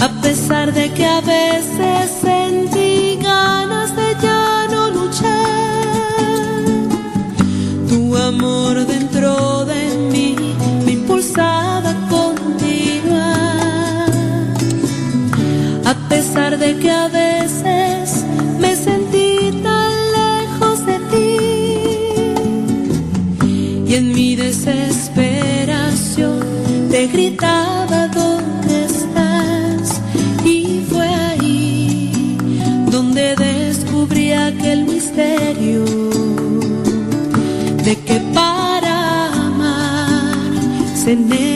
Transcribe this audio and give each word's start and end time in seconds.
A 0.00 0.08
pesar 0.22 0.72
de 0.72 0.92
que 0.92 1.04
a 1.04 1.20
veces 1.20 2.10
sentí 2.20 3.18
ganas 3.22 3.94
de 3.96 4.16
ya 4.22 4.66
no 4.70 4.90
luchar, 4.90 5.84
tu 7.88 8.16
amor 8.16 8.86
dentro 8.86 9.64
de 9.64 9.96
mí 10.12 10.36
me 10.84 10.92
impulsaba 10.92 11.90
a 11.90 12.08
continuar. 12.08 13.30
A 15.86 15.94
pesar 16.08 16.58
de 16.58 16.76
que 16.78 16.90
a 16.90 17.08
veces 17.08 17.25
se 41.06 41.55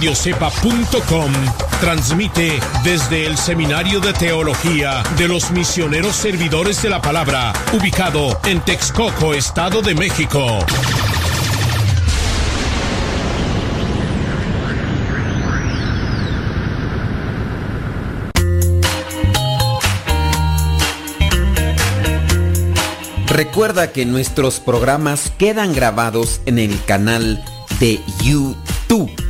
www.radiocepa.com 0.00 1.32
transmite 1.80 2.58
desde 2.82 3.26
el 3.26 3.36
Seminario 3.36 4.00
de 4.00 4.14
Teología 4.14 5.02
de 5.18 5.28
los 5.28 5.50
Misioneros 5.50 6.16
Servidores 6.16 6.82
de 6.82 6.88
la 6.88 7.02
Palabra, 7.02 7.52
ubicado 7.72 8.40
en 8.44 8.60
Texcoco, 8.62 9.34
Estado 9.34 9.82
de 9.82 9.94
México. 9.94 10.58
Recuerda 23.26 23.92
que 23.92 24.06
nuestros 24.06 24.60
programas 24.60 25.30
quedan 25.38 25.74
grabados 25.74 26.40
en 26.46 26.58
el 26.58 26.82
canal 26.84 27.42
de 27.78 28.00
YouTube. 28.22 29.29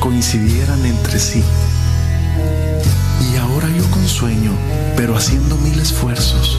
Coincidieran 0.00 0.84
entre 0.84 1.18
sí. 1.18 1.42
Y 3.32 3.36
ahora 3.38 3.68
yo 3.70 3.90
con 3.90 4.06
sueño, 4.06 4.52
pero 4.96 5.16
haciendo 5.16 5.56
mil 5.56 5.78
esfuerzos. 5.80 6.58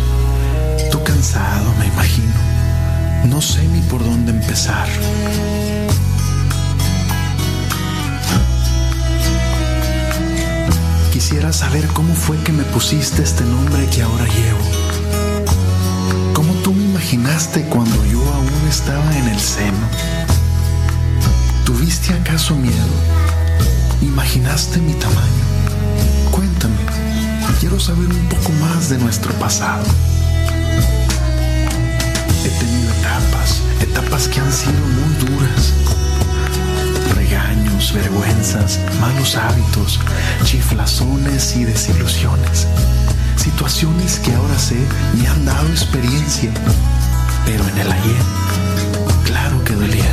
Tú 0.92 1.04
cansado, 1.04 1.72
me 1.78 1.88
imagino. 1.88 2.34
No 3.26 3.40
sé 3.40 3.68
ni 3.68 3.82
por 3.82 4.04
dónde 4.04 4.32
empezar. 4.32 4.88
Quisiera 11.12 11.54
saber 11.54 11.86
cómo 11.90 12.16
fue 12.16 12.38
que 12.40 12.52
me 12.52 12.64
pusiste 12.64 13.22
este 13.22 13.44
nombre 13.44 13.86
que 13.88 14.02
ahora 14.02 14.26
llevo. 14.26 16.34
¿Cómo 16.34 16.54
imaginaste 17.04 17.64
cuando 17.66 18.04
yo 18.06 18.24
aún 18.34 18.68
estaba 18.68 19.18
en 19.18 19.28
el 19.28 19.40
seno? 19.40 20.13
¿Tuviste 21.84 22.14
acaso 22.14 22.56
miedo? 22.56 22.96
¿Imaginaste 24.02 24.80
mi 24.80 24.94
tamaño? 24.94 25.44
Cuéntame, 26.32 26.78
quiero 27.60 27.78
saber 27.78 28.08
un 28.08 28.30
poco 28.30 28.54
más 28.54 28.88
de 28.88 28.98
nuestro 29.00 29.34
pasado. 29.34 29.84
He 32.46 32.50
tenido 32.58 32.90
etapas, 32.90 33.60
etapas 33.82 34.30
que 34.30 34.40
han 34.40 34.54
sido 34.54 34.80
muy 34.80 35.14
duras. 35.26 35.74
Regaños, 37.16 37.92
vergüenzas, 37.92 38.80
malos 39.02 39.36
hábitos, 39.36 40.00
chiflazones 40.46 41.54
y 41.58 41.66
desilusiones. 41.66 42.66
Situaciones 43.36 44.20
que 44.20 44.34
ahora 44.34 44.58
sé 44.58 44.78
me 45.20 45.28
han 45.28 45.44
dado 45.44 45.68
experiencia, 45.68 46.50
pero 47.46 47.68
en 47.68 47.78
el 47.78 47.92
ayer, 47.92 48.24
claro 49.26 49.62
que 49.66 49.74
dolieron. 49.74 50.13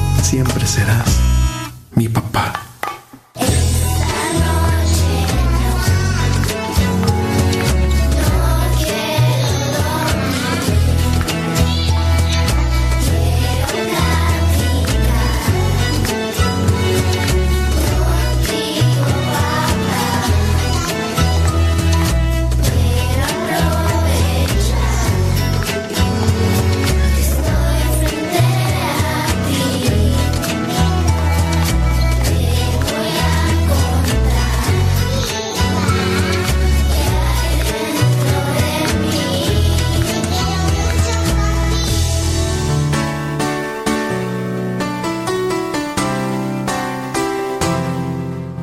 siempre 0.23 0.65
serás 0.67 1.19
mi 1.95 2.07
papá. 2.07 2.70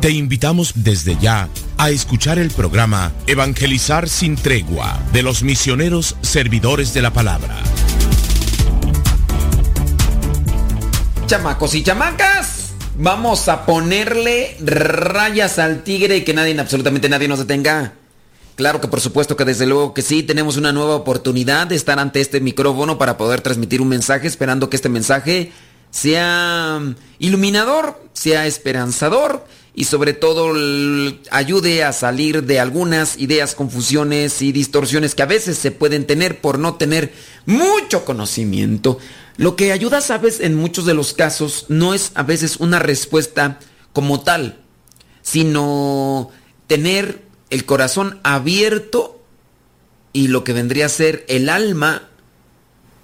Te 0.01 0.13
invitamos 0.13 0.75
desde 0.77 1.17
ya 1.17 1.49
a 1.77 1.91
escuchar 1.91 2.39
el 2.39 2.53
programa 2.53 3.11
Evangelizar 3.27 4.09
sin 4.09 4.37
tregua 4.37 4.97
de 5.13 5.25
los 5.25 5.43
misioneros 5.43 6.15
servidores 6.23 6.95
de 6.95 7.03
la 7.03 7.13
palabra. 7.13 7.57
Chamacos 11.27 11.75
y 11.75 11.83
chamacas, 11.83 12.75
vamos 12.97 13.49
a 13.49 13.67
ponerle 13.67 14.57
rayas 14.61 15.59
al 15.59 15.83
tigre 15.83 16.19
y 16.19 16.23
que 16.23 16.33
nadie, 16.33 16.59
absolutamente 16.61 17.09
nadie 17.09 17.27
nos 17.27 17.41
detenga. 17.41 17.95
Claro 18.55 18.81
que 18.81 18.87
por 18.87 19.01
supuesto 19.01 19.37
que 19.37 19.45
desde 19.45 19.67
luego 19.67 19.95
que 19.95 20.03
sí, 20.03 20.23
tenemos 20.23 20.57
una 20.57 20.71
nueva 20.71 20.95
oportunidad 20.95 21.67
de 21.67 21.75
estar 21.75 21.99
ante 21.99 22.21
este 22.21 22.41
micrófono 22.41 22.99
para 22.99 23.17
poder 23.17 23.41
transmitir 23.41 23.83
un 23.83 23.89
mensaje, 23.89 24.29
esperando 24.29 24.71
que 24.71 24.77
este 24.77 24.89
mensaje 24.89 25.51
sea 25.91 26.81
iluminador, 27.19 28.01
sea 28.13 28.47
esperanzador 28.47 29.45
y 29.79 29.85
sobre 29.85 30.13
todo 30.13 30.53
ayude 31.31 31.85
a 31.85 31.93
salir 31.93 32.43
de 32.43 32.59
algunas 32.59 33.17
ideas, 33.17 33.55
confusiones 33.55 34.43
y 34.43 34.51
distorsiones 34.51 35.15
que 35.15 35.23
a 35.23 35.27
veces 35.27 35.57
se 35.57 35.71
pueden 35.71 36.05
tener 36.05 36.41
por 36.41 36.59
no 36.59 36.75
tener 36.75 37.13
mucho 37.47 38.05
conocimiento. 38.05 38.99
Lo 39.37 39.55
que 39.55 39.71
ayuda, 39.71 40.01
sabes, 40.01 40.41
en 40.41 40.57
muchos 40.57 40.85
de 40.85 40.95
los 40.95 41.13
casos 41.13 41.67
no 41.69 41.95
es 41.95 42.11
a 42.17 42.25
veces 42.25 42.57
una 42.57 42.81
respuesta 42.81 43.61
como 43.93 44.21
tal, 44.21 44.59
sino 45.23 46.33
tener 46.67 47.23
el 47.49 47.65
corazón 47.65 48.19
abierto 48.25 49.23
y 50.13 50.27
lo 50.27 50.43
que 50.43 50.55
vendría 50.55 50.87
a 50.87 50.89
ser 50.89 51.25
el 51.29 51.49
alma 51.49 52.09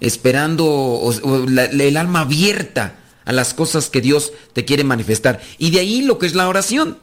esperando 0.01 1.09
el 1.55 1.95
alma 1.95 2.19
abierta 2.19 2.99
a 3.25 3.33
las 3.33 3.53
cosas 3.53 3.89
que 3.89 4.01
Dios 4.01 4.31
te 4.53 4.65
quiere 4.65 4.83
manifestar. 4.83 5.41
Y 5.57 5.71
de 5.71 5.79
ahí 5.79 6.01
lo 6.01 6.17
que 6.17 6.27
es 6.27 6.35
la 6.35 6.47
oración. 6.47 6.97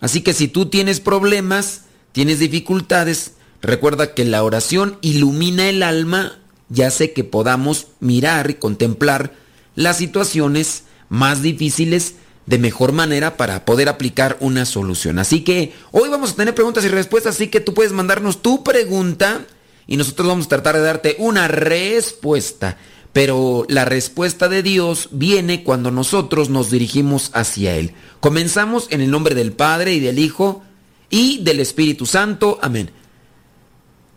Así 0.00 0.22
que 0.22 0.32
si 0.32 0.48
tú 0.48 0.66
tienes 0.66 1.00
problemas, 1.00 1.82
tienes 2.12 2.38
dificultades, 2.38 3.32
recuerda 3.60 4.14
que 4.14 4.24
la 4.24 4.42
oración 4.42 4.98
ilumina 5.00 5.68
el 5.68 5.82
alma 5.82 6.38
y 6.74 6.82
hace 6.82 7.12
que 7.12 7.24
podamos 7.24 7.88
mirar 8.00 8.50
y 8.50 8.54
contemplar 8.54 9.34
las 9.74 9.98
situaciones 9.98 10.84
más 11.08 11.42
difíciles 11.42 12.16
de 12.46 12.58
mejor 12.58 12.92
manera 12.92 13.36
para 13.36 13.64
poder 13.64 13.88
aplicar 13.88 14.36
una 14.40 14.66
solución. 14.66 15.18
Así 15.18 15.42
que 15.42 15.72
hoy 15.92 16.08
vamos 16.08 16.32
a 16.32 16.36
tener 16.36 16.54
preguntas 16.54 16.84
y 16.84 16.88
respuestas, 16.88 17.36
así 17.36 17.48
que 17.48 17.60
tú 17.60 17.74
puedes 17.74 17.92
mandarnos 17.92 18.42
tu 18.42 18.62
pregunta 18.62 19.46
y 19.86 19.96
nosotros 19.96 20.28
vamos 20.28 20.46
a 20.46 20.50
tratar 20.50 20.76
de 20.76 20.82
darte 20.82 21.16
una 21.18 21.48
respuesta. 21.48 22.78
Pero 23.14 23.64
la 23.68 23.84
respuesta 23.84 24.48
de 24.48 24.64
Dios 24.64 25.08
viene 25.12 25.62
cuando 25.62 25.92
nosotros 25.92 26.50
nos 26.50 26.72
dirigimos 26.72 27.30
hacia 27.32 27.76
Él. 27.76 27.94
Comenzamos 28.18 28.88
en 28.90 29.00
el 29.00 29.12
nombre 29.12 29.36
del 29.36 29.52
Padre 29.52 29.94
y 29.94 30.00
del 30.00 30.18
Hijo 30.18 30.64
y 31.10 31.38
del 31.44 31.60
Espíritu 31.60 32.06
Santo. 32.06 32.58
Amén. 32.60 32.90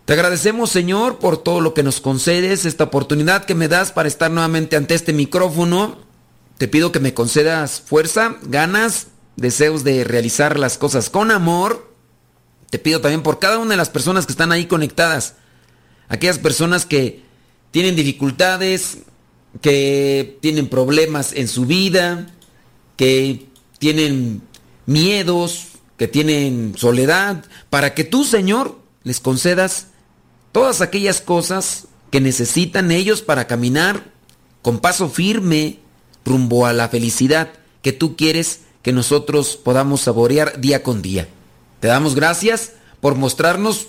Te 0.06 0.14
agradecemos, 0.14 0.72
Señor, 0.72 1.20
por 1.20 1.38
todo 1.38 1.62
lo 1.62 1.76
que 1.76 1.84
nos 1.84 2.02
concedes, 2.02 2.66
esta 2.66 2.86
oportunidad 2.86 3.46
que 3.46 3.54
me 3.54 3.68
das 3.68 3.92
para 3.92 4.08
estar 4.08 4.32
nuevamente 4.32 4.76
ante 4.76 4.96
este 4.96 5.14
micrófono. 5.14 6.00
Te 6.58 6.68
pido 6.68 6.92
que 6.92 7.00
me 7.00 7.14
concedas 7.14 7.82
fuerza, 7.82 8.38
ganas, 8.42 9.10
deseos 9.36 9.84
de 9.84 10.06
realizar 10.06 10.58
las 10.58 10.80
cosas 10.80 11.12
con 11.12 11.30
amor. 11.30 11.94
Te 12.72 12.80
pido 12.80 13.00
también 13.00 13.22
por 13.22 13.38
cada 13.38 13.60
una 13.60 13.72
de 13.72 13.78
las 13.78 13.90
personas 13.90 14.26
que 14.26 14.32
están 14.32 14.52
ahí 14.52 14.66
conectadas. 14.66 15.36
Aquellas 16.10 16.40
personas 16.40 16.88
que 16.88 17.27
tienen 17.72 17.96
dificultades, 17.96 19.00
que 19.62 20.38
tienen 20.42 20.68
problemas 20.68 21.34
en 21.34 21.48
su 21.48 21.66
vida, 21.66 22.28
que 22.96 23.48
tienen 23.80 24.42
miedos, 24.86 25.68
que 25.98 26.08
tienen 26.08 26.74
soledad, 26.78 27.44
para 27.70 27.94
que 27.94 28.04
tú, 28.04 28.24
Señor, 28.24 28.80
les 29.04 29.20
concedas 29.20 29.88
todas 30.52 30.82
aquellas 30.82 31.22
cosas 31.22 31.88
que 32.12 32.22
necesitan 32.22 32.92
ellos 32.92 33.22
para 33.22 33.48
caminar 33.48 34.12
con 34.62 34.80
paso 34.80 35.10
firme 35.10 35.80
rumbo 36.26 36.66
a 36.66 36.74
la 36.74 36.90
felicidad 36.90 37.54
que 37.82 37.94
tú 37.94 38.16
quieres 38.16 38.62
que 38.82 38.92
nosotros 38.92 39.58
podamos 39.58 40.02
saborear 40.02 40.62
día 40.62 40.84
con 40.84 41.02
día. 41.02 41.28
Te 41.80 41.88
damos 41.88 42.16
gracias 42.16 42.74
por 43.02 43.16
mostrarnos 43.16 43.88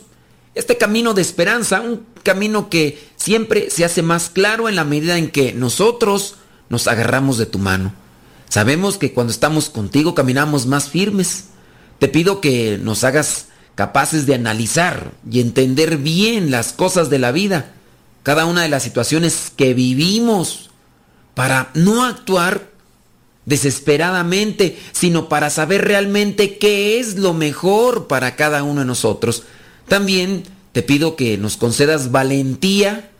este 0.54 0.76
camino 0.76 1.14
de 1.14 1.22
esperanza, 1.22 1.80
un 1.80 2.04
camino 2.22 2.68
que 2.68 2.98
siempre 3.28 3.68
se 3.68 3.84
hace 3.84 4.00
más 4.00 4.30
claro 4.30 4.70
en 4.70 4.74
la 4.74 4.84
medida 4.84 5.18
en 5.18 5.30
que 5.30 5.52
nosotros 5.52 6.36
nos 6.70 6.88
agarramos 6.88 7.36
de 7.36 7.44
tu 7.44 7.58
mano. 7.58 7.92
Sabemos 8.48 8.96
que 8.96 9.12
cuando 9.12 9.34
estamos 9.34 9.68
contigo 9.68 10.14
caminamos 10.14 10.64
más 10.64 10.88
firmes. 10.88 11.48
Te 11.98 12.08
pido 12.08 12.40
que 12.40 12.78
nos 12.82 13.04
hagas 13.04 13.48
capaces 13.74 14.24
de 14.24 14.34
analizar 14.34 15.12
y 15.30 15.42
entender 15.42 15.98
bien 15.98 16.50
las 16.50 16.72
cosas 16.72 17.10
de 17.10 17.18
la 17.18 17.30
vida, 17.30 17.72
cada 18.22 18.46
una 18.46 18.62
de 18.62 18.70
las 18.70 18.82
situaciones 18.82 19.52
que 19.54 19.74
vivimos, 19.74 20.70
para 21.34 21.70
no 21.74 22.06
actuar 22.06 22.70
desesperadamente, 23.44 24.78
sino 24.92 25.28
para 25.28 25.50
saber 25.50 25.84
realmente 25.84 26.56
qué 26.56 26.98
es 26.98 27.16
lo 27.16 27.34
mejor 27.34 28.06
para 28.06 28.36
cada 28.36 28.62
uno 28.62 28.80
de 28.80 28.86
nosotros. 28.86 29.42
También 29.86 30.44
te 30.72 30.82
pido 30.82 31.14
que 31.14 31.36
nos 31.36 31.58
concedas 31.58 32.10
valentía 32.10 33.10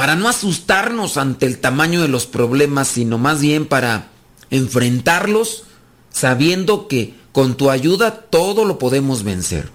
para 0.00 0.16
no 0.16 0.30
asustarnos 0.30 1.18
ante 1.18 1.44
el 1.44 1.58
tamaño 1.58 2.00
de 2.00 2.08
los 2.08 2.24
problemas, 2.24 2.88
sino 2.88 3.18
más 3.18 3.42
bien 3.42 3.66
para 3.66 4.08
enfrentarlos 4.48 5.64
sabiendo 6.08 6.88
que 6.88 7.12
con 7.32 7.58
tu 7.58 7.68
ayuda 7.68 8.22
todo 8.30 8.64
lo 8.64 8.78
podemos 8.78 9.24
vencer. 9.24 9.68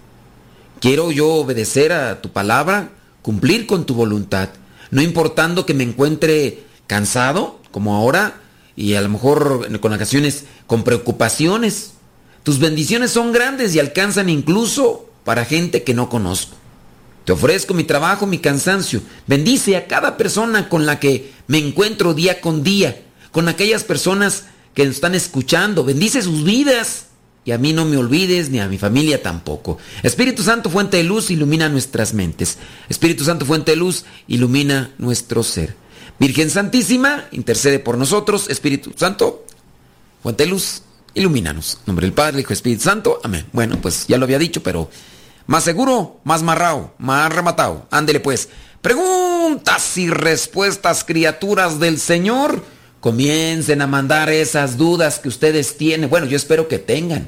Quiero 0.80 1.12
yo 1.12 1.28
obedecer 1.28 1.94
a 1.94 2.24
tu 2.24 2.32
palabra, 2.32 2.90
cumplir 3.22 3.68
con 3.68 3.86
tu 3.86 3.94
voluntad, 3.94 4.50
no 4.90 5.04
importando 5.04 5.68
que 5.68 5.76
me 5.76 5.84
encuentre 5.84 6.64
cansado, 6.88 7.60
como 7.70 7.94
ahora, 7.96 8.42
y 8.76 8.96
a 8.96 9.02
lo 9.02 9.10
mejor 9.10 9.80
con 9.80 9.94
ocasiones 9.94 10.46
con 10.66 10.84
preocupaciones. 10.84 11.92
Tus 12.42 12.58
bendiciones 12.58 13.12
son 13.12 13.32
grandes 13.32 13.76
y 13.76 13.80
alcanzan 13.80 14.30
incluso 14.30 15.08
para 15.24 15.46
gente 15.46 15.84
que 15.84 15.94
no 15.94 16.10
conozco. 16.10 16.58
Te 17.26 17.32
ofrezco 17.32 17.74
mi 17.74 17.84
trabajo, 17.84 18.28
mi 18.28 18.38
cansancio. 18.38 19.02
Bendice 19.26 19.76
a 19.76 19.88
cada 19.88 20.16
persona 20.16 20.70
con 20.70 20.86
la 20.86 21.00
que 21.00 21.34
me 21.48 21.58
encuentro 21.58 22.14
día 22.14 22.40
con 22.40 22.64
día, 22.64 23.02
con 23.32 23.50
aquellas 23.50 23.84
personas 23.84 24.44
que 24.76 24.84
están 24.84 25.16
escuchando. 25.16 25.84
Bendice 25.84 26.22
sus 26.22 26.44
vidas. 26.44 27.08
Y 27.44 27.52
a 27.52 27.60
mí 27.60 27.74
no 27.74 27.86
me 27.86 27.98
olvides, 27.98 28.50
ni 28.50 28.60
a 28.60 28.68
mi 28.68 28.80
familia 28.80 29.22
tampoco. 29.22 29.78
Espíritu 30.02 30.42
Santo, 30.42 30.70
fuente 30.72 30.98
de 30.98 31.04
luz, 31.04 31.30
ilumina 31.30 31.70
nuestras 31.70 32.14
mentes. 32.14 32.58
Espíritu 32.90 33.24
Santo, 33.24 33.46
fuente 33.46 33.72
de 33.72 33.78
luz, 33.78 34.06
ilumina 34.28 34.92
nuestro 34.98 35.44
ser. 35.44 35.76
Virgen 36.20 36.50
Santísima, 36.50 37.26
intercede 37.32 37.78
por 37.78 38.00
nosotros. 38.00 38.50
Espíritu 38.50 38.94
Santo, 38.96 39.46
fuente 40.24 40.46
de 40.46 40.50
luz, 40.50 40.82
ilumínanos. 41.14 41.80
Nombre 41.86 42.08
del 42.08 42.14
Padre, 42.14 42.42
Hijo, 42.42 42.54
Espíritu 42.54 42.84
Santo. 42.84 43.20
Amén. 43.24 43.46
Bueno, 43.52 43.80
pues 43.80 44.08
ya 44.08 44.18
lo 44.18 44.26
había 44.26 44.40
dicho, 44.40 44.64
pero 44.64 44.90
más 45.48 45.64
seguro, 45.64 46.20
más 46.24 46.42
marrao, 46.44 46.94
más 46.98 47.32
rematado. 47.34 47.88
Ándele 47.92 48.20
pues. 48.20 48.50
Preguntas 48.82 49.98
y 49.98 50.10
respuestas, 50.10 51.04
criaturas 51.04 51.80
del 51.80 52.00
Señor. 52.00 52.64
Comiencen 53.00 53.82
a 53.82 53.88
mandar 53.88 54.30
esas 54.30 54.78
dudas 54.78 55.20
que 55.20 55.28
ustedes 55.28 55.78
tienen. 55.78 56.10
Bueno, 56.10 56.26
yo 56.28 56.38
espero 56.38 56.68
que 56.68 56.80
tengan. 56.80 57.28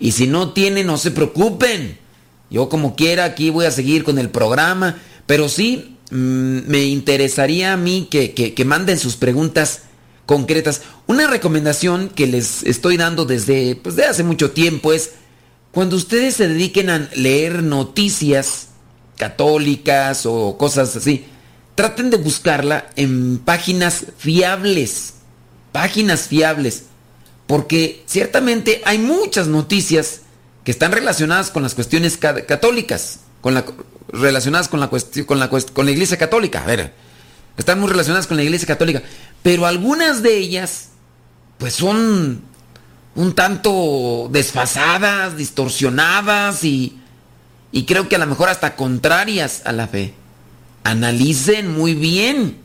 Y 0.00 0.12
si 0.12 0.26
no 0.26 0.52
tienen, 0.52 0.86
no 0.86 0.96
se 0.98 1.10
preocupen. 1.10 1.98
Yo 2.50 2.68
como 2.68 2.96
quiera 2.96 3.24
aquí 3.24 3.50
voy 3.50 3.66
a 3.66 3.70
seguir 3.70 4.02
con 4.04 4.18
el 4.18 4.30
programa. 4.30 4.98
Pero 5.26 5.48
sí, 5.48 5.96
mm, 6.10 6.60
me 6.66 6.84
interesaría 6.84 7.72
a 7.72 7.76
mí 7.76 8.08
que, 8.10 8.32
que- 8.32 8.54
que 8.54 8.64
manden 8.64 8.98
sus 8.98 9.16
preguntas 9.16 9.82
concretas. 10.26 10.82
Una 11.06 11.26
recomendación 11.26 12.08
que 12.08 12.26
les 12.26 12.62
estoy 12.62 12.96
dando 12.96 13.24
desde, 13.24 13.76
pues, 13.76 13.98
hace 13.98 14.22
mucho 14.24 14.50
tiempo 14.52 14.92
es, 14.92 15.10
cuando 15.74 15.96
ustedes 15.96 16.36
se 16.36 16.48
dediquen 16.48 16.88
a 16.88 17.08
leer 17.14 17.62
noticias 17.62 18.68
católicas 19.16 20.24
o 20.26 20.56
cosas 20.56 20.94
así, 20.96 21.26
traten 21.74 22.10
de 22.10 22.16
buscarla 22.16 22.86
en 22.96 23.38
páginas 23.38 24.06
fiables. 24.16 25.14
Páginas 25.72 26.28
fiables. 26.28 26.84
Porque 27.46 28.02
ciertamente 28.06 28.80
hay 28.84 28.98
muchas 28.98 29.48
noticias 29.48 30.20
que 30.64 30.70
están 30.70 30.92
relacionadas 30.92 31.50
con 31.50 31.62
las 31.62 31.74
cuestiones 31.74 32.16
ca- 32.16 32.46
católicas, 32.46 33.18
con 33.40 33.52
la, 33.54 33.64
relacionadas 34.08 34.68
con 34.68 34.80
la, 34.80 34.88
con, 34.88 35.60
con 35.72 35.84
la 35.86 35.92
iglesia 35.92 36.16
católica. 36.16 36.62
A 36.62 36.66
ver, 36.66 36.94
están 37.58 37.80
muy 37.80 37.90
relacionadas 37.90 38.26
con 38.26 38.36
la 38.36 38.44
iglesia 38.44 38.66
católica. 38.66 39.02
Pero 39.42 39.66
algunas 39.66 40.22
de 40.22 40.38
ellas, 40.38 40.88
pues 41.58 41.74
son 41.74 42.42
un 43.14 43.34
tanto 43.34 44.28
desfasadas, 44.30 45.36
distorsionadas 45.36 46.64
y, 46.64 46.98
y 47.72 47.84
creo 47.84 48.08
que 48.08 48.16
a 48.16 48.18
lo 48.18 48.26
mejor 48.26 48.48
hasta 48.48 48.76
contrarias 48.76 49.62
a 49.64 49.72
la 49.72 49.86
fe. 49.86 50.14
Analicen 50.82 51.72
muy 51.72 51.94
bien 51.94 52.58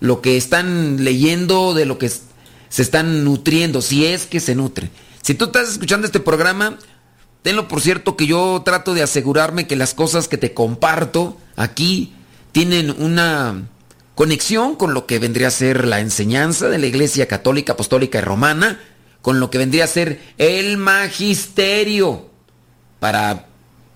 lo 0.00 0.22
que 0.22 0.36
están 0.36 1.04
leyendo, 1.04 1.74
de 1.74 1.86
lo 1.86 1.98
que 1.98 2.08
se 2.08 2.82
están 2.82 3.24
nutriendo, 3.24 3.82
si 3.82 4.06
es 4.06 4.26
que 4.26 4.40
se 4.40 4.54
nutre. 4.54 4.90
Si 5.22 5.34
tú 5.34 5.46
estás 5.46 5.68
escuchando 5.70 6.06
este 6.06 6.20
programa, 6.20 6.78
tenlo 7.42 7.68
por 7.68 7.80
cierto 7.80 8.16
que 8.16 8.26
yo 8.26 8.62
trato 8.64 8.94
de 8.94 9.02
asegurarme 9.02 9.66
que 9.66 9.76
las 9.76 9.92
cosas 9.92 10.28
que 10.28 10.38
te 10.38 10.54
comparto 10.54 11.36
aquí 11.56 12.14
tienen 12.52 12.90
una 12.98 13.68
conexión 14.14 14.76
con 14.76 14.94
lo 14.94 15.06
que 15.06 15.18
vendría 15.18 15.48
a 15.48 15.52
ser 15.52 15.86
la 15.86 16.00
enseñanza 16.00 16.68
de 16.68 16.78
la 16.78 16.86
Iglesia 16.86 17.28
Católica, 17.28 17.72
Apostólica 17.72 18.18
y 18.18 18.22
Romana, 18.22 18.80
con 19.22 19.40
lo 19.40 19.50
que 19.50 19.58
vendría 19.58 19.84
a 19.84 19.88
ser 19.88 20.20
el 20.38 20.76
magisterio, 20.76 22.28
para 22.98 23.46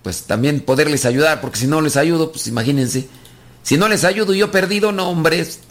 pues 0.03 0.23
también 0.23 0.59
poderles 0.59 1.05
ayudar, 1.05 1.41
porque 1.41 1.57
si 1.59 1.67
no 1.67 1.81
les 1.81 1.97
ayudo, 1.97 2.31
pues 2.31 2.45
imagínense, 2.47 3.07
si 3.63 3.77
no 3.77 3.87
les 3.89 4.03
ayudo 4.03 4.33
yo 4.33 4.51
perdido, 4.51 4.91
no 4.91 5.09
hombre, 5.09 5.39
es- 5.39 5.61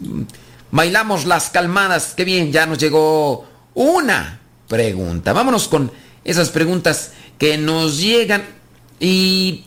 bailamos 0.73 1.25
las 1.25 1.51
calmadas, 1.51 2.15
qué 2.17 2.25
bien, 2.25 2.51
ya 2.51 2.67
nos 2.67 2.79
llegó 2.79 3.47
una 3.75 4.41
pregunta. 4.67 5.33
Vámonos 5.33 5.69
con 5.69 5.93
esas 6.25 6.49
preguntas 6.51 7.13
que 7.39 7.59
nos 7.59 7.99
llegan 7.99 8.43
y 8.99 9.65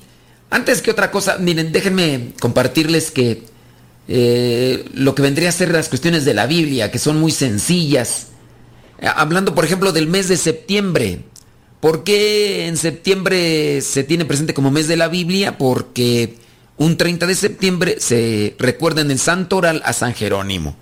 antes 0.49 0.81
que 0.81 0.91
otra 0.91 1.11
cosa, 1.11 1.37
miren, 1.37 1.71
déjenme 1.71 2.33
compartirles 2.41 3.11
que 3.11 3.43
eh, 4.09 4.85
lo 4.93 5.15
que 5.15 5.21
vendría 5.21 5.49
a 5.49 5.53
ser 5.53 5.71
las 5.71 5.87
cuestiones 5.89 6.25
de 6.25 6.33
la 6.33 6.45
Biblia, 6.45 6.91
que 6.91 6.99
son 6.99 7.19
muy 7.19 7.31
sencillas. 7.31 8.27
Eh, 8.99 9.07
Hablando, 9.13 9.55
por 9.55 9.65
ejemplo, 9.65 9.91
del 9.91 10.07
mes 10.07 10.27
de 10.27 10.37
septiembre. 10.37 11.21
¿Por 11.79 12.03
qué 12.03 12.67
en 12.67 12.77
septiembre 12.77 13.81
se 13.81 14.03
tiene 14.03 14.25
presente 14.25 14.53
como 14.53 14.71
mes 14.71 14.87
de 14.87 14.97
la 14.97 15.07
Biblia? 15.07 15.57
Porque 15.57 16.37
un 16.77 16.97
30 16.97 17.27
de 17.27 17.35
septiembre 17.35 17.97
se 17.99 18.55
recuerda 18.57 19.01
en 19.01 19.11
el 19.11 19.19
Santo 19.19 19.57
Oral 19.57 19.81
a 19.85 19.93
San 19.93 20.13
Jerónimo. 20.13 20.75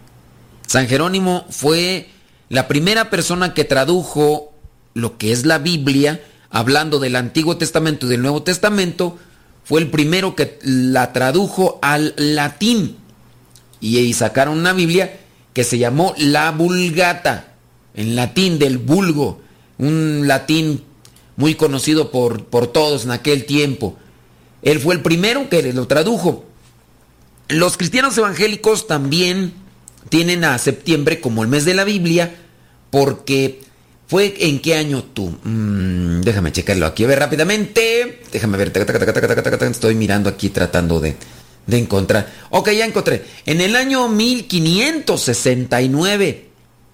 San 0.68 0.88
Jerónimo 0.88 1.46
fue 1.50 2.10
la 2.50 2.68
primera 2.68 3.10
persona 3.10 3.54
que 3.54 3.66
tradujo 3.66 4.54
lo 4.94 5.18
que 5.18 5.32
es 5.32 5.46
la 5.46 5.58
Biblia, 5.58 6.22
hablando 6.50 7.00
del 7.00 7.18
Antiguo 7.18 7.58
Testamento 7.58 8.06
y 8.06 8.10
del 8.10 8.22
Nuevo 8.22 8.44
Testamento, 8.44 9.18
fue 9.64 9.82
el 9.82 9.90
primero 9.90 10.36
que 10.36 10.60
la 10.64 11.12
tradujo 11.12 11.80
al 11.82 12.14
latín. 12.18 12.98
Y 13.82 14.14
sacaron 14.14 14.58
una 14.58 14.74
Biblia 14.74 15.18
que 15.54 15.64
se 15.64 15.78
llamó 15.78 16.14
la 16.18 16.52
Vulgata, 16.52 17.55
en 17.96 18.16
latín 18.16 18.60
del 18.60 18.78
vulgo, 18.78 19.42
un 19.78 20.28
latín 20.28 20.84
muy 21.36 21.56
conocido 21.56 22.12
por, 22.12 22.46
por 22.46 22.68
todos 22.68 23.06
en 23.06 23.12
aquel 23.12 23.46
tiempo. 23.46 23.98
Él 24.62 24.80
fue 24.80 24.96
el 24.96 25.02
primero 25.02 25.50
que 25.50 25.74
lo 25.74 25.88
tradujo. 25.88 26.46
Los 27.48 27.78
cristianos 27.78 28.18
evangélicos 28.18 28.88
también 28.88 29.54
tienen 30.10 30.44
a 30.44 30.58
septiembre 30.58 31.22
como 31.22 31.44
el 31.44 31.50
mes 31.50 31.66
de 31.66 31.74
la 31.74 31.84
Biblia 31.84 32.36
porque 32.90 33.62
fue 34.08 34.36
en 34.40 34.60
qué 34.60 34.76
año 34.76 35.04
tú. 35.04 35.38
Mm, 35.44 36.22
déjame 36.22 36.52
checarlo 36.52 36.86
aquí, 36.86 37.04
a 37.04 37.08
ver 37.08 37.20
rápidamente. 37.20 38.22
Déjame 38.32 38.58
ver, 38.58 38.72
estoy 39.72 39.96
mirando 39.96 40.30
aquí 40.30 40.50
tratando 40.50 41.00
de, 41.00 41.16
de 41.68 41.78
encontrar. 41.78 42.32
Ok, 42.50 42.72
ya 42.72 42.86
encontré. 42.86 43.24
En 43.46 43.62
el 43.62 43.76
año 43.76 44.08
1569, 44.08 46.50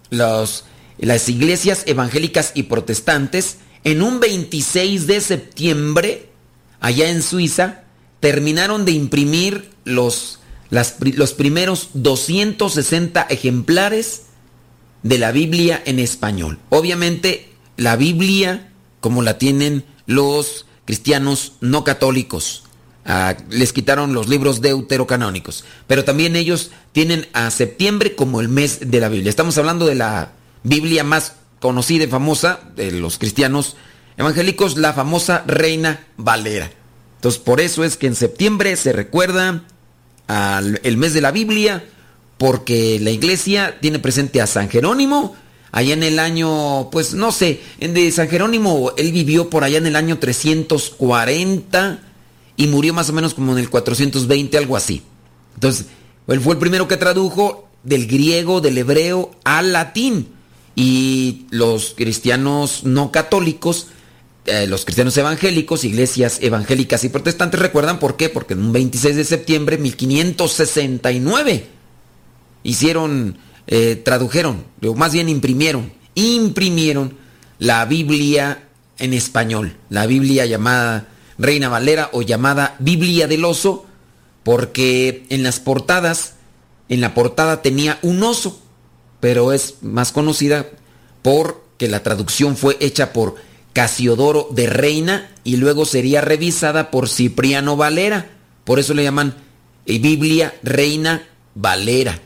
los, 0.09 0.65
las 1.01 1.27
iglesias 1.29 1.83
evangélicas 1.87 2.51
y 2.53 2.63
protestantes, 2.63 3.57
en 3.83 4.01
un 4.01 4.19
26 4.19 5.07
de 5.07 5.19
septiembre, 5.19 6.29
allá 6.79 7.09
en 7.09 7.23
Suiza, 7.23 7.83
terminaron 8.19 8.85
de 8.85 8.91
imprimir 8.91 9.71
los, 9.83 10.39
los 10.69 11.33
primeros 11.33 11.89
260 11.95 13.23
ejemplares 13.23 14.23
de 15.01 15.17
la 15.17 15.31
Biblia 15.31 15.81
en 15.85 15.99
español. 15.99 16.59
Obviamente, 16.69 17.49
la 17.77 17.95
Biblia, 17.95 18.71
como 18.99 19.23
la 19.23 19.39
tienen 19.39 19.83
los 20.05 20.67
cristianos 20.85 21.53
no 21.61 21.83
católicos, 21.83 22.63
ah, 23.05 23.35
les 23.49 23.73
quitaron 23.73 24.13
los 24.13 24.29
libros 24.29 24.61
deuterocanónicos, 24.61 25.65
pero 25.87 26.03
también 26.03 26.35
ellos 26.35 26.69
tienen 26.91 27.27
a 27.33 27.49
septiembre 27.49 28.15
como 28.15 28.39
el 28.39 28.49
mes 28.49 28.91
de 28.91 28.99
la 28.99 29.09
Biblia. 29.09 29.31
Estamos 29.31 29.57
hablando 29.57 29.87
de 29.87 29.95
la 29.95 30.33
Biblia 30.63 31.03
más 31.03 31.33
conocida 31.59 32.03
y 32.03 32.07
famosa 32.07 32.59
de 32.75 32.91
los 32.91 33.17
cristianos 33.17 33.75
evangélicos, 34.17 34.77
la 34.77 34.93
famosa 34.93 35.43
Reina 35.47 36.07
Valera. 36.17 36.71
Entonces, 37.15 37.39
por 37.39 37.61
eso 37.61 37.83
es 37.83 37.97
que 37.97 38.07
en 38.07 38.15
septiembre 38.15 38.75
se 38.75 38.93
recuerda 38.93 39.63
al 40.27 40.79
el 40.83 40.97
mes 40.97 41.13
de 41.13 41.21
la 41.21 41.31
Biblia, 41.31 41.85
porque 42.37 42.99
la 42.99 43.11
iglesia 43.11 43.77
tiene 43.79 43.99
presente 43.99 44.41
a 44.41 44.47
San 44.47 44.69
Jerónimo, 44.69 45.35
allá 45.71 45.93
en 45.93 46.03
el 46.03 46.19
año, 46.19 46.89
pues 46.91 47.13
no 47.13 47.31
sé, 47.31 47.61
de 47.79 48.11
San 48.11 48.29
Jerónimo, 48.29 48.93
él 48.97 49.11
vivió 49.11 49.49
por 49.49 49.63
allá 49.63 49.77
en 49.77 49.85
el 49.85 49.95
año 49.95 50.17
340 50.17 51.99
y 52.57 52.67
murió 52.67 52.93
más 52.93 53.09
o 53.09 53.13
menos 53.13 53.33
como 53.33 53.53
en 53.53 53.59
el 53.59 53.69
420, 53.69 54.57
algo 54.57 54.75
así. 54.75 55.03
Entonces, 55.53 55.85
él 56.27 56.41
fue 56.41 56.53
el 56.53 56.59
primero 56.59 56.87
que 56.87 56.97
tradujo 56.97 57.67
del 57.83 58.07
griego, 58.07 58.61
del 58.61 58.77
hebreo 58.77 59.31
al 59.43 59.73
latín. 59.73 60.29
Y 60.81 61.45
los 61.51 61.93
cristianos 61.95 62.85
no 62.85 63.11
católicos, 63.11 63.89
eh, 64.47 64.65
los 64.65 64.83
cristianos 64.83 65.15
evangélicos, 65.15 65.83
iglesias 65.83 66.39
evangélicas 66.41 67.03
y 67.03 67.09
protestantes 67.09 67.59
recuerdan 67.59 67.99
por 67.99 68.17
qué, 68.17 68.29
porque 68.29 68.55
en 68.55 68.61
un 68.61 68.73
26 68.73 69.15
de 69.15 69.23
septiembre 69.23 69.77
de 69.77 69.83
1569 69.83 71.67
hicieron, 72.63 73.37
eh, 73.67 73.95
tradujeron, 74.03 74.63
o 74.83 74.95
más 74.95 75.13
bien 75.13 75.29
imprimieron, 75.29 75.93
imprimieron 76.15 77.15
la 77.59 77.85
Biblia 77.85 78.63
en 78.97 79.13
español, 79.13 79.77
la 79.91 80.07
Biblia 80.07 80.47
llamada 80.47 81.09
Reina 81.37 81.69
Valera 81.69 82.09
o 82.11 82.23
llamada 82.23 82.75
Biblia 82.79 83.27
del 83.27 83.45
Oso, 83.45 83.85
porque 84.41 85.27
en 85.29 85.43
las 85.43 85.59
portadas, 85.59 86.33
en 86.89 87.01
la 87.01 87.13
portada 87.13 87.61
tenía 87.61 87.99
un 88.01 88.23
oso, 88.23 88.59
pero 89.21 89.53
es 89.53 89.75
más 89.81 90.11
conocida 90.11 90.65
porque 91.21 91.87
la 91.87 92.03
traducción 92.03 92.57
fue 92.57 92.75
hecha 92.81 93.13
por 93.13 93.35
Casiodoro 93.71 94.49
de 94.51 94.67
Reina 94.67 95.31
y 95.45 95.55
luego 95.55 95.85
sería 95.85 96.19
revisada 96.19 96.91
por 96.91 97.07
Cipriano 97.07 97.77
Valera. 97.77 98.31
Por 98.65 98.79
eso 98.79 98.93
le 98.93 99.03
llaman 99.03 99.35
eh, 99.85 99.99
Biblia 99.99 100.53
Reina 100.63 101.29
Valera. 101.55 102.19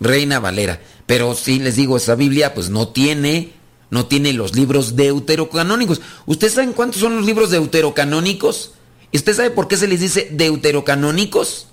Reina 0.00 0.40
Valera. 0.40 0.80
Pero 1.06 1.34
sí 1.34 1.60
les 1.60 1.76
digo, 1.76 1.96
esa 1.96 2.16
Biblia 2.16 2.54
pues 2.54 2.70
no 2.70 2.88
tiene, 2.88 3.52
no 3.90 4.06
tiene 4.06 4.32
los 4.32 4.56
libros 4.56 4.96
deuterocanónicos. 4.96 6.00
¿Ustedes 6.26 6.54
saben 6.54 6.72
cuántos 6.72 7.00
son 7.00 7.16
los 7.16 7.26
libros 7.26 7.50
deuterocanónicos? 7.50 8.72
¿Y 9.12 9.18
usted 9.18 9.34
sabe 9.34 9.50
por 9.50 9.68
qué 9.68 9.76
se 9.76 9.88
les 9.88 10.00
dice 10.00 10.28
deuterocanónicos? 10.32 11.68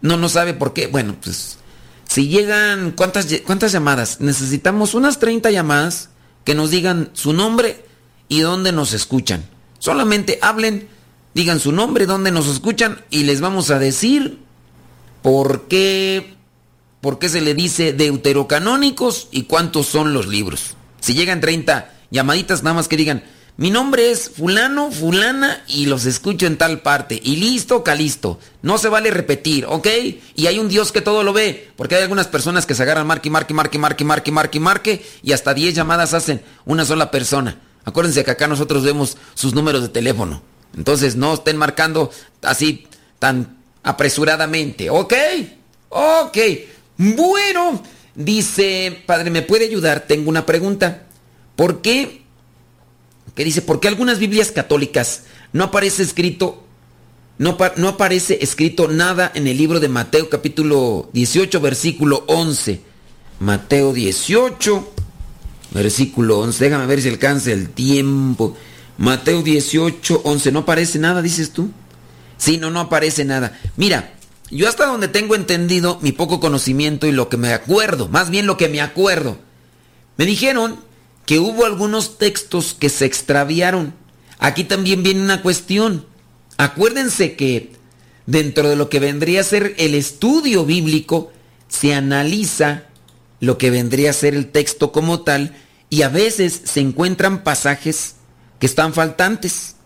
No, 0.00 0.16
no 0.16 0.28
sabe 0.28 0.54
por 0.54 0.72
qué. 0.72 0.88
Bueno, 0.88 1.16
pues 1.22 1.58
si 2.14 2.28
llegan, 2.28 2.92
¿cuántas, 2.92 3.26
cuántas 3.44 3.72
llamadas? 3.72 4.20
Necesitamos 4.20 4.94
unas 4.94 5.18
30 5.18 5.50
llamadas 5.50 6.10
que 6.44 6.54
nos 6.54 6.70
digan 6.70 7.10
su 7.12 7.32
nombre 7.32 7.84
y 8.28 8.38
dónde 8.38 8.70
nos 8.70 8.92
escuchan. 8.92 9.44
Solamente 9.80 10.38
hablen, 10.40 10.86
digan 11.34 11.58
su 11.58 11.72
nombre, 11.72 12.06
dónde 12.06 12.30
nos 12.30 12.46
escuchan 12.46 13.04
y 13.10 13.24
les 13.24 13.40
vamos 13.40 13.72
a 13.72 13.80
decir 13.80 14.38
por 15.22 15.66
qué, 15.66 16.36
por 17.00 17.18
qué 17.18 17.28
se 17.28 17.40
le 17.40 17.52
dice 17.52 17.92
deuterocanónicos 17.92 19.26
y 19.32 19.42
cuántos 19.46 19.86
son 19.86 20.12
los 20.12 20.28
libros. 20.28 20.76
Si 21.00 21.14
llegan 21.14 21.40
30 21.40 21.92
llamaditas, 22.12 22.62
nada 22.62 22.74
más 22.74 22.86
que 22.86 22.96
digan, 22.96 23.24
mi 23.56 23.70
nombre 23.70 24.10
es 24.10 24.30
fulano, 24.30 24.90
fulana 24.90 25.62
y 25.68 25.86
los 25.86 26.06
escucho 26.06 26.46
en 26.46 26.58
tal 26.58 26.80
parte. 26.80 27.20
Y 27.22 27.36
listo, 27.36 27.84
calisto. 27.84 28.40
No 28.62 28.78
se 28.78 28.88
vale 28.88 29.12
repetir, 29.12 29.64
¿ok? 29.66 29.86
Y 30.34 30.48
hay 30.48 30.58
un 30.58 30.68
Dios 30.68 30.90
que 30.90 31.00
todo 31.00 31.22
lo 31.22 31.32
ve. 31.32 31.70
Porque 31.76 31.94
hay 31.94 32.02
algunas 32.02 32.26
personas 32.26 32.66
que 32.66 32.74
se 32.74 32.82
agarran 32.82 33.06
marque, 33.06 33.30
marque, 33.30 33.54
marque, 33.54 33.78
marque, 33.78 34.04
marque, 34.04 34.32
marque, 34.32 34.60
marque 34.60 35.06
y 35.22 35.32
hasta 35.32 35.54
10 35.54 35.72
llamadas 35.72 36.14
hacen 36.14 36.42
una 36.64 36.84
sola 36.84 37.12
persona. 37.12 37.60
Acuérdense 37.84 38.24
que 38.24 38.32
acá 38.32 38.48
nosotros 38.48 38.82
vemos 38.82 39.16
sus 39.34 39.54
números 39.54 39.82
de 39.82 39.88
teléfono. 39.88 40.42
Entonces 40.76 41.14
no 41.14 41.34
estén 41.34 41.56
marcando 41.56 42.10
así 42.42 42.88
tan 43.20 43.58
apresuradamente, 43.84 44.90
¿ok? 44.90 45.14
Ok. 45.90 46.38
Bueno, 46.96 47.80
dice, 48.16 49.04
padre, 49.06 49.30
¿me 49.30 49.42
puede 49.42 49.66
ayudar? 49.66 50.00
Tengo 50.00 50.28
una 50.28 50.44
pregunta. 50.44 51.02
¿Por 51.54 51.82
qué? 51.82 52.23
Que 53.34 53.44
dice, 53.44 53.62
¿por 53.62 53.80
qué 53.80 53.88
algunas 53.88 54.18
Biblias 54.18 54.52
católicas 54.52 55.22
no 55.52 55.64
aparece 55.64 56.02
escrito, 56.02 56.64
no, 57.38 57.56
no 57.76 57.88
aparece 57.88 58.38
escrito 58.42 58.88
nada 58.88 59.30
en 59.34 59.46
el 59.46 59.56
libro 59.58 59.80
de 59.80 59.88
Mateo 59.88 60.28
capítulo 60.28 61.10
18, 61.12 61.60
versículo 61.60 62.24
11? 62.28 62.80
Mateo 63.40 63.92
18, 63.92 64.92
versículo 65.72 66.38
11. 66.40 66.64
Déjame 66.64 66.86
ver 66.86 67.02
si 67.02 67.08
alcanza 67.08 67.52
el 67.52 67.70
tiempo. 67.70 68.56
Mateo 68.98 69.42
18, 69.42 70.22
11. 70.24 70.52
¿No 70.52 70.60
aparece 70.60 70.98
nada, 70.98 71.20
dices 71.20 71.50
tú? 71.50 71.70
Sí, 72.36 72.58
no, 72.58 72.70
no 72.70 72.80
aparece 72.80 73.24
nada. 73.24 73.58
Mira, 73.76 74.14
yo 74.50 74.68
hasta 74.68 74.86
donde 74.86 75.08
tengo 75.08 75.34
entendido 75.34 75.98
mi 76.02 76.12
poco 76.12 76.40
conocimiento 76.40 77.06
y 77.06 77.12
lo 77.12 77.28
que 77.28 77.36
me 77.36 77.52
acuerdo, 77.52 78.08
más 78.08 78.30
bien 78.30 78.46
lo 78.46 78.56
que 78.56 78.68
me 78.68 78.80
acuerdo, 78.80 79.38
me 80.16 80.26
dijeron 80.26 80.78
que 81.26 81.38
hubo 81.38 81.64
algunos 81.64 82.18
textos 82.18 82.74
que 82.74 82.88
se 82.88 83.04
extraviaron. 83.04 83.94
Aquí 84.38 84.64
también 84.64 85.02
viene 85.02 85.22
una 85.22 85.42
cuestión. 85.42 86.06
Acuérdense 86.56 87.36
que 87.36 87.72
dentro 88.26 88.68
de 88.68 88.76
lo 88.76 88.88
que 88.88 89.00
vendría 89.00 89.40
a 89.40 89.44
ser 89.44 89.74
el 89.78 89.94
estudio 89.94 90.64
bíblico, 90.64 91.32
se 91.68 91.94
analiza 91.94 92.84
lo 93.40 93.58
que 93.58 93.70
vendría 93.70 94.10
a 94.10 94.14
ser 94.14 94.34
el 94.34 94.50
texto 94.50 94.92
como 94.92 95.22
tal 95.22 95.54
y 95.90 96.02
a 96.02 96.08
veces 96.08 96.62
se 96.64 96.80
encuentran 96.80 97.42
pasajes 97.42 98.16
que 98.58 98.66
están 98.66 98.94
faltantes. 98.94 99.76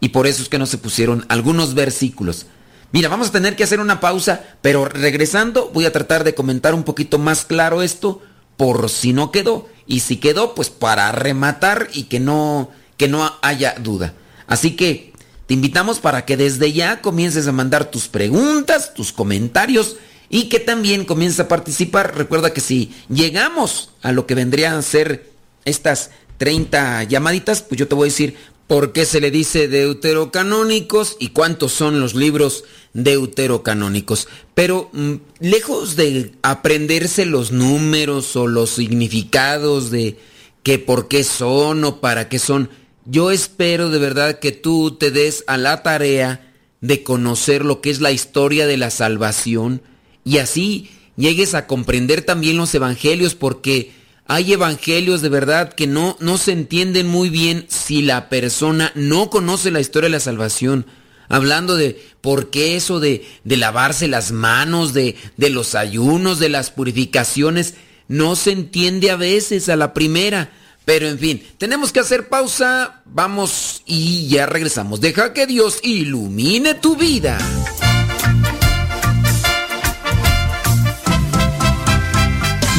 Y 0.00 0.10
por 0.10 0.26
eso 0.26 0.42
es 0.42 0.48
que 0.48 0.58
no 0.58 0.66
se 0.66 0.78
pusieron 0.78 1.24
algunos 1.28 1.74
versículos. 1.74 2.46
Mira, 2.90 3.08
vamos 3.08 3.28
a 3.28 3.32
tener 3.32 3.56
que 3.56 3.64
hacer 3.64 3.80
una 3.80 4.00
pausa, 4.00 4.42
pero 4.60 4.84
regresando 4.86 5.70
voy 5.72 5.86
a 5.86 5.92
tratar 5.92 6.24
de 6.24 6.34
comentar 6.34 6.74
un 6.74 6.82
poquito 6.82 7.18
más 7.18 7.44
claro 7.44 7.82
esto 7.82 8.20
por 8.56 8.88
si 8.90 9.12
no 9.12 9.30
quedó 9.30 9.68
y 9.86 10.00
si 10.00 10.16
quedó 10.16 10.54
pues 10.54 10.70
para 10.70 11.10
rematar 11.12 11.88
y 11.92 12.04
que 12.04 12.20
no 12.20 12.70
que 12.96 13.08
no 13.08 13.32
haya 13.42 13.74
duda. 13.80 14.14
Así 14.46 14.76
que 14.76 15.12
te 15.46 15.54
invitamos 15.54 15.98
para 15.98 16.24
que 16.24 16.36
desde 16.36 16.72
ya 16.72 17.00
comiences 17.00 17.46
a 17.48 17.52
mandar 17.52 17.90
tus 17.90 18.08
preguntas, 18.08 18.94
tus 18.94 19.12
comentarios 19.12 19.96
y 20.28 20.48
que 20.48 20.60
también 20.60 21.04
comiences 21.04 21.40
a 21.40 21.48
participar. 21.48 22.16
Recuerda 22.16 22.52
que 22.52 22.60
si 22.60 22.94
llegamos 23.08 23.90
a 24.02 24.12
lo 24.12 24.26
que 24.26 24.34
vendrían 24.34 24.74
a 24.74 24.82
ser 24.82 25.30
estas 25.64 26.10
30 26.38 27.04
llamaditas, 27.04 27.62
pues 27.62 27.78
yo 27.78 27.86
te 27.86 27.94
voy 27.94 28.06
a 28.06 28.10
decir 28.10 28.36
por 28.72 28.94
qué 28.94 29.04
se 29.04 29.20
le 29.20 29.30
dice 29.30 29.68
deuterocanónicos 29.68 31.18
y 31.20 31.28
cuántos 31.28 31.72
son 31.72 32.00
los 32.00 32.14
libros 32.14 32.64
deuterocanónicos. 32.94 34.28
Pero 34.54 34.88
mm, 34.94 35.16
lejos 35.40 35.94
de 35.94 36.32
aprenderse 36.40 37.26
los 37.26 37.52
números 37.52 38.34
o 38.34 38.46
los 38.46 38.70
significados 38.70 39.90
de 39.90 40.16
que 40.62 40.78
por 40.78 41.06
qué 41.08 41.22
son 41.22 41.84
o 41.84 42.00
para 42.00 42.30
qué 42.30 42.38
son, 42.38 42.70
yo 43.04 43.30
espero 43.30 43.90
de 43.90 43.98
verdad 43.98 44.38
que 44.38 44.52
tú 44.52 44.92
te 44.92 45.10
des 45.10 45.44
a 45.48 45.58
la 45.58 45.82
tarea 45.82 46.50
de 46.80 47.02
conocer 47.02 47.66
lo 47.66 47.82
que 47.82 47.90
es 47.90 48.00
la 48.00 48.10
historia 48.10 48.66
de 48.66 48.78
la 48.78 48.88
salvación 48.88 49.82
y 50.24 50.38
así 50.38 50.88
llegues 51.18 51.52
a 51.52 51.66
comprender 51.66 52.22
también 52.22 52.56
los 52.56 52.74
evangelios 52.74 53.34
porque 53.34 53.92
hay 54.26 54.52
evangelios 54.52 55.20
de 55.20 55.28
verdad 55.28 55.72
que 55.72 55.86
no, 55.86 56.16
no 56.20 56.38
se 56.38 56.52
entienden 56.52 57.06
muy 57.08 57.28
bien 57.28 57.66
si 57.68 58.02
la 58.02 58.28
persona 58.28 58.92
no 58.94 59.30
conoce 59.30 59.70
la 59.70 59.80
historia 59.80 60.06
de 60.08 60.12
la 60.16 60.20
salvación. 60.20 60.86
Hablando 61.28 61.76
de 61.76 62.00
por 62.20 62.50
qué 62.50 62.76
eso 62.76 63.00
de, 63.00 63.26
de 63.44 63.56
lavarse 63.56 64.06
las 64.06 64.32
manos, 64.32 64.92
de, 64.92 65.16
de 65.36 65.50
los 65.50 65.74
ayunos, 65.74 66.38
de 66.38 66.50
las 66.50 66.70
purificaciones, 66.70 67.74
no 68.08 68.36
se 68.36 68.52
entiende 68.52 69.10
a 69.10 69.16
veces 69.16 69.68
a 69.68 69.76
la 69.76 69.94
primera. 69.94 70.50
Pero 70.84 71.08
en 71.08 71.18
fin, 71.18 71.42
tenemos 71.58 71.92
que 71.92 72.00
hacer 72.00 72.28
pausa, 72.28 73.02
vamos 73.04 73.82
y 73.86 74.28
ya 74.28 74.46
regresamos. 74.46 75.00
Deja 75.00 75.32
que 75.32 75.46
Dios 75.46 75.78
ilumine 75.82 76.74
tu 76.74 76.96
vida. 76.96 77.38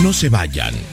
No 0.02 0.12
se 0.12 0.30
vayan. 0.30 0.93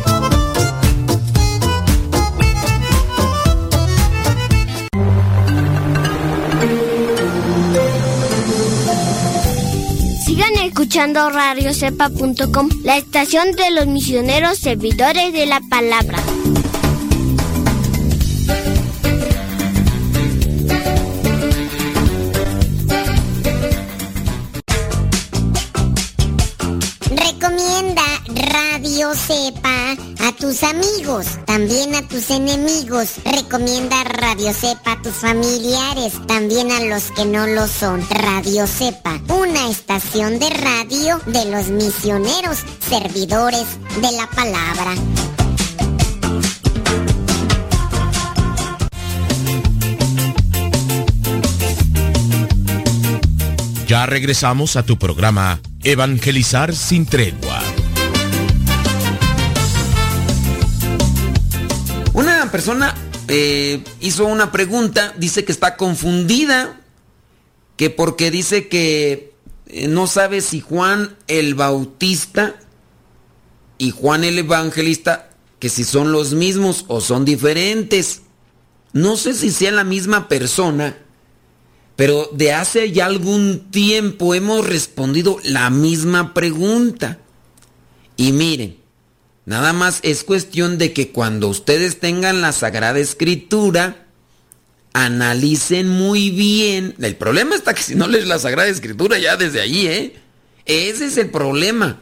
Escuchando 10.91 11.29
radiocepa.com, 11.29 12.67
la 12.83 12.97
estación 12.97 13.53
de 13.53 13.71
los 13.71 13.87
misioneros 13.87 14.57
servidores 14.57 15.31
de 15.31 15.45
la 15.45 15.61
palabra. 15.69 16.17
Recomienda 27.09 28.03
Radio 28.35 29.13
Cepa 29.13 29.95
tus 30.41 30.63
amigos, 30.63 31.27
también 31.45 31.93
a 31.93 32.07
tus 32.07 32.31
enemigos. 32.31 33.17
Recomienda 33.23 34.03
Radio 34.03 34.51
Cepa 34.51 34.93
a 34.93 35.01
tus 35.03 35.13
familiares, 35.13 36.13
también 36.27 36.71
a 36.71 36.83
los 36.83 37.11
que 37.11 37.25
no 37.25 37.45
lo 37.45 37.67
son. 37.67 38.03
Radio 38.09 38.65
Cepa, 38.65 39.21
una 39.29 39.69
estación 39.69 40.39
de 40.39 40.49
radio 40.49 41.21
de 41.27 41.45
los 41.45 41.67
misioneros, 41.67 42.57
servidores 42.89 43.67
de 44.01 44.11
la 44.13 44.27
palabra. 44.35 44.95
Ya 53.87 54.07
regresamos 54.07 54.75
a 54.75 54.83
tu 54.83 54.97
programa 54.97 55.61
Evangelizar 55.83 56.75
sin 56.75 57.05
tregua. 57.05 57.61
Persona 62.51 62.93
eh, 63.29 63.81
hizo 64.01 64.25
una 64.25 64.51
pregunta, 64.51 65.13
dice 65.17 65.45
que 65.45 65.53
está 65.53 65.77
confundida, 65.77 66.81
que 67.77 67.89
porque 67.89 68.29
dice 68.29 68.67
que 68.67 69.33
eh, 69.67 69.87
no 69.87 70.05
sabe 70.05 70.41
si 70.41 70.59
Juan 70.59 71.15
el 71.27 71.55
Bautista 71.55 72.55
y 73.77 73.91
Juan 73.91 74.25
el 74.25 74.37
Evangelista, 74.39 75.29
que 75.59 75.69
si 75.69 75.85
son 75.85 76.11
los 76.11 76.33
mismos 76.33 76.83
o 76.89 76.99
son 76.99 77.23
diferentes. 77.23 78.23
No 78.91 79.15
sé 79.15 79.33
si 79.33 79.49
sean 79.49 79.77
la 79.77 79.85
misma 79.85 80.27
persona, 80.27 80.97
pero 81.95 82.29
de 82.33 82.51
hace 82.51 82.91
ya 82.91 83.05
algún 83.05 83.71
tiempo 83.71 84.35
hemos 84.35 84.67
respondido 84.67 85.37
la 85.43 85.69
misma 85.69 86.33
pregunta. 86.33 87.19
Y 88.17 88.33
miren, 88.33 88.80
nada 89.45 89.73
más 89.73 89.99
es 90.03 90.23
cuestión 90.23 90.77
de 90.77 90.93
que 90.93 91.11
cuando 91.11 91.47
ustedes 91.47 91.99
tengan 91.99 92.41
la 92.41 92.51
Sagrada 92.51 92.99
Escritura, 92.99 94.05
analicen 94.93 95.87
muy 95.87 96.29
bien. 96.31 96.95
El 96.99 97.15
problema 97.15 97.55
está 97.55 97.73
que 97.73 97.83
si 97.83 97.95
no 97.95 98.07
lees 98.07 98.27
la 98.27 98.39
Sagrada 98.39 98.67
Escritura 98.69 99.17
ya 99.17 99.37
desde 99.37 99.61
allí, 99.61 99.87
¿eh? 99.87 100.15
Ese 100.65 101.05
es 101.05 101.17
el 101.17 101.29
problema. 101.29 102.01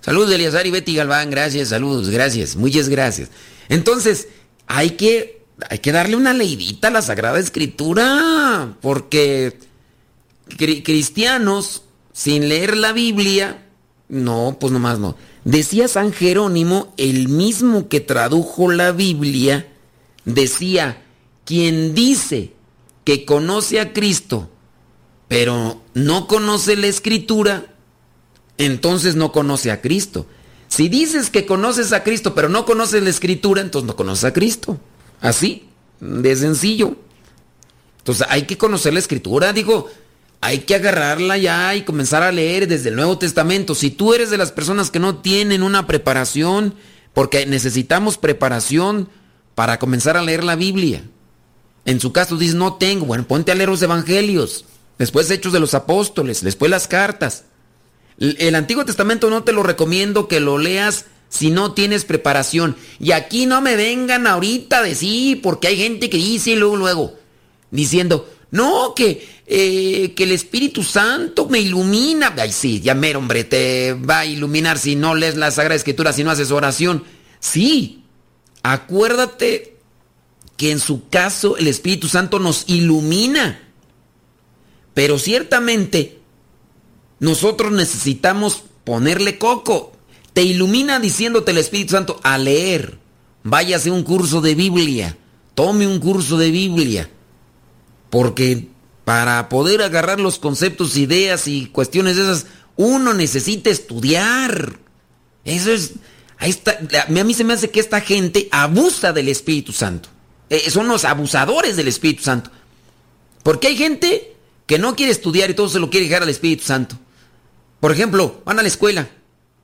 Saludos, 0.00 0.30
Eliazar 0.30 0.66
y 0.66 0.70
Betty 0.70 0.94
Galván, 0.94 1.30
gracias, 1.30 1.68
saludos, 1.70 2.08
gracias, 2.10 2.56
muchas 2.56 2.88
gracias. 2.88 3.30
Entonces, 3.68 4.28
hay 4.66 4.90
que, 4.90 5.42
hay 5.68 5.80
que 5.80 5.92
darle 5.92 6.16
una 6.16 6.32
leidita 6.34 6.88
a 6.88 6.92
la 6.92 7.02
Sagrada 7.02 7.38
Escritura, 7.38 8.76
porque 8.80 9.58
cri- 10.50 10.82
cristianos 10.84 11.82
sin 12.12 12.48
leer 12.48 12.76
la 12.76 12.92
Biblia, 12.92 13.66
no, 14.08 14.56
pues 14.60 14.72
nomás 14.72 14.98
no. 14.98 15.16
Decía 15.48 15.88
San 15.88 16.12
Jerónimo, 16.12 16.92
el 16.98 17.28
mismo 17.28 17.88
que 17.88 18.00
tradujo 18.00 18.70
la 18.70 18.92
Biblia, 18.92 19.66
decía, 20.26 21.02
quien 21.46 21.94
dice 21.94 22.52
que 23.02 23.24
conoce 23.24 23.80
a 23.80 23.94
Cristo, 23.94 24.50
pero 25.26 25.80
no 25.94 26.26
conoce 26.26 26.76
la 26.76 26.88
Escritura, 26.88 27.74
entonces 28.58 29.16
no 29.16 29.32
conoce 29.32 29.70
a 29.70 29.80
Cristo. 29.80 30.26
Si 30.68 30.90
dices 30.90 31.30
que 31.30 31.46
conoces 31.46 31.94
a 31.94 32.04
Cristo, 32.04 32.34
pero 32.34 32.50
no 32.50 32.66
conoces 32.66 33.02
la 33.02 33.08
Escritura, 33.08 33.62
entonces 33.62 33.86
no 33.86 33.96
conoces 33.96 34.24
a 34.24 34.34
Cristo. 34.34 34.78
Así, 35.18 35.70
de 35.98 36.36
sencillo. 36.36 36.94
Entonces 37.96 38.26
hay 38.28 38.42
que 38.42 38.58
conocer 38.58 38.92
la 38.92 38.98
Escritura, 38.98 39.54
digo, 39.54 39.88
hay 40.40 40.60
que 40.60 40.76
agarrarla 40.76 41.36
ya 41.36 41.74
y 41.74 41.82
comenzar 41.82 42.22
a 42.22 42.32
leer 42.32 42.68
desde 42.68 42.90
el 42.90 42.96
Nuevo 42.96 43.18
Testamento. 43.18 43.74
Si 43.74 43.90
tú 43.90 44.14
eres 44.14 44.30
de 44.30 44.38
las 44.38 44.52
personas 44.52 44.90
que 44.90 45.00
no 45.00 45.16
tienen 45.16 45.62
una 45.62 45.86
preparación, 45.86 46.74
porque 47.12 47.46
necesitamos 47.46 48.18
preparación 48.18 49.08
para 49.54 49.78
comenzar 49.78 50.16
a 50.16 50.22
leer 50.22 50.44
la 50.44 50.54
Biblia. 50.54 51.02
En 51.84 52.00
su 52.00 52.12
caso 52.12 52.36
dices, 52.36 52.54
no 52.54 52.74
tengo, 52.74 53.06
bueno, 53.06 53.26
ponte 53.26 53.50
a 53.50 53.54
leer 53.54 53.70
los 53.70 53.82
Evangelios, 53.82 54.64
después 54.98 55.30
Hechos 55.30 55.52
de 55.52 55.60
los 55.60 55.74
Apóstoles, 55.74 56.42
después 56.42 56.70
las 56.70 56.86
cartas. 56.86 57.44
El 58.18 58.54
Antiguo 58.54 58.84
Testamento 58.84 59.30
no 59.30 59.42
te 59.42 59.52
lo 59.52 59.62
recomiendo 59.62 60.28
que 60.28 60.38
lo 60.38 60.58
leas 60.58 61.06
si 61.28 61.50
no 61.50 61.72
tienes 61.72 62.04
preparación. 62.04 62.76
Y 63.00 63.12
aquí 63.12 63.46
no 63.46 63.60
me 63.60 63.74
vengan 63.74 64.26
ahorita 64.26 64.78
a 64.78 64.82
decir, 64.82 65.40
porque 65.42 65.68
hay 65.68 65.76
gente 65.76 66.10
que 66.10 66.18
dice 66.18 66.56
luego, 66.56 66.76
luego, 66.76 67.14
diciendo, 67.70 68.28
no, 68.50 68.94
que, 68.94 69.28
eh, 69.46 70.14
que 70.14 70.24
el 70.24 70.32
Espíritu 70.32 70.82
Santo 70.82 71.48
me 71.48 71.60
ilumina. 71.60 72.34
Ay, 72.38 72.52
sí, 72.52 72.80
ya 72.80 72.94
mero, 72.94 73.18
hombre, 73.18 73.44
te 73.44 73.92
va 73.92 74.20
a 74.20 74.26
iluminar 74.26 74.78
si 74.78 74.96
no 74.96 75.14
lees 75.14 75.36
la 75.36 75.50
Sagrada 75.50 75.76
Escritura, 75.76 76.12
si 76.12 76.24
no 76.24 76.30
haces 76.30 76.50
oración. 76.50 77.04
Sí, 77.40 78.04
acuérdate 78.62 79.76
que 80.56 80.70
en 80.70 80.80
su 80.80 81.08
caso 81.08 81.56
el 81.56 81.68
Espíritu 81.68 82.08
Santo 82.08 82.38
nos 82.38 82.64
ilumina. 82.68 83.60
Pero 84.94 85.18
ciertamente 85.18 86.18
nosotros 87.20 87.70
necesitamos 87.72 88.64
ponerle 88.84 89.38
coco. 89.38 89.92
Te 90.32 90.42
ilumina 90.42 91.00
diciéndote 91.00 91.50
el 91.50 91.58
Espíritu 91.58 91.92
Santo 91.92 92.18
a 92.22 92.38
leer. 92.38 92.98
Váyase 93.44 93.90
un 93.90 94.02
curso 94.02 94.40
de 94.40 94.54
Biblia. 94.54 95.16
Tome 95.54 95.86
un 95.86 95.98
curso 95.98 96.38
de 96.38 96.50
Biblia. 96.50 97.10
Porque 98.10 98.68
para 99.04 99.48
poder 99.48 99.82
agarrar 99.82 100.20
los 100.20 100.38
conceptos, 100.38 100.96
ideas 100.96 101.48
y 101.48 101.66
cuestiones 101.66 102.16
de 102.16 102.22
esas, 102.22 102.46
uno 102.76 103.14
necesita 103.14 103.70
estudiar. 103.70 104.78
Eso 105.44 105.72
es... 105.72 105.94
Ahí 106.40 106.50
está, 106.50 106.78
a 107.04 107.24
mí 107.24 107.34
se 107.34 107.42
me 107.42 107.54
hace 107.54 107.70
que 107.70 107.80
esta 107.80 108.00
gente 108.00 108.48
abusa 108.52 109.12
del 109.12 109.28
Espíritu 109.28 109.72
Santo. 109.72 110.08
Eh, 110.50 110.70
son 110.70 110.86
los 110.86 111.04
abusadores 111.04 111.76
del 111.76 111.88
Espíritu 111.88 112.22
Santo. 112.22 112.50
Porque 113.42 113.68
hay 113.68 113.76
gente 113.76 114.36
que 114.66 114.78
no 114.78 114.94
quiere 114.94 115.10
estudiar 115.10 115.50
y 115.50 115.54
todo 115.54 115.68
se 115.68 115.80
lo 115.80 115.90
quiere 115.90 116.06
dejar 116.06 116.22
al 116.22 116.28
Espíritu 116.28 116.64
Santo. 116.64 116.96
Por 117.80 117.92
ejemplo, 117.92 118.42
van 118.44 118.58
a 118.58 118.62
la 118.62 118.68
escuela, 118.68 119.08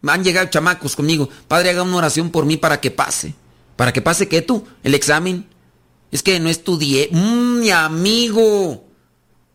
han 0.07 0.25
llegado 0.25 0.49
chamacos 0.49 0.97
conmigo, 0.97 1.29
padre, 1.49 1.71
haga 1.71 1.83
una 1.83 1.97
oración 1.97 2.31
por 2.31 2.47
mí 2.47 2.57
para 2.57 2.81
que 2.81 2.91
pase. 2.91 3.35
¿Para 3.77 3.93
que 3.93 4.01
pase 4.01 4.29
qué 4.29 4.41
tú? 4.41 4.65
El 4.83 4.95
examen. 4.95 5.47
Es 6.15 6.23
que 6.23 6.39
no 6.39 6.49
estudié. 6.49 7.09
Mm, 7.11 7.59
mi 7.59 7.71
amigo. 7.73 8.85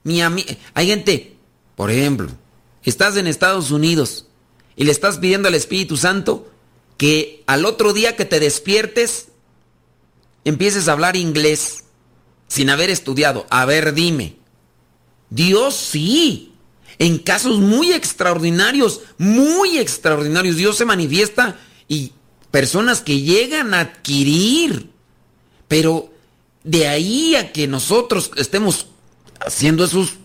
Mi 0.04 0.22
ami 0.22 0.46
Hay 0.74 0.88
gente, 0.88 1.38
por 1.78 1.90
ejemplo, 1.90 2.28
estás 2.84 3.16
en 3.16 3.28
Estados 3.28 3.72
Unidos 3.72 4.28
y 4.76 4.84
le 4.84 4.92
estás 4.92 5.20
pidiendo 5.20 5.48
al 5.48 5.56
Espíritu 5.56 5.96
Santo 5.96 6.52
que 6.98 7.46
al 7.48 7.64
otro 7.64 7.94
día 7.94 8.18
que 8.18 8.26
te 8.26 8.42
despiertes 8.42 9.30
empieces 10.44 10.90
a 10.90 10.92
hablar 10.92 11.16
inglés 11.16 11.86
sin 12.50 12.70
haber 12.70 12.90
estudiado. 12.90 13.48
A 13.50 13.64
ver, 13.64 13.94
dime. 13.94 14.36
Dios 15.30 15.78
sí. 15.78 16.52
En 16.98 17.20
casos 17.20 17.60
muy 17.60 17.94
extraordinarios, 17.94 19.00
muy 19.18 19.78
extraordinarios, 19.78 20.58
Dios 20.58 20.76
se 20.76 20.84
manifiesta 20.84 21.58
y 21.88 22.12
personas 22.52 23.00
que 23.00 23.22
llegan 23.22 23.74
a 23.74 23.80
adquirir. 23.80 24.90
Pero 25.70 26.19
de 26.64 26.88
ahí 26.88 27.36
a 27.36 27.52
que 27.52 27.68
nosotros 27.68 28.32
estemos 28.36 28.88
haciendo 29.40 29.86
esos, 29.86 30.16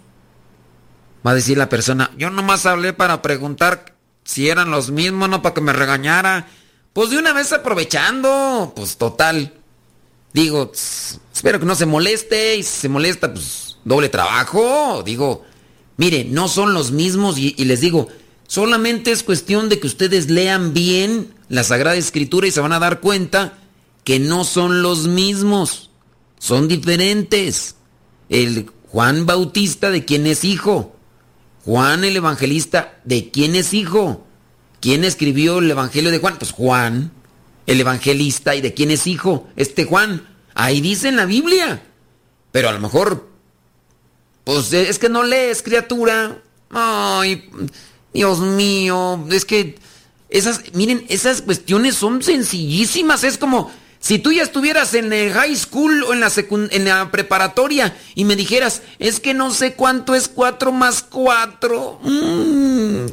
va 1.26 1.32
a 1.32 1.34
decir 1.34 1.56
la 1.56 1.68
persona, 1.68 2.10
yo 2.18 2.30
nomás 2.30 2.66
hablé 2.66 2.92
para 2.92 3.22
preguntar 3.22 3.94
si 4.24 4.48
eran 4.48 4.70
los 4.70 4.90
mismos, 4.90 5.28
no 5.28 5.42
para 5.42 5.54
que 5.54 5.60
me 5.60 5.72
regañara. 5.72 6.48
Pues 6.92 7.10
de 7.10 7.18
una 7.18 7.32
vez 7.32 7.52
aprovechando, 7.52 8.72
pues 8.74 8.96
total. 8.96 9.54
Digo, 10.32 10.72
espero 11.32 11.60
que 11.60 11.66
no 11.66 11.74
se 11.74 11.86
moleste 11.86 12.56
y 12.56 12.62
si 12.62 12.80
se 12.82 12.88
molesta, 12.88 13.32
pues 13.32 13.76
doble 13.84 14.08
trabajo. 14.08 15.02
Digo, 15.04 15.44
mire, 15.96 16.24
no 16.24 16.48
son 16.48 16.74
los 16.74 16.90
mismos 16.90 17.36
y 17.38 17.52
les 17.64 17.80
digo, 17.80 18.08
solamente 18.46 19.12
es 19.12 19.22
cuestión 19.22 19.68
de 19.68 19.78
que 19.78 19.86
ustedes 19.86 20.30
lean 20.30 20.72
bien 20.72 21.34
la 21.48 21.64
Sagrada 21.64 21.96
Escritura 21.96 22.46
y 22.46 22.50
se 22.50 22.60
van 22.60 22.72
a 22.72 22.78
dar 22.78 23.00
cuenta 23.00 23.58
que 24.04 24.18
no 24.18 24.44
son 24.44 24.82
los 24.82 25.06
mismos, 25.06 25.90
son 26.44 26.68
diferentes. 26.68 27.76
El 28.28 28.70
Juan 28.88 29.24
Bautista, 29.24 29.90
¿de 29.90 30.04
quién 30.04 30.26
es 30.26 30.44
hijo? 30.44 30.94
Juan 31.64 32.04
el 32.04 32.16
Evangelista, 32.16 33.00
¿de 33.04 33.30
quién 33.30 33.56
es 33.56 33.72
hijo? 33.72 34.26
¿Quién 34.78 35.04
escribió 35.04 35.60
el 35.60 35.70
Evangelio 35.70 36.10
de 36.10 36.18
Juan? 36.18 36.36
Pues 36.38 36.52
Juan, 36.52 37.12
el 37.66 37.80
Evangelista, 37.80 38.54
¿y 38.54 38.60
de 38.60 38.74
quién 38.74 38.90
es 38.90 39.06
hijo? 39.06 39.48
Este 39.56 39.86
Juan. 39.86 40.28
Ahí 40.54 40.82
dice 40.82 41.08
en 41.08 41.16
la 41.16 41.24
Biblia. 41.24 41.82
Pero 42.52 42.68
a 42.68 42.72
lo 42.72 42.80
mejor, 42.80 43.26
pues 44.44 44.70
es 44.74 44.98
que 44.98 45.08
no 45.08 45.22
lees, 45.22 45.62
criatura. 45.62 46.42
Ay, 46.68 47.48
Dios 48.12 48.40
mío, 48.40 49.26
es 49.30 49.46
que 49.46 49.78
esas, 50.28 50.60
miren, 50.74 51.06
esas 51.08 51.40
cuestiones 51.40 51.94
son 51.94 52.22
sencillísimas. 52.22 53.24
Es 53.24 53.38
como 53.38 53.72
si 54.04 54.18
tú 54.18 54.32
ya 54.32 54.42
estuvieras 54.42 54.92
en 54.92 55.14
el 55.14 55.32
high 55.32 55.56
school 55.56 56.02
o 56.02 56.12
en 56.12 56.84
la, 56.84 57.10
preparatoria 57.10 57.96
y 58.14 58.26
me 58.26 58.36
dijeras, 58.36 58.82
es 58.98 59.18
que 59.18 59.32
no 59.32 59.50
sé 59.50 59.76
cuánto 59.76 60.14
es 60.14 60.28
4 60.28 60.72
más 60.72 61.02
4. 61.02 62.00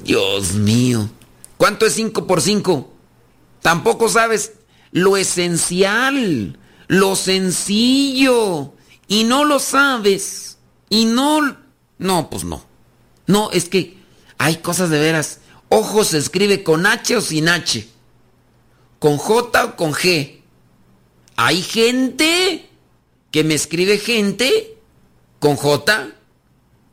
Dios 0.03 0.53
mío. 0.55 1.09
¿Cuánto 1.55 1.85
es 1.85 1.93
5 1.93 2.27
por 2.27 2.41
5? 2.41 2.91
Tampoco 3.61 4.09
sabes 4.09 4.51
lo 4.91 5.15
esencial, 5.15 6.59
lo 6.87 7.15
sencillo. 7.15 8.73
Y 9.07 9.23
no 9.23 9.45
lo 9.45 9.59
sabes. 9.59 10.57
Y 10.89 11.05
no... 11.05 11.55
No, 11.99 12.29
pues 12.29 12.43
no. 12.43 12.65
No, 13.27 13.49
es 13.51 13.69
que 13.69 13.95
hay 14.37 14.57
cosas 14.57 14.89
de 14.89 14.99
veras. 14.99 15.39
Ojo 15.69 16.03
se 16.03 16.17
escribe 16.17 16.63
con 16.63 16.85
H 16.85 17.15
o 17.15 17.21
sin 17.21 17.47
H. 17.47 17.87
Con 18.99 19.15
J 19.15 19.63
o 19.63 19.75
con 19.77 19.93
G. 19.93 20.40
Hay 21.43 21.63
gente 21.63 22.69
que 23.31 23.43
me 23.43 23.55
escribe 23.55 23.97
gente 23.97 24.77
con 25.39 25.55
J, 25.55 26.09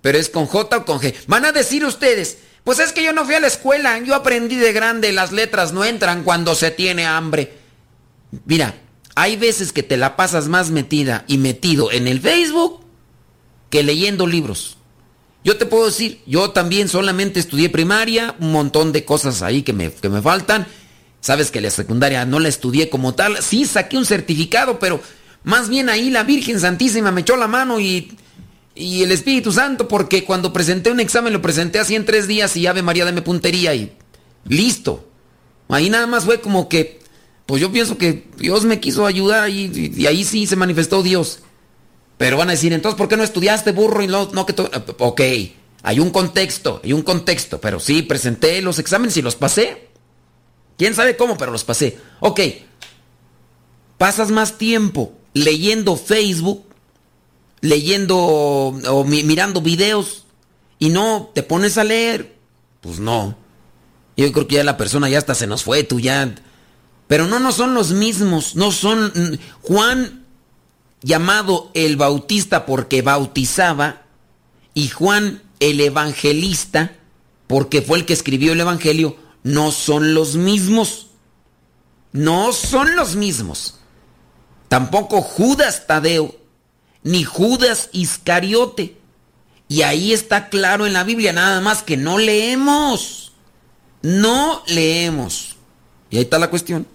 pero 0.01 0.17
es 0.17 0.31
con 0.31 0.47
J 0.47 0.75
o 0.75 0.85
con 0.87 1.01
G. 1.01 1.15
Van 1.27 1.45
a 1.45 1.53
decir 1.53 1.85
ustedes, 1.85 2.39
pues 2.65 2.79
es 2.79 2.95
que 2.95 3.05
yo 3.05 3.13
no 3.13 3.27
fui 3.27 3.35
a 3.35 3.41
la 3.41 3.47
escuela, 3.47 3.99
yo 3.99 4.15
aprendí 4.15 4.57
de 4.57 4.73
grande, 4.73 5.13
las 5.13 5.33
letras 5.33 5.75
no 5.75 5.85
entran 5.85 6.25
cuando 6.25 6.55
se 6.55 6.71
tiene 6.71 7.05
hambre. 7.05 7.59
Mira, 8.47 8.75
hay 9.15 9.37
veces 9.37 9.71
que 9.71 9.83
te 9.83 9.99
la 9.99 10.17
pasas 10.17 10.49
más 10.49 10.71
metida 10.71 11.27
y 11.29 11.37
metido 11.37 11.93
en 11.93 12.09
el 12.09 12.19
Facebook 12.19 12.81
que 13.69 13.83
leyendo 13.83 14.27
libros. 14.27 14.79
Yo 15.45 15.59
te 15.59 15.67
puedo 15.67 15.85
decir, 15.85 16.23
yo 16.25 16.53
también 16.53 16.89
solamente 16.89 17.39
estudié 17.39 17.69
primaria, 17.69 18.35
un 18.41 18.53
montón 18.53 18.93
de 18.93 19.05
cosas 19.05 19.43
ahí 19.43 19.63
que 19.63 19.75
me, 19.75 19.93
que 19.93 20.09
me 20.09 20.23
faltan. 20.23 20.67
Sabes 21.29 21.51
que 21.51 21.61
la 21.61 21.69
secundaria 21.69 22.25
no 22.25 22.41
la 22.41 22.49
estudié 22.49 22.89
como 22.89 23.15
tal. 23.15 23.43
Sí, 23.43 23.67
saqué 23.67 23.99
un 23.99 24.07
certificado, 24.07 24.79
pero 24.79 24.99
más 25.45 25.69
bien 25.69 25.91
ahí 25.91 26.09
la 26.09 26.23
Virgen 26.23 26.59
Santísima 26.59 27.11
me 27.11 27.21
echó 27.21 27.37
la 27.37 27.47
mano 27.47 27.81
y, 27.81 28.17
y 28.75 29.03
el 29.03 29.13
Espíritu 29.13 29.53
Santo, 29.53 29.89
porque 29.89 30.25
cuando 30.25 30.55
presenté 30.55 30.91
un 30.91 31.01
examen 31.01 31.35
lo 31.35 31.43
presenté 31.43 31.81
así 31.81 31.97
en 31.97 32.07
tres 32.07 32.29
días 32.29 32.57
y 32.57 32.67
Ave 32.67 32.81
María 32.81 33.05
dame 33.05 33.21
puntería 33.21 33.75
y 33.75 33.93
listo. 34.47 35.07
Ahí 35.69 35.91
nada 35.91 36.07
más 36.07 36.25
fue 36.25 36.41
como 36.41 36.67
que, 36.71 37.01
pues 37.45 37.61
yo 37.61 37.71
pienso 37.71 37.99
que 37.99 38.27
Dios 38.39 38.65
me 38.65 38.81
quiso 38.81 39.05
ayudar 39.05 39.51
y, 39.51 39.93
y 39.95 40.07
ahí 40.07 40.25
sí 40.25 40.47
se 40.47 40.57
manifestó 40.57 41.03
Dios. 41.03 41.41
Pero 42.17 42.39
van 42.39 42.49
a 42.49 42.53
decir, 42.53 42.73
entonces, 42.73 42.97
¿por 42.97 43.09
qué 43.09 43.19
no 43.19 43.23
estudiaste 43.23 43.73
burro 43.73 44.03
y 44.03 44.07
no, 44.07 44.31
no 44.33 44.47
que. 44.47 44.55
Ok, 44.97 45.21
hay 45.83 46.01
un 46.01 46.09
contexto, 46.09 46.81
hay 46.83 46.95
un 46.95 47.03
contexto, 47.03 47.61
pero 47.61 47.81
sí, 47.81 48.01
presenté 48.01 48.63
los 48.63 48.79
exámenes 48.79 49.19
y 49.19 49.21
los 49.21 49.37
pasé. 49.37 49.88
¿Quién 50.79 50.95
sabe 50.95 51.17
cómo? 51.17 51.37
Pero 51.37 51.53
los 51.53 51.65
pasé. 51.65 51.99
Ok, 52.21 52.41
pasas 53.99 54.31
más 54.31 54.57
tiempo 54.57 55.13
leyendo 55.35 55.97
Facebook, 55.97 56.65
leyendo 57.61 58.17
o 58.17 59.05
mi- 59.05 59.25
mirando 59.25 59.61
videos 59.61 60.25
y 60.79 60.89
no 60.89 61.31
te 61.35 61.43
pones 61.43 61.77
a 61.79 61.85
leer. 61.85 62.37
Pues 62.81 63.01
no. 63.01 63.37
Yo 64.17 64.33
creo 64.33 64.47
que 64.49 64.57
ya 64.57 64.65
la 64.65 64.77
persona 64.77 65.09
ya 65.09 65.19
hasta 65.19 65.35
se 65.35 65.47
nos 65.47 65.63
fue, 65.65 65.83
tú 65.85 66.01
ya... 66.01 66.35
Pero 67.07 67.27
no, 67.27 67.39
no 67.39 67.53
son 67.53 67.75
los 67.75 67.93
mismos, 67.93 68.55
no 68.55 68.71
son... 68.71 69.41
Juan 69.63 70.25
llamado 71.03 71.71
el 71.75 71.97
Bautista 71.97 72.67
porque 72.67 73.03
bautizaba, 73.03 74.03
y 74.75 74.89
Juan 74.89 75.43
el 75.61 75.81
Evangelista, 75.81 76.97
porque 77.47 77.83
fue 77.83 77.99
el 77.99 78.05
que 78.05 78.13
escribió 78.13 78.53
el 78.53 78.61
Evangelio, 78.61 79.17
no 79.49 79.73
son 79.73 80.13
los 80.13 80.37
mismos. 80.37 81.07
No 82.13 82.53
son 82.53 82.95
los 82.97 83.17
mismos. 83.17 83.79
Tampoco 84.69 85.23
Judas 85.23 85.87
Tadeo, 85.87 86.37
ni 87.03 87.25
Judas 87.25 87.89
Iscariote. 87.93 88.99
Y 89.67 89.83
ahí 89.83 90.13
está 90.13 90.51
claro 90.51 90.87
en 90.87 90.93
la 90.93 91.03
Biblia, 91.03 91.33
nada 91.33 91.63
más 91.63 91.83
que 91.83 91.97
no 91.97 92.19
leemos. 92.19 93.33
No 94.03 94.63
leemos. 94.67 95.57
Y 96.11 96.19
ahí 96.19 96.25
está 96.25 96.39
la 96.39 96.51
cuestión. 96.51 96.87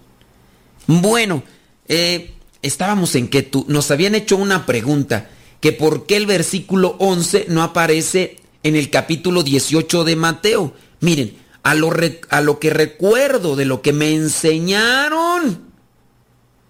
Bueno, 0.86 1.42
eh, 1.88 2.34
estábamos 2.62 3.16
en 3.16 3.28
que 3.28 3.42
tú 3.42 3.64
nos 3.66 3.90
habían 3.90 4.14
hecho 4.14 4.36
una 4.36 4.64
pregunta, 4.64 5.28
que 5.60 5.72
por 5.72 6.06
qué 6.06 6.16
el 6.16 6.26
versículo 6.26 6.94
11 7.00 7.46
no 7.48 7.64
aparece 7.64 8.36
en 8.62 8.76
el 8.76 8.90
capítulo 8.90 9.42
18 9.42 10.04
de 10.04 10.14
Mateo. 10.14 10.74
Miren, 11.00 11.43
a 11.64 11.74
lo, 11.74 11.90
a 12.28 12.40
lo 12.42 12.60
que 12.60 12.70
recuerdo 12.70 13.56
de 13.56 13.64
lo 13.64 13.82
que 13.82 13.92
me 13.92 14.14
enseñaron, 14.14 15.72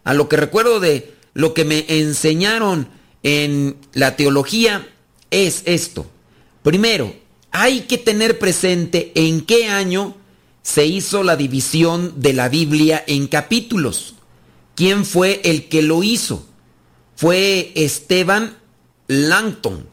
a 0.04 0.14
lo 0.14 0.28
que 0.28 0.36
recuerdo 0.36 0.80
de 0.80 1.12
lo 1.34 1.52
que 1.52 1.64
me 1.64 1.84
enseñaron 1.88 2.88
en 3.24 3.76
la 3.92 4.16
teología, 4.16 4.88
es 5.30 5.62
esto. 5.66 6.06
Primero, 6.62 7.12
hay 7.50 7.82
que 7.82 7.98
tener 7.98 8.38
presente 8.38 9.10
en 9.16 9.40
qué 9.42 9.66
año 9.66 10.16
se 10.62 10.86
hizo 10.86 11.24
la 11.24 11.36
división 11.36 12.14
de 12.20 12.32
la 12.32 12.48
Biblia 12.48 13.02
en 13.06 13.26
capítulos. 13.26 14.14
¿Quién 14.76 15.04
fue 15.04 15.40
el 15.44 15.68
que 15.68 15.82
lo 15.82 16.04
hizo? 16.04 16.46
Fue 17.16 17.72
Esteban 17.74 18.56
Langton. 19.08 19.88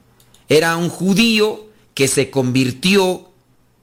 Era 0.48 0.78
un 0.78 0.90
judío 0.90 1.66
que 1.96 2.08
se 2.08 2.30
convirtió 2.30 3.31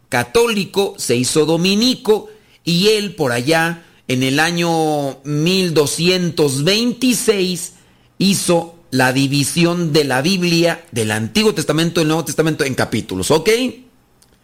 católico, 0.09 0.95
se 0.97 1.17
hizo 1.17 1.47
dominico 1.47 2.29
y 2.65 2.89
él 2.89 3.15
por 3.15 3.31
allá 3.33 3.85
en 4.09 4.23
el 4.23 4.41
año 4.41 5.19
1226 5.25 7.75
hizo 8.19 8.75
la 8.91 9.13
división 9.13 9.93
de 9.93 10.05
la 10.05 10.23
Biblia 10.23 10.83
del 10.93 11.11
Antiguo 11.11 11.55
Testamento 11.55 12.01
y 12.01 12.03
el 12.03 12.09
Nuevo 12.09 12.25
Testamento 12.25 12.65
en 12.65 12.75
capítulos, 12.75 13.31
¿ok? 13.31 13.51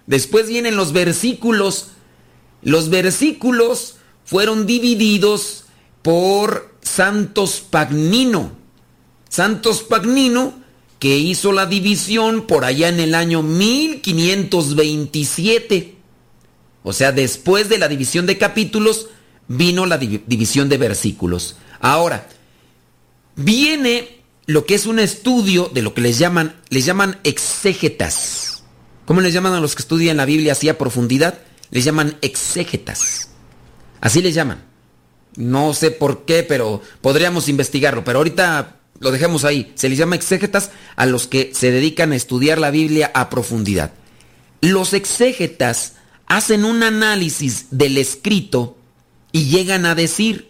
Después 0.07 0.49
vienen 0.49 0.77
los 0.77 0.93
versículos. 0.93 1.89
Los 2.63 2.91
versículos 2.91 3.97
fueron 4.25 4.67
divididos 4.67 5.65
por 6.03 6.75
Santos 6.83 7.65
Pagnino. 7.69 8.53
Santos 9.29 9.83
Pagnino 9.83 10.64
que 10.99 11.17
hizo 11.19 11.53
la 11.53 11.67
división 11.67 12.47
por 12.47 12.65
allá 12.65 12.89
en 12.89 12.99
el 13.01 13.15
año 13.15 13.43
1527. 13.43 15.97
O 16.83 16.93
sea, 16.93 17.13
después 17.13 17.69
de 17.69 17.79
la 17.79 17.89
división 17.89 18.27
de 18.27 18.39
capítulos 18.39 19.09
vino 19.49 19.87
la 19.87 19.99
divi- 20.01 20.23
división 20.27 20.69
de 20.69 20.79
versículos. 20.79 21.57
Ahora, 21.81 22.29
viene 23.37 24.21
lo 24.47 24.67
que 24.67 24.75
es 24.75 24.87
un 24.87 24.99
estudio 24.99 25.71
de 25.73 25.83
lo 25.83 25.95
que 25.95 26.01
les 26.03 26.19
llaman, 26.19 26.57
les 26.69 26.85
llaman 26.85 27.19
exégetas. 27.25 28.63
¿Cómo 29.07 29.21
les 29.21 29.33
llaman 29.35 29.55
a 29.55 29.61
los 29.61 29.75
que 29.75 29.83
estudian 29.83 30.17
la 30.17 30.25
Biblia 30.25 30.53
así 30.53 30.69
a 30.69 30.79
profundidad? 30.79 31.39
Les 31.71 31.85
llaman 31.85 32.17
exégetas. 32.23 33.31
Así 34.01 34.23
les 34.23 34.35
llaman. 34.35 34.65
No 35.37 35.75
sé 35.75 35.91
por 35.91 36.25
qué, 36.25 36.43
pero 36.43 36.81
podríamos 37.01 37.49
investigarlo. 37.49 38.05
Pero 38.05 38.19
ahorita 38.19 38.77
lo 39.01 39.11
dejemos 39.11 39.45
ahí. 39.45 39.73
Se 39.75 39.89
les 39.89 39.99
llama 39.99 40.17
exégetas 40.17 40.71
a 40.97 41.07
los 41.07 41.27
que 41.27 41.53
se 41.55 41.71
dedican 41.71 42.13
a 42.13 42.17
estudiar 42.17 42.59
la 42.59 42.71
Biblia 42.71 43.11
a 43.15 43.31
profundidad. 43.31 43.93
Los 44.61 44.93
exégetas 44.93 45.95
hacen 46.27 46.65
un 46.65 46.83
análisis 46.83 47.67
del 47.71 47.99
escrito 47.99 48.77
y 49.33 49.47
llegan 49.47 49.85
a 49.87 49.95
decir, 49.95 50.49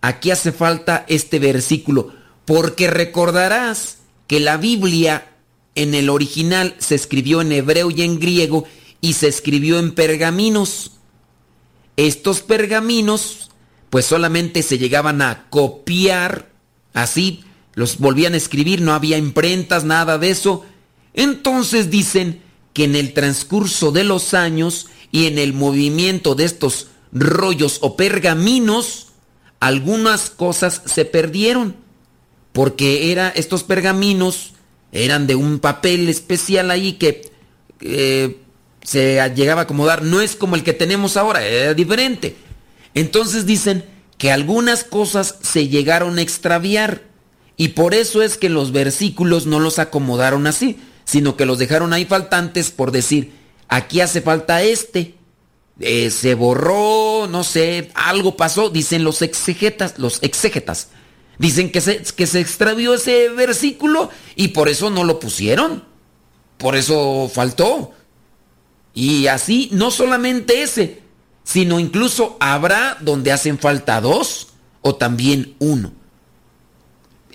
aquí 0.00 0.30
hace 0.30 0.52
falta 0.52 1.04
este 1.08 1.38
versículo, 1.38 2.12
porque 2.44 2.88
recordarás 2.88 3.98
que 4.26 4.40
la 4.40 4.56
Biblia 4.56 5.28
en 5.74 5.94
el 5.94 6.10
original 6.10 6.74
se 6.78 6.94
escribió 6.94 7.40
en 7.40 7.52
hebreo 7.52 7.90
y 7.90 8.02
en 8.02 8.18
griego 8.18 8.64
y 9.00 9.12
se 9.12 9.28
escribió 9.28 9.78
en 9.78 9.94
pergaminos. 9.94 10.92
Estos 11.96 12.40
pergaminos 12.40 13.50
pues 13.90 14.04
solamente 14.04 14.62
se 14.62 14.78
llegaban 14.78 15.22
a 15.22 15.46
copiar 15.48 16.48
Así 16.98 17.44
los 17.78 17.98
volvían 17.98 18.34
a 18.34 18.38
escribir, 18.38 18.80
no 18.80 18.92
había 18.92 19.18
imprentas, 19.18 19.84
nada 19.84 20.18
de 20.18 20.30
eso. 20.30 20.66
Entonces 21.14 21.90
dicen 21.90 22.42
que 22.72 22.82
en 22.82 22.96
el 22.96 23.12
transcurso 23.12 23.92
de 23.92 24.02
los 24.02 24.34
años 24.34 24.88
y 25.12 25.26
en 25.26 25.38
el 25.38 25.52
movimiento 25.52 26.34
de 26.34 26.42
estos 26.42 26.88
rollos 27.12 27.78
o 27.80 27.96
pergaminos, 27.96 29.12
algunas 29.60 30.28
cosas 30.28 30.82
se 30.86 31.04
perdieron. 31.04 31.76
Porque 32.50 33.12
era, 33.12 33.28
estos 33.28 33.62
pergaminos 33.62 34.54
eran 34.90 35.28
de 35.28 35.36
un 35.36 35.60
papel 35.60 36.08
especial 36.08 36.72
ahí 36.72 36.94
que 36.94 37.30
eh, 37.80 38.40
se 38.82 39.22
llegaba 39.36 39.60
a 39.60 39.64
acomodar. 39.64 40.02
No 40.02 40.20
es 40.20 40.34
como 40.34 40.56
el 40.56 40.64
que 40.64 40.72
tenemos 40.72 41.16
ahora, 41.16 41.46
era 41.46 41.74
diferente. 41.74 42.34
Entonces 42.94 43.46
dicen 43.46 43.84
que 44.16 44.32
algunas 44.32 44.82
cosas 44.82 45.36
se 45.42 45.68
llegaron 45.68 46.18
a 46.18 46.22
extraviar. 46.22 47.06
Y 47.60 47.68
por 47.68 47.92
eso 47.92 48.22
es 48.22 48.38
que 48.38 48.48
los 48.48 48.70
versículos 48.70 49.44
no 49.44 49.58
los 49.58 49.80
acomodaron 49.80 50.46
así, 50.46 50.78
sino 51.04 51.36
que 51.36 51.44
los 51.44 51.58
dejaron 51.58 51.92
ahí 51.92 52.04
faltantes 52.04 52.70
por 52.70 52.92
decir, 52.92 53.32
aquí 53.68 54.00
hace 54.00 54.22
falta 54.22 54.62
este. 54.62 55.16
Eh, 55.80 56.10
se 56.10 56.34
borró, 56.34 57.26
no 57.28 57.44
sé, 57.44 57.90
algo 57.94 58.36
pasó, 58.36 58.70
dicen 58.70 59.02
los 59.02 59.22
exegetas, 59.22 59.98
los 59.98 60.22
exégetas. 60.22 60.88
Dicen 61.38 61.72
que 61.72 61.80
se, 61.80 62.02
que 62.02 62.28
se 62.28 62.40
extravió 62.40 62.94
ese 62.94 63.28
versículo 63.28 64.10
y 64.36 64.48
por 64.48 64.68
eso 64.68 64.88
no 64.88 65.02
lo 65.02 65.18
pusieron. 65.18 65.84
Por 66.58 66.76
eso 66.76 67.28
faltó. 67.32 67.92
Y 68.94 69.26
así, 69.26 69.68
no 69.72 69.90
solamente 69.90 70.62
ese, 70.62 71.02
sino 71.42 71.80
incluso 71.80 72.36
habrá 72.38 72.98
donde 73.00 73.32
hacen 73.32 73.58
falta 73.58 74.00
dos 74.00 74.48
o 74.80 74.94
también 74.94 75.56
uno. 75.58 75.97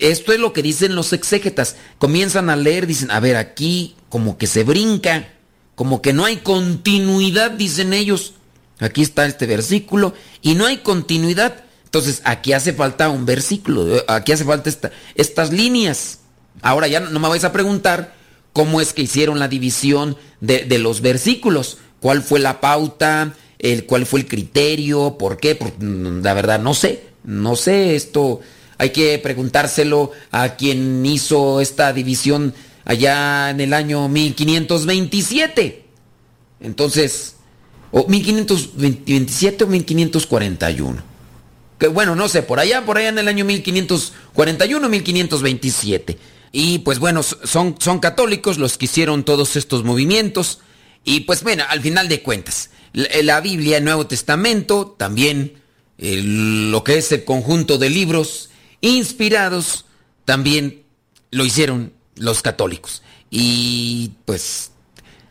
Esto 0.04 0.34
es 0.34 0.38
lo 0.38 0.52
que 0.52 0.62
dicen 0.62 0.94
los 0.94 1.14
exégetas. 1.14 1.76
Comienzan 1.98 2.50
a 2.50 2.56
leer, 2.56 2.86
dicen, 2.86 3.10
a 3.10 3.20
ver, 3.20 3.36
aquí 3.36 3.94
como 4.10 4.36
que 4.36 4.46
se 4.46 4.62
brinca, 4.62 5.32
como 5.76 6.02
que 6.02 6.12
no 6.12 6.26
hay 6.26 6.36
continuidad, 6.38 7.52
dicen 7.52 7.94
ellos. 7.94 8.34
Aquí 8.80 9.00
está 9.00 9.24
este 9.24 9.46
versículo 9.46 10.12
y 10.42 10.56
no 10.56 10.66
hay 10.66 10.78
continuidad. 10.78 11.64
Entonces, 11.86 12.20
aquí 12.24 12.52
hace 12.52 12.74
falta 12.74 13.08
un 13.08 13.24
versículo, 13.24 14.04
aquí 14.06 14.32
hace 14.32 14.44
falta 14.44 14.68
esta- 14.68 14.92
estas 15.14 15.52
líneas. 15.52 16.18
Ahora 16.60 16.86
ya 16.86 17.00
no 17.00 17.18
me 17.18 17.28
vais 17.28 17.44
a 17.44 17.52
preguntar 17.52 18.14
cómo 18.52 18.82
es 18.82 18.92
que 18.92 19.02
hicieron 19.02 19.38
la 19.38 19.48
división 19.48 20.18
de, 20.42 20.66
los 20.78 21.00
versículos, 21.00 21.78
cuál 22.00 22.22
fue 22.22 22.40
la 22.40 22.60
pauta, 22.60 23.34
el, 23.58 23.86
cuál 23.86 24.04
fue 24.04 24.20
el 24.20 24.26
criterio, 24.26 25.16
por 25.18 25.38
qué, 25.38 25.58
la 25.80 26.34
verdad 26.34 26.60
no 26.60 26.74
sé, 26.74 27.04
no 27.24 27.56
sé 27.56 27.96
esto. 27.96 28.42
Hay 28.84 28.90
que 28.90 29.18
preguntárselo 29.18 30.12
a 30.30 30.56
quien 30.56 31.06
hizo 31.06 31.62
esta 31.62 31.90
división 31.94 32.52
allá 32.84 33.48
en 33.48 33.62
el 33.62 33.72
año 33.72 34.10
1527. 34.10 35.84
Entonces, 36.60 37.36
o 37.92 38.06
1527 38.06 39.64
o 39.64 39.66
1541. 39.66 41.02
Que 41.78 41.88
bueno, 41.88 42.14
no 42.14 42.28
sé, 42.28 42.42
por 42.42 42.60
allá, 42.60 42.84
por 42.84 42.98
allá 42.98 43.08
en 43.08 43.18
el 43.18 43.26
año 43.28 43.46
1541, 43.46 44.86
1527. 44.90 46.18
Y 46.52 46.80
pues 46.80 46.98
bueno, 46.98 47.22
son, 47.22 47.76
son 47.78 48.00
católicos 48.00 48.58
los 48.58 48.76
que 48.76 48.84
hicieron 48.84 49.24
todos 49.24 49.56
estos 49.56 49.82
movimientos. 49.82 50.60
Y 51.04 51.20
pues 51.20 51.42
bueno, 51.42 51.64
al 51.70 51.80
final 51.80 52.08
de 52.10 52.20
cuentas, 52.22 52.68
la, 52.92 53.08
la 53.22 53.40
Biblia, 53.40 53.78
el 53.78 53.84
Nuevo 53.84 54.06
Testamento, 54.06 54.94
también 54.98 55.54
el- 55.96 56.70
lo 56.70 56.84
que 56.84 56.98
es 56.98 57.10
el 57.12 57.24
conjunto 57.24 57.78
de 57.78 57.88
libros 57.88 58.50
inspirados, 58.90 59.84
también 60.24 60.82
lo 61.30 61.44
hicieron 61.44 61.92
los 62.16 62.42
católicos. 62.42 63.02
Y 63.30 64.12
pues 64.24 64.70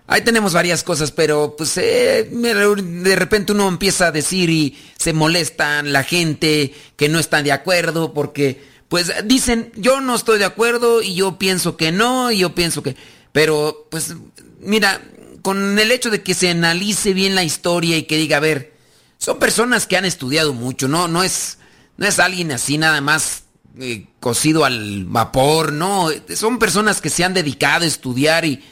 Ahí 0.05 0.21
tenemos 0.21 0.53
varias 0.53 0.83
cosas, 0.83 1.11
pero 1.11 1.55
pues 1.57 1.77
eh, 1.77 2.29
de 2.29 3.15
repente 3.15 3.53
uno 3.53 3.69
empieza 3.69 4.07
a 4.07 4.11
decir 4.11 4.49
y 4.49 4.77
se 4.97 5.13
molestan 5.13 5.93
la 5.93 6.03
gente 6.03 6.73
que 6.97 7.07
no 7.07 7.19
está 7.19 7.41
de 7.41 7.53
acuerdo 7.53 8.13
porque 8.13 8.61
pues 8.89 9.11
dicen 9.23 9.71
yo 9.75 10.01
no 10.01 10.13
estoy 10.13 10.39
de 10.39 10.45
acuerdo 10.45 11.01
y 11.01 11.15
yo 11.15 11.39
pienso 11.39 11.77
que 11.77 11.91
no 11.91 12.31
y 12.31 12.39
yo 12.39 12.53
pienso 12.53 12.83
que... 12.83 12.97
Pero 13.31 13.87
pues 13.89 14.13
mira, 14.59 15.01
con 15.41 15.79
el 15.79 15.89
hecho 15.89 16.09
de 16.09 16.21
que 16.21 16.33
se 16.33 16.49
analice 16.49 17.13
bien 17.13 17.33
la 17.33 17.43
historia 17.43 17.97
y 17.97 18.03
que 18.03 18.17
diga, 18.17 18.37
a 18.37 18.41
ver, 18.41 18.73
son 19.17 19.39
personas 19.39 19.87
que 19.87 19.95
han 19.97 20.05
estudiado 20.05 20.53
mucho, 20.53 20.87
no, 20.89 21.07
no 21.07 21.23
es, 21.23 21.59
no 21.95 22.05
es 22.05 22.19
alguien 22.19 22.51
así 22.51 22.77
nada 22.77 22.99
más 22.99 23.42
eh, 23.79 24.05
cocido 24.19 24.65
al 24.65 25.05
vapor, 25.05 25.73
no, 25.73 26.09
son 26.35 26.59
personas 26.59 27.01
que 27.01 27.09
se 27.09 27.23
han 27.23 27.33
dedicado 27.33 27.85
a 27.85 27.87
estudiar 27.87 28.45
y, 28.45 28.63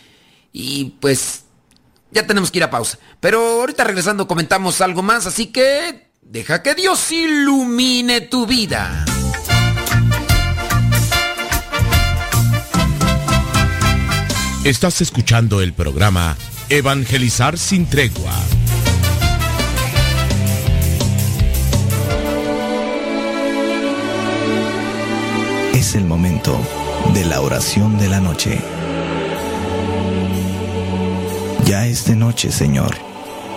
y 0.53 0.85
pues 0.99 1.43
ya 2.11 2.27
tenemos 2.27 2.51
que 2.51 2.59
ir 2.59 2.63
a 2.63 2.69
pausa. 2.69 2.99
Pero 3.19 3.61
ahorita 3.61 3.83
regresando 3.83 4.27
comentamos 4.27 4.81
algo 4.81 5.01
más, 5.01 5.25
así 5.25 5.47
que 5.47 6.11
deja 6.21 6.61
que 6.61 6.75
Dios 6.75 7.11
ilumine 7.11 8.21
tu 8.21 8.45
vida. 8.45 9.05
Estás 14.63 15.01
escuchando 15.01 15.61
el 15.61 15.73
programa 15.73 16.37
Evangelizar 16.69 17.57
sin 17.57 17.89
tregua. 17.89 18.31
Es 25.81 25.95
el 25.95 26.05
momento 26.05 26.55
de 27.15 27.25
la 27.25 27.41
oración 27.41 27.97
de 27.97 28.07
la 28.07 28.19
noche. 28.19 28.61
Ya 31.65 31.87
es 31.87 32.05
de 32.05 32.15
noche, 32.15 32.51
Señor, 32.51 32.95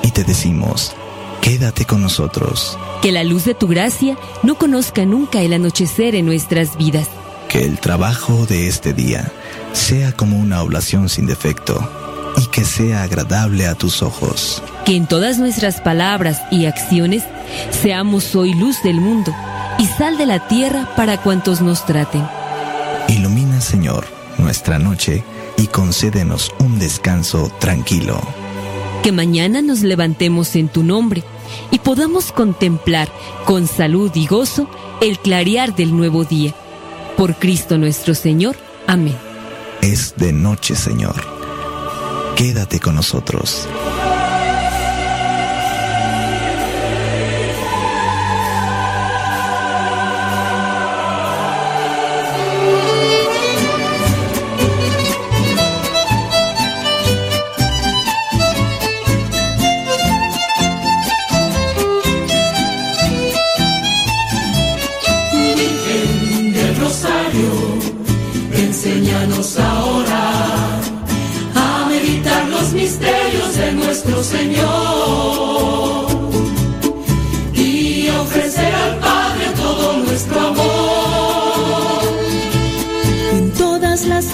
y 0.03 0.11
te 0.11 0.25
decimos, 0.25 0.95
quédate 1.43 1.85
con 1.85 2.01
nosotros, 2.01 2.79
Que 3.03 3.13
la 3.13 3.25
luz 3.25 3.45
de 3.45 3.53
tu 3.55 3.69
gracia 3.69 4.17
no 4.43 4.55
conozca 4.55 5.05
nunca 5.05 5.43
el 5.43 5.53
anochecer 5.53 6.15
en 6.15 6.25
nuestras 6.25 6.79
vidas. 6.79 7.09
que 7.51 7.63
el 7.63 7.79
trabajo 7.79 8.47
de 8.47 8.69
este 8.69 8.95
día 8.95 9.31
sea 9.75 10.13
como 10.13 10.39
una 10.39 10.63
oblación 10.63 11.11
sin 11.11 11.27
defecto 11.27 11.77
y 12.37 12.47
que 12.47 12.65
sea 12.65 13.03
agradable 13.03 13.67
a 13.67 13.75
tus 13.75 14.03
ojos. 14.03 14.63
Que 14.85 14.97
en 14.97 15.07
todas 15.07 15.39
nuestras 15.39 15.81
palabras 15.81 16.43
y 16.51 16.67
acciones 16.67 17.23
seamos 17.83 18.35
hoy 18.35 18.55
luz 18.55 18.83
del 18.83 19.01
mundo 19.01 19.35
y 19.79 19.87
sal 19.87 20.19
de 20.19 20.27
la 20.27 20.47
tierra 20.49 20.89
para 20.97 21.21
cuantos 21.23 21.61
nos 21.61 21.85
traten. 21.87 22.27
Ilumina, 23.09 23.61
Señor, 23.61 24.07
nuestra 24.39 24.79
noche 24.79 25.25
y 25.57 25.67
concédenos 25.67 26.53
un 26.59 26.79
descanso 26.79 27.51
tranquilo. 27.61 28.21
Que 29.03 29.13
mañana 29.13 29.63
nos 29.63 29.83
levantemos 29.83 30.57
en 30.57 30.69
tu 30.69 30.83
nombre 30.83 31.23
y 31.71 31.79
podamos 31.79 32.33
contemplar 32.33 33.09
con 33.45 33.67
salud 33.67 34.11
y 34.15 34.27
gozo 34.27 34.69
el 35.01 35.19
clarear 35.19 35.75
del 35.75 35.95
nuevo 35.95 36.25
día. 36.25 36.55
Por 37.17 37.37
Cristo 37.37 37.79
nuestro 37.79 38.15
Señor. 38.15 38.57
Amén. 38.87 39.17
Es 39.83 40.15
de 40.17 40.33
noche, 40.33 40.75
Señor. 40.75 41.34
Quédate 42.37 42.81
con 42.81 42.97
nosotros. 42.97 43.69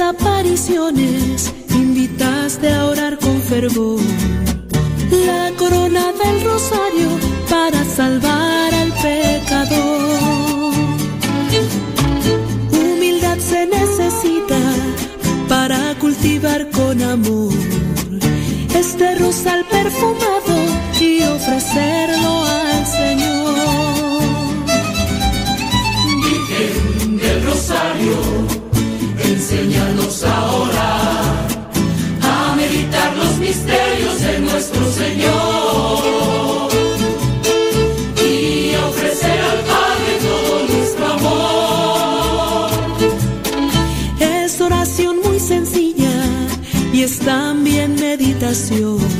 Apariciones 0.01 1.53
invitaste 1.70 2.72
a 2.72 2.86
orar 2.86 3.18
con 3.18 3.40
fervor. 3.42 4.01
La 5.26 5.51
corona 5.57 6.12
del 6.12 6.44
rosario 6.44 7.09
para 7.48 7.84
salvar 7.84 8.74
al 8.74 8.92
pecador. 8.92 10.72
Humildad 12.72 13.38
se 13.38 13.66
necesita 13.66 14.61
para 15.48 15.94
cultivar 15.98 16.70
con 16.70 17.03
amor 17.03 17.53
este 18.74 19.14
rosal 19.16 19.64
perfumado 19.66 20.57
y 21.01 21.22
ofrecerlo 21.22 22.44
al 22.44 22.59
Enséñanos 29.61 30.24
ahora 30.24 30.88
a 32.22 32.54
meditar 32.56 33.14
los 33.14 33.36
misterios 33.36 34.20
de 34.22 34.38
nuestro 34.40 34.90
Señor 34.90 36.70
y 38.16 38.74
ofrecer 38.88 39.38
al 39.38 39.58
Padre 39.58 40.18
todo 40.26 40.66
nuestro 40.66 41.06
amor. 41.12 42.70
Es 44.18 44.61
oración 44.62 45.20
muy 45.22 45.38
sencilla 45.38 46.24
y 46.94 47.02
es 47.02 47.18
también 47.18 47.96
meditación 47.96 49.20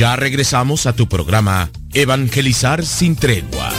Ya 0.00 0.16
regresamos 0.16 0.86
a 0.86 0.94
tu 0.94 1.06
programa 1.06 1.70
Evangelizar 1.92 2.86
sin 2.86 3.16
tregua. 3.16 3.70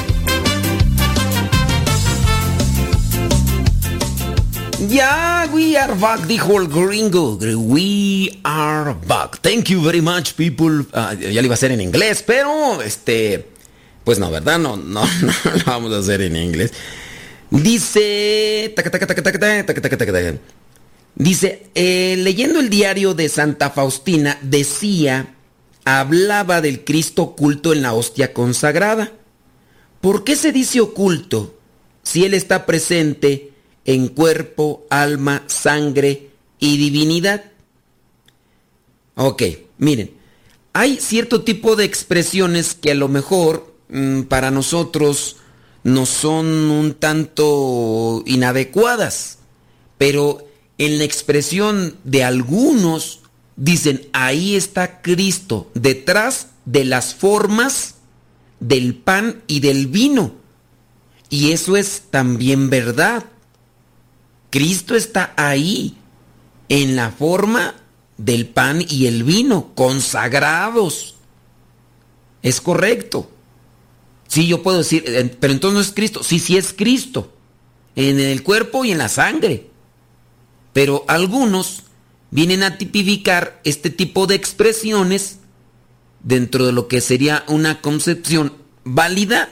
Yeah, 4.87 5.49
we 5.51 5.75
are 5.75 5.95
back, 5.95 6.27
dijo 6.27 6.61
el 6.61 6.67
gringo. 6.67 7.39
We 7.39 8.37
are 8.43 8.93
back. 9.07 9.39
Thank 9.41 9.69
you 9.69 9.81
very 9.81 9.99
much, 9.99 10.35
people. 10.35 10.85
Ah, 10.93 11.15
ya 11.15 11.41
lo 11.41 11.45
iba 11.47 11.53
a 11.53 11.55
hacer 11.55 11.71
en 11.71 11.81
inglés, 11.81 12.21
pero 12.21 12.83
este. 12.83 13.47
Pues 14.03 14.19
no, 14.19 14.29
¿verdad? 14.29 14.59
No, 14.59 14.77
no, 14.77 15.03
no 15.23 15.33
lo 15.55 15.65
vamos 15.65 15.91
a 15.91 15.97
hacer 15.97 16.21
en 16.21 16.35
inglés. 16.35 16.71
Dice. 17.49 18.75
Dice, 21.15 21.63
eh, 21.73 22.15
leyendo 22.19 22.59
el 22.59 22.69
diario 22.69 23.15
de 23.15 23.27
Santa 23.27 23.71
Faustina, 23.71 24.37
decía 24.43 25.33
hablaba 25.85 26.61
del 26.61 26.83
Cristo 26.83 27.23
oculto 27.23 27.73
en 27.73 27.81
la 27.81 27.93
hostia 27.93 28.33
consagrada. 28.33 29.11
¿Por 29.99 30.23
qué 30.23 30.35
se 30.35 30.51
dice 30.51 30.81
oculto 30.81 31.57
si 32.03 32.25
Él 32.25 32.33
está 32.33 32.65
presente 32.65 33.53
en 33.85 34.07
cuerpo, 34.07 34.85
alma, 34.89 35.43
sangre 35.47 36.29
y 36.59 36.77
divinidad? 36.77 37.43
Ok, 39.15 39.43
miren, 39.77 40.11
hay 40.73 40.97
cierto 40.97 41.43
tipo 41.43 41.75
de 41.75 41.85
expresiones 41.85 42.73
que 42.73 42.91
a 42.91 42.95
lo 42.95 43.07
mejor 43.07 43.75
mm, 43.89 44.23
para 44.23 44.51
nosotros 44.51 45.37
no 45.83 46.05
son 46.05 46.45
un 46.45 46.93
tanto 46.93 48.23
inadecuadas, 48.25 49.39
pero 49.97 50.47
en 50.77 50.97
la 50.97 51.03
expresión 51.03 51.97
de 52.03 52.23
algunos 52.23 53.20
dicen, 53.55 54.07
ahí 54.13 54.55
está 54.55 55.01
Cristo, 55.01 55.69
detrás 55.73 56.47
de 56.65 56.85
las 56.85 57.15
formas 57.15 57.95
del 58.59 58.95
pan 58.95 59.43
y 59.47 59.59
del 59.59 59.87
vino. 59.87 60.33
Y 61.29 61.51
eso 61.51 61.77
es 61.77 62.03
también 62.09 62.69
verdad. 62.69 63.25
Cristo 64.49 64.95
está 64.95 65.33
ahí, 65.37 65.97
en 66.69 66.95
la 66.95 67.11
forma 67.11 67.75
del 68.17 68.47
pan 68.47 68.83
y 68.87 69.07
el 69.07 69.23
vino, 69.23 69.71
consagrados. 69.75 71.15
Es 72.43 72.61
correcto. 72.61 73.29
Sí, 74.27 74.47
yo 74.47 74.63
puedo 74.63 74.77
decir, 74.79 75.03
eh, 75.07 75.35
pero 75.39 75.53
entonces 75.53 75.75
no 75.75 75.81
es 75.81 75.91
Cristo. 75.91 76.23
Sí, 76.23 76.39
sí 76.39 76.57
es 76.57 76.73
Cristo. 76.73 77.33
En 77.95 78.19
el 78.19 78.43
cuerpo 78.43 78.85
y 78.85 78.91
en 78.91 78.97
la 78.97 79.09
sangre. 79.09 79.69
Pero 80.71 81.03
algunos 81.07 81.83
vienen 82.31 82.63
a 82.63 82.77
tipificar 82.77 83.59
este 83.63 83.89
tipo 83.89 84.25
de 84.25 84.35
expresiones 84.35 85.39
dentro 86.23 86.65
de 86.65 86.71
lo 86.71 86.87
que 86.87 87.01
sería 87.01 87.43
una 87.47 87.81
concepción 87.81 88.53
válida, 88.83 89.49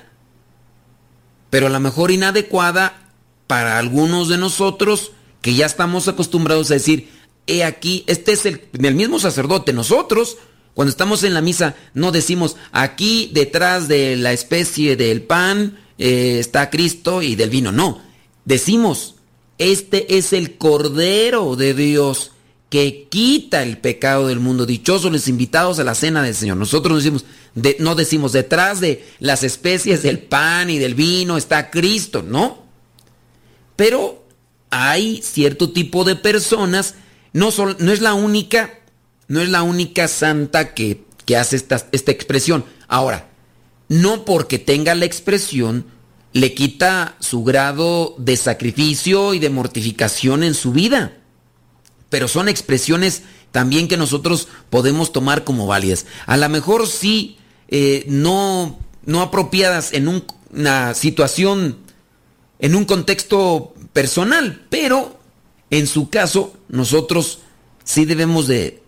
pero 1.50 1.68
a 1.68 1.70
lo 1.70 1.80
mejor 1.80 2.12
inadecuada 2.12 3.12
para 3.48 3.78
algunos 3.78 4.30
de 4.30 4.38
nosotros 4.38 5.12
que 5.42 5.54
ya 5.54 5.66
estamos 5.66 6.08
acostumbrados 6.08 6.72
a 6.72 6.76
decir, 6.76 7.10
he 7.48 7.64
aquí, 7.64 8.04
este 8.08 8.34
es 8.34 8.46
el, 8.46 8.68
el 8.74 8.96
mismo 8.96 9.20
sacerdote, 9.20 9.74
nosotros 9.74 10.38
cuando 10.74 10.92
estamos 10.92 11.24
en 11.24 11.34
la 11.34 11.42
misa 11.42 11.76
no 11.94 12.12
decimos, 12.12 12.56
aquí 12.72 13.30
detrás 13.34 13.88
de 13.88 14.16
la 14.16 14.32
especie 14.32 14.96
del 14.96 15.24
pan 15.24 15.80
eh, 15.98 16.38
está 16.40 16.70
Cristo 16.70 17.22
y 17.22 17.36
del 17.36 17.50
vino, 17.50 17.72
no, 17.72 18.02
decimos, 18.46 19.16
este 19.58 20.18
es 20.18 20.32
el 20.32 20.58
Cordero 20.58 21.56
de 21.56 21.74
Dios 21.74 22.32
que 22.70 23.08
quita 23.10 23.64
el 23.64 23.78
pecado 23.80 24.28
del 24.28 24.40
mundo. 24.40 24.66
Dichosos 24.66 25.12
los 25.12 25.28
invitados 25.28 25.80
a 25.80 25.84
la 25.84 25.96
cena 25.96 26.22
del 26.22 26.36
Señor. 26.36 26.58
Nosotros 26.58 26.92
no 26.92 26.98
decimos, 26.98 27.26
de- 27.56 27.78
no 27.80 27.96
decimos 27.96 28.32
detrás 28.32 28.80
de 28.80 29.06
las 29.20 29.44
especies 29.44 30.04
del 30.04 30.20
pan 30.20 30.70
y 30.70 30.78
del 30.78 30.96
vino 30.96 31.38
está 31.38 31.72
Cristo, 31.72 32.24
¿no? 32.24 32.64
Pero 33.76 34.26
hay 34.70 35.22
cierto 35.24 35.72
tipo 35.72 36.04
de 36.04 36.16
personas, 36.16 36.96
no, 37.34 37.50
es 37.50 38.02
la 38.02 38.14
única, 38.14 38.80
no 39.28 39.42
es 39.42 39.50
la 39.50 39.64
única 39.64 40.08
santa 40.08 40.74
que, 40.74 41.06
hace 41.38 41.56
esta 41.56 42.12
expresión. 42.12 42.66
Ahora, 42.88 43.30
no 43.88 44.26
porque 44.26 44.58
tenga 44.58 44.96
la 44.96 45.06
expresión, 45.06 45.86
le 46.34 46.54
quita 46.54 47.16
su 47.20 47.44
grado 47.44 48.16
de 48.18 48.36
sacrificio 48.38 49.34
y 49.34 49.40
de 49.40 49.50
mortificación 49.50 50.44
en 50.44 50.54
su 50.56 50.72
vida. 50.72 51.19
Pero 52.10 52.28
son 52.28 52.50
expresiones 52.50 53.24
también 53.52 53.88
que 53.88 53.98
nosotros 53.98 54.48
podemos 54.70 55.12
tomar 55.12 55.44
como 55.44 55.68
válidas. 55.68 56.06
A 56.26 56.38
lo 56.38 56.48
mejor 56.50 56.88
sí, 56.88 57.38
eh, 57.68 58.06
no, 58.08 58.80
no 59.06 59.22
apropiadas 59.22 59.94
en 59.94 60.08
un- 60.08 60.24
una 60.52 60.94
situación, 60.96 61.78
en 62.60 62.76
un 62.76 62.86
contexto 62.86 63.74
personal, 63.94 64.66
pero 64.70 65.20
en 65.70 65.86
su 65.88 66.10
caso 66.10 66.54
nosotros 66.68 67.40
sí 67.84 68.06
debemos 68.06 68.48
de 68.48 68.82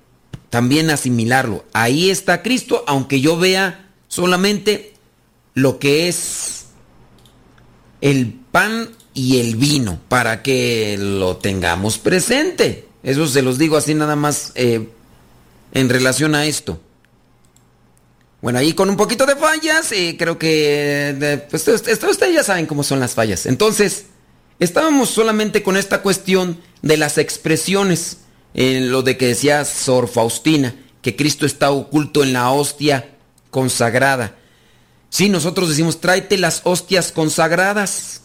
también 0.49 0.89
asimilarlo. 0.89 1.63
Ahí 1.74 2.09
está 2.09 2.41
Cristo, 2.41 2.84
aunque 2.88 3.22
yo 3.22 3.38
vea 3.38 3.88
solamente 4.07 4.93
lo 5.53 5.80
que 5.80 6.07
es 6.07 6.65
el 8.01 8.34
pan 8.51 8.89
y 9.13 9.39
el 9.39 9.55
vino, 9.55 9.99
para 10.09 10.41
que 10.43 10.97
lo 10.99 11.38
tengamos 11.38 11.97
presente. 11.97 12.88
Eso 13.03 13.27
se 13.27 13.41
los 13.41 13.57
digo 13.57 13.77
así 13.77 13.93
nada 13.93 14.15
más 14.15 14.51
eh, 14.55 14.89
en 15.73 15.89
relación 15.89 16.35
a 16.35 16.45
esto. 16.45 16.79
Bueno, 18.41 18.59
ahí 18.59 18.73
con 18.73 18.89
un 18.89 18.97
poquito 18.97 19.25
de 19.25 19.35
fallas, 19.35 19.91
eh, 19.91 20.15
creo 20.17 20.39
que 20.39 21.45
pues, 21.49 21.67
ustedes 21.67 22.33
ya 22.33 22.43
saben 22.43 22.65
cómo 22.65 22.83
son 22.83 22.99
las 22.99 23.13
fallas. 23.13 23.45
Entonces, 23.45 24.05
estábamos 24.59 25.09
solamente 25.09 25.61
con 25.61 25.77
esta 25.77 26.01
cuestión 26.01 26.59
de 26.81 26.97
las 26.97 27.17
expresiones, 27.17 28.17
en 28.53 28.91
lo 28.91 29.03
de 29.03 29.15
que 29.15 29.27
decía 29.27 29.63
Sor 29.63 30.07
Faustina, 30.07 30.75
que 31.01 31.15
Cristo 31.15 31.45
está 31.45 31.71
oculto 31.71 32.23
en 32.23 32.33
la 32.33 32.51
hostia 32.51 33.15
consagrada. 33.51 34.35
Sí, 35.09 35.29
nosotros 35.29 35.69
decimos, 35.69 36.01
tráete 36.01 36.37
las 36.37 36.61
hostias 36.63 37.11
consagradas. 37.11 38.21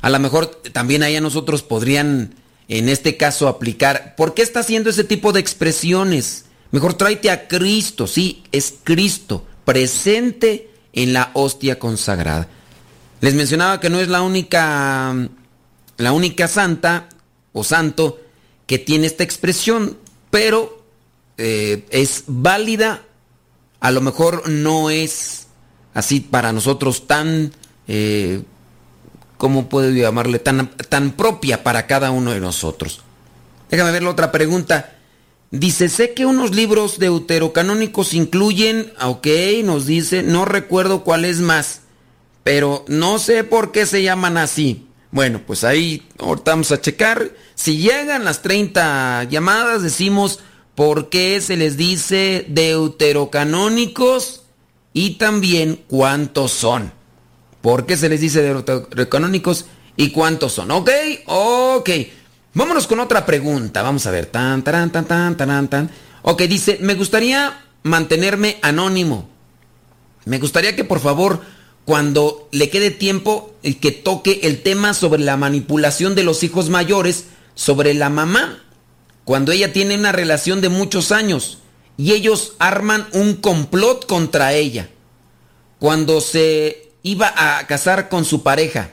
A 0.00 0.10
lo 0.10 0.18
mejor 0.18 0.46
también 0.72 1.02
ahí 1.02 1.16
a 1.16 1.20
nosotros 1.20 1.62
podrían, 1.62 2.34
en 2.68 2.88
este 2.88 3.16
caso, 3.16 3.48
aplicar. 3.48 4.14
¿Por 4.16 4.34
qué 4.34 4.42
está 4.42 4.60
haciendo 4.60 4.90
ese 4.90 5.04
tipo 5.04 5.32
de 5.32 5.40
expresiones? 5.40 6.46
Mejor 6.70 6.94
tráete 6.94 7.30
a 7.30 7.46
Cristo, 7.46 8.06
sí, 8.06 8.42
es 8.50 8.74
Cristo, 8.82 9.46
presente 9.64 10.70
en 10.92 11.12
la 11.12 11.30
hostia 11.34 11.78
consagrada. 11.78 12.48
Les 13.20 13.34
mencionaba 13.34 13.80
que 13.80 13.90
no 13.90 14.00
es 14.00 14.08
la 14.08 14.22
única, 14.22 15.14
la 15.96 16.12
única 16.12 16.48
santa 16.48 17.08
o 17.52 17.64
santo 17.64 18.20
que 18.66 18.78
tiene 18.78 19.06
esta 19.06 19.24
expresión, 19.24 19.98
pero 20.30 20.84
eh, 21.38 21.84
es 21.90 22.24
válida, 22.26 23.02
a 23.80 23.90
lo 23.90 24.00
mejor 24.00 24.48
no 24.48 24.90
es 24.90 25.46
así 25.94 26.20
para 26.20 26.52
nosotros 26.52 27.06
tan, 27.06 27.52
eh, 27.86 28.42
¿cómo 29.44 29.68
puedo 29.68 29.90
llamarle? 29.90 30.38
Tan, 30.38 30.70
tan 30.88 31.10
propia 31.10 31.62
para 31.62 31.86
cada 31.86 32.10
uno 32.10 32.30
de 32.30 32.40
nosotros. 32.40 33.02
Déjame 33.68 33.90
ver 33.90 34.02
la 34.02 34.08
otra 34.08 34.32
pregunta. 34.32 34.96
Dice, 35.50 35.90
sé 35.90 36.14
que 36.14 36.24
unos 36.24 36.54
libros 36.54 36.98
deuterocanónicos 36.98 38.14
incluyen, 38.14 38.90
ok, 39.02 39.26
nos 39.62 39.84
dice, 39.84 40.22
no 40.22 40.46
recuerdo 40.46 41.04
cuál 41.04 41.26
es 41.26 41.40
más, 41.40 41.82
pero 42.42 42.86
no 42.88 43.18
sé 43.18 43.44
por 43.44 43.70
qué 43.70 43.84
se 43.84 44.02
llaman 44.02 44.38
así. 44.38 44.86
Bueno, 45.10 45.42
pues 45.46 45.62
ahí 45.62 46.08
ahorita 46.18 46.54
a 46.54 46.80
checar. 46.80 47.32
Si 47.54 47.76
llegan 47.76 48.24
las 48.24 48.40
30 48.40 49.24
llamadas, 49.24 49.82
decimos 49.82 50.40
por 50.74 51.10
qué 51.10 51.42
se 51.42 51.58
les 51.58 51.76
dice 51.76 52.46
deuterocanónicos 52.48 54.44
y 54.94 55.16
también 55.16 55.84
cuántos 55.86 56.52
son. 56.52 57.03
¿Por 57.64 57.86
qué 57.86 57.96
se 57.96 58.10
les 58.10 58.20
dice 58.20 58.42
deuterocanónicos 58.42 59.64
y 59.96 60.10
cuántos 60.10 60.52
son? 60.52 60.70
Ok, 60.70 60.90
ok. 61.24 61.90
Vámonos 62.52 62.86
con 62.86 63.00
otra 63.00 63.24
pregunta. 63.24 63.80
Vamos 63.80 64.04
a 64.04 64.10
ver. 64.10 64.26
Tan, 64.26 64.62
tan, 64.62 64.92
tan, 64.92 65.06
tan, 65.06 65.34
tan, 65.34 65.68
tan. 65.68 65.90
Ok, 66.20 66.42
dice, 66.42 66.76
me 66.82 66.94
gustaría 66.94 67.64
mantenerme 67.82 68.58
anónimo. 68.60 69.30
Me 70.26 70.38
gustaría 70.38 70.76
que 70.76 70.84
por 70.84 71.00
favor, 71.00 71.40
cuando 71.86 72.50
le 72.52 72.68
quede 72.68 72.90
tiempo, 72.90 73.54
eh, 73.62 73.78
que 73.78 73.92
toque 73.92 74.40
el 74.42 74.62
tema 74.62 74.92
sobre 74.92 75.22
la 75.22 75.38
manipulación 75.38 76.14
de 76.14 76.22
los 76.22 76.42
hijos 76.42 76.68
mayores 76.68 77.28
sobre 77.54 77.94
la 77.94 78.10
mamá. 78.10 78.62
Cuando 79.24 79.52
ella 79.52 79.72
tiene 79.72 79.96
una 79.96 80.12
relación 80.12 80.60
de 80.60 80.68
muchos 80.68 81.12
años 81.12 81.60
y 81.96 82.12
ellos 82.12 82.56
arman 82.58 83.06
un 83.14 83.36
complot 83.36 84.04
contra 84.04 84.52
ella. 84.52 84.90
Cuando 85.78 86.20
se 86.20 86.84
iba 87.04 87.32
a 87.36 87.64
casar 87.66 88.08
con 88.08 88.24
su 88.24 88.42
pareja. 88.42 88.90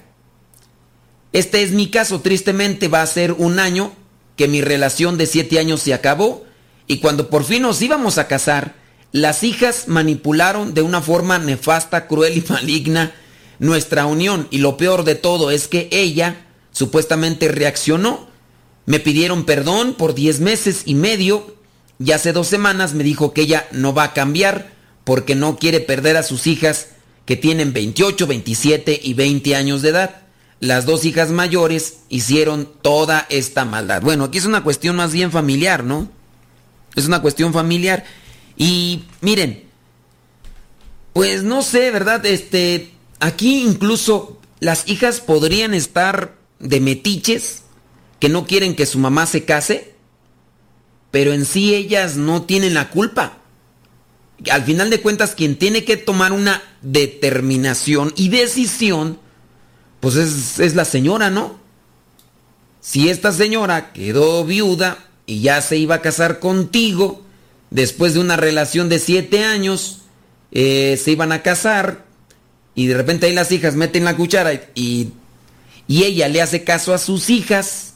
Este 1.33 1.63
es 1.63 1.71
mi 1.71 1.89
caso, 1.89 2.19
tristemente 2.19 2.89
va 2.89 3.01
a 3.01 3.07
ser 3.07 3.31
un 3.31 3.57
año 3.57 3.93
que 4.35 4.49
mi 4.49 4.61
relación 4.61 5.17
de 5.17 5.25
siete 5.25 5.57
años 5.59 5.81
se 5.81 5.93
acabó 5.93 6.43
y 6.87 6.99
cuando 6.99 7.29
por 7.29 7.45
fin 7.45 7.63
nos 7.63 7.81
íbamos 7.81 8.17
a 8.17 8.27
casar, 8.27 8.75
las 9.13 9.43
hijas 9.43 9.87
manipularon 9.87 10.73
de 10.73 10.81
una 10.81 11.01
forma 11.01 11.39
nefasta, 11.39 12.05
cruel 12.07 12.37
y 12.37 12.41
maligna 12.51 13.13
nuestra 13.59 14.05
unión 14.05 14.47
y 14.51 14.57
lo 14.57 14.75
peor 14.75 15.05
de 15.05 15.15
todo 15.15 15.49
es 15.49 15.69
que 15.69 15.87
ella 15.91 16.45
supuestamente 16.71 17.47
reaccionó. 17.47 18.27
Me 18.85 18.99
pidieron 18.99 19.45
perdón 19.45 19.93
por 19.93 20.15
10 20.15 20.41
meses 20.41 20.81
y 20.85 20.95
medio 20.95 21.55
y 21.97 22.11
hace 22.11 22.33
dos 22.33 22.47
semanas 22.47 22.93
me 22.93 23.05
dijo 23.05 23.31
que 23.31 23.43
ella 23.43 23.67
no 23.71 23.93
va 23.93 24.03
a 24.03 24.13
cambiar 24.13 24.71
porque 25.05 25.35
no 25.35 25.55
quiere 25.55 25.79
perder 25.79 26.17
a 26.17 26.23
sus 26.23 26.45
hijas 26.45 26.87
que 27.25 27.35
tienen 27.35 27.73
28, 27.73 28.27
27 28.27 28.99
y 29.03 29.13
20 29.13 29.55
años 29.55 29.81
de 29.81 29.89
edad. 29.89 30.21
Las 30.59 30.85
dos 30.85 31.05
hijas 31.05 31.31
mayores 31.31 31.99
hicieron 32.09 32.69
toda 32.81 33.25
esta 33.29 33.65
maldad. 33.65 34.01
Bueno, 34.01 34.25
aquí 34.25 34.37
es 34.37 34.45
una 34.45 34.63
cuestión 34.63 34.95
más 34.95 35.11
bien 35.11 35.31
familiar, 35.31 35.83
¿no? 35.83 36.09
Es 36.95 37.05
una 37.05 37.21
cuestión 37.21 37.53
familiar. 37.53 38.03
Y 38.57 39.03
miren, 39.21 39.63
pues 41.13 41.43
no 41.43 41.61
sé, 41.61 41.91
¿verdad? 41.91 42.25
Este, 42.25 42.91
aquí 43.19 43.63
incluso 43.63 44.39
las 44.59 44.87
hijas 44.87 45.19
podrían 45.19 45.73
estar 45.73 46.35
de 46.59 46.79
metiches 46.79 47.63
que 48.19 48.29
no 48.29 48.45
quieren 48.45 48.75
que 48.75 48.85
su 48.85 48.99
mamá 48.99 49.25
se 49.25 49.45
case, 49.45 49.95
pero 51.09 51.33
en 51.33 51.45
sí 51.45 51.73
ellas 51.73 52.17
no 52.17 52.43
tienen 52.43 52.75
la 52.75 52.89
culpa. 52.89 53.40
Al 54.49 54.63
final 54.63 54.89
de 54.89 55.01
cuentas, 55.01 55.35
quien 55.35 55.57
tiene 55.57 55.83
que 55.83 55.97
tomar 55.97 56.31
una 56.31 56.63
determinación 56.81 58.13
y 58.15 58.29
decisión, 58.29 59.19
pues 59.99 60.15
es, 60.15 60.59
es 60.59 60.75
la 60.75 60.85
señora, 60.85 61.29
¿no? 61.29 61.59
Si 62.81 63.09
esta 63.09 63.31
señora 63.31 63.93
quedó 63.93 64.43
viuda 64.43 64.97
y 65.27 65.41
ya 65.41 65.61
se 65.61 65.77
iba 65.77 65.95
a 65.95 66.01
casar 66.01 66.39
contigo, 66.39 67.23
después 67.69 68.13
de 68.13 68.19
una 68.19 68.35
relación 68.35 68.89
de 68.89 68.99
siete 68.99 69.43
años, 69.43 70.01
eh, 70.51 70.99
se 71.01 71.11
iban 71.11 71.31
a 71.31 71.41
casar 71.41 72.05
y 72.75 72.87
de 72.87 72.95
repente 72.95 73.25
ahí 73.25 73.33
las 73.33 73.51
hijas 73.51 73.75
meten 73.75 74.03
la 74.03 74.15
cuchara 74.15 74.53
y, 74.75 75.11
y 75.87 76.03
ella 76.03 76.27
le 76.27 76.41
hace 76.41 76.63
caso 76.63 76.93
a 76.93 76.97
sus 76.97 77.29
hijas 77.29 77.93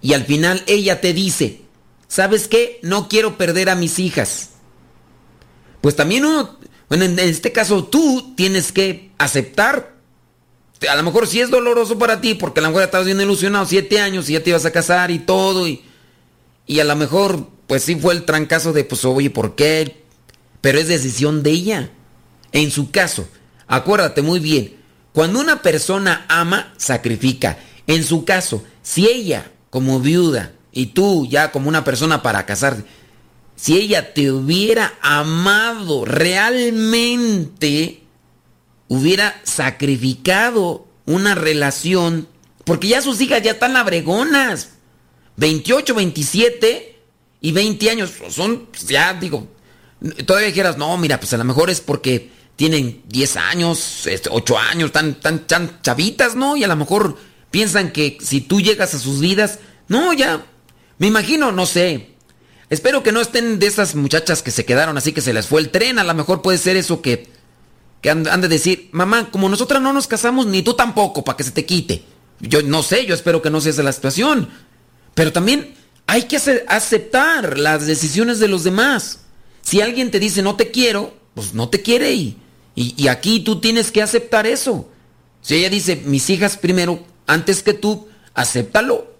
y 0.00 0.14
al 0.14 0.24
final 0.24 0.62
ella 0.66 1.00
te 1.00 1.12
dice, 1.12 1.62
¿sabes 2.08 2.48
qué? 2.48 2.78
No 2.82 3.08
quiero 3.08 3.36
perder 3.36 3.68
a 3.68 3.74
mis 3.74 3.98
hijas. 3.98 4.50
Pues 5.86 5.94
también 5.94 6.24
uno, 6.24 6.58
bueno, 6.88 7.04
en 7.04 7.16
este 7.20 7.52
caso 7.52 7.84
tú 7.84 8.34
tienes 8.36 8.72
que 8.72 9.12
aceptar. 9.18 9.94
A 10.90 10.96
lo 10.96 11.04
mejor 11.04 11.28
sí 11.28 11.40
es 11.40 11.48
doloroso 11.48 11.96
para 11.96 12.20
ti 12.20 12.34
porque 12.34 12.58
a 12.58 12.64
lo 12.64 12.70
mejor 12.70 12.82
estabas 12.82 13.06
bien 13.06 13.20
ilusionado, 13.20 13.66
siete 13.66 14.00
años 14.00 14.28
y 14.28 14.32
ya 14.32 14.42
te 14.42 14.50
ibas 14.50 14.64
a 14.64 14.72
casar 14.72 15.12
y 15.12 15.20
todo 15.20 15.68
y, 15.68 15.84
y 16.66 16.80
a 16.80 16.84
lo 16.84 16.96
mejor 16.96 17.50
pues 17.68 17.84
sí 17.84 17.94
fue 17.94 18.14
el 18.14 18.24
trancazo 18.24 18.72
de 18.72 18.82
pues 18.82 19.04
oye, 19.04 19.30
¿por 19.30 19.54
qué? 19.54 20.02
Pero 20.60 20.80
es 20.80 20.88
decisión 20.88 21.44
de 21.44 21.50
ella. 21.52 21.90
En 22.50 22.72
su 22.72 22.90
caso, 22.90 23.28
acuérdate 23.68 24.22
muy 24.22 24.40
bien, 24.40 24.74
cuando 25.12 25.38
una 25.38 25.62
persona 25.62 26.26
ama, 26.28 26.74
sacrifica. 26.78 27.60
En 27.86 28.02
su 28.02 28.24
caso, 28.24 28.64
si 28.82 29.06
ella 29.06 29.52
como 29.70 30.00
viuda 30.00 30.50
y 30.72 30.86
tú 30.86 31.28
ya 31.30 31.52
como 31.52 31.68
una 31.68 31.84
persona 31.84 32.24
para 32.24 32.44
casarte, 32.44 32.84
si 33.56 33.78
ella 33.78 34.12
te 34.14 34.30
hubiera 34.30 34.94
amado 35.00 36.04
realmente, 36.04 38.02
hubiera 38.88 39.40
sacrificado 39.44 40.86
una 41.06 41.34
relación, 41.34 42.28
porque 42.64 42.88
ya 42.88 43.00
sus 43.00 43.20
hijas 43.20 43.42
ya 43.42 43.52
están 43.52 43.72
labregonas, 43.72 44.70
28, 45.36 45.94
27 45.94 46.98
y 47.40 47.52
20 47.52 47.90
años, 47.90 48.12
son, 48.28 48.66
pues, 48.66 48.86
ya 48.86 49.14
digo, 49.14 49.48
todavía 50.26 50.48
dijeras, 50.48 50.76
no, 50.76 50.96
mira, 50.98 51.18
pues 51.18 51.32
a 51.32 51.38
lo 51.38 51.44
mejor 51.44 51.70
es 51.70 51.80
porque 51.80 52.30
tienen 52.56 53.02
10 53.06 53.36
años, 53.36 54.06
8 54.30 54.58
años, 54.58 54.92
tan, 54.92 55.14
tan, 55.20 55.46
tan 55.46 55.80
chavitas, 55.82 56.34
¿no? 56.34 56.56
Y 56.56 56.64
a 56.64 56.68
lo 56.68 56.76
mejor 56.76 57.16
piensan 57.50 57.92
que 57.92 58.18
si 58.20 58.40
tú 58.40 58.60
llegas 58.60 58.94
a 58.94 58.98
sus 58.98 59.20
vidas, 59.20 59.60
no, 59.88 60.12
ya, 60.12 60.44
me 60.98 61.06
imagino, 61.06 61.52
no 61.52 61.66
sé. 61.66 62.15
Espero 62.68 63.02
que 63.02 63.12
no 63.12 63.20
estén 63.20 63.58
de 63.58 63.66
esas 63.66 63.94
muchachas 63.94 64.42
que 64.42 64.50
se 64.50 64.64
quedaron 64.64 64.98
así 64.98 65.12
que 65.12 65.20
se 65.20 65.32
les 65.32 65.46
fue 65.46 65.60
el 65.60 65.70
tren, 65.70 65.98
a 65.98 66.04
lo 66.04 66.14
mejor 66.14 66.42
puede 66.42 66.58
ser 66.58 66.76
eso 66.76 67.00
que, 67.00 67.28
que 68.00 68.10
han, 68.10 68.24
de 68.24 68.48
decir, 68.48 68.88
mamá, 68.92 69.30
como 69.30 69.48
nosotras 69.48 69.80
no 69.80 69.92
nos 69.92 70.08
casamos, 70.08 70.46
ni 70.46 70.62
tú 70.62 70.74
tampoco, 70.74 71.22
para 71.24 71.36
que 71.36 71.44
se 71.44 71.52
te 71.52 71.64
quite. 71.64 72.02
Yo 72.40 72.62
no 72.62 72.82
sé, 72.82 73.06
yo 73.06 73.14
espero 73.14 73.40
que 73.40 73.50
no 73.50 73.60
sea 73.60 73.70
esa 73.70 73.82
la 73.82 73.92
situación. 73.92 74.48
Pero 75.14 75.32
también 75.32 75.74
hay 76.06 76.24
que 76.24 76.36
aceptar 76.68 77.58
las 77.58 77.86
decisiones 77.86 78.40
de 78.40 78.48
los 78.48 78.64
demás. 78.64 79.20
Si 79.62 79.80
alguien 79.80 80.10
te 80.10 80.20
dice 80.20 80.42
no 80.42 80.56
te 80.56 80.70
quiero, 80.70 81.16
pues 81.34 81.54
no 81.54 81.68
te 81.68 81.82
quiere 81.82 82.12
y, 82.12 82.36
y, 82.74 82.94
y, 82.96 83.08
aquí 83.08 83.40
tú 83.40 83.60
tienes 83.60 83.90
que 83.90 84.02
aceptar 84.02 84.46
eso. 84.46 84.88
Si 85.40 85.54
ella 85.56 85.70
dice 85.70 86.02
mis 86.04 86.28
hijas 86.30 86.56
primero, 86.56 87.04
antes 87.26 87.62
que 87.62 87.74
tú, 87.74 88.08
acéptalo. 88.34 89.14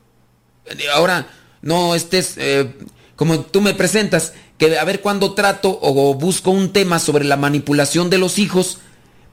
Ahora, 0.93 1.29
no 1.63 1.95
estés 1.95 2.35
eh, 2.37 2.75
como 3.17 3.41
tú 3.41 3.61
me 3.61 3.75
presentas, 3.75 4.35
que 4.59 4.79
a 4.79 4.85
ver 4.85 5.01
cuándo 5.01 5.35
trato 5.35 5.79
o 5.83 6.15
busco 6.15 6.51
un 6.51 6.73
tema 6.73 6.99
sobre 6.99 7.25
la 7.25 7.37
manipulación 7.37 8.11
de 8.11 8.19
los 8.19 8.39
hijos, 8.39 8.79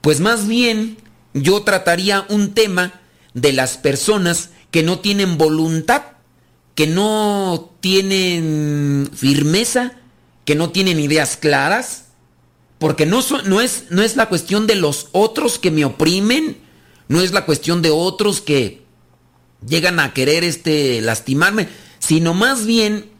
pues 0.01 0.19
más 0.19 0.47
bien 0.47 0.97
yo 1.33 1.63
trataría 1.63 2.25
un 2.29 2.53
tema 2.53 3.01
de 3.33 3.53
las 3.53 3.77
personas 3.77 4.49
que 4.71 4.83
no 4.83 4.99
tienen 4.99 5.37
voluntad, 5.37 6.03
que 6.75 6.87
no 6.87 7.71
tienen 7.79 9.09
firmeza, 9.13 9.93
que 10.45 10.55
no 10.55 10.71
tienen 10.71 10.99
ideas 10.99 11.37
claras, 11.37 12.05
porque 12.79 13.05
no, 13.05 13.21
no, 13.45 13.61
es, 13.61 13.85
no 13.89 14.01
es 14.01 14.15
la 14.15 14.27
cuestión 14.27 14.67
de 14.67 14.75
los 14.75 15.07
otros 15.11 15.59
que 15.59 15.71
me 15.71 15.85
oprimen, 15.85 16.57
no 17.07 17.21
es 17.21 17.31
la 17.31 17.45
cuestión 17.45 17.81
de 17.81 17.91
otros 17.91 18.41
que 18.41 18.81
llegan 19.65 19.99
a 19.99 20.13
querer 20.13 20.43
este, 20.43 21.01
lastimarme, 21.01 21.69
sino 21.99 22.33
más 22.33 22.65
bien 22.65 23.12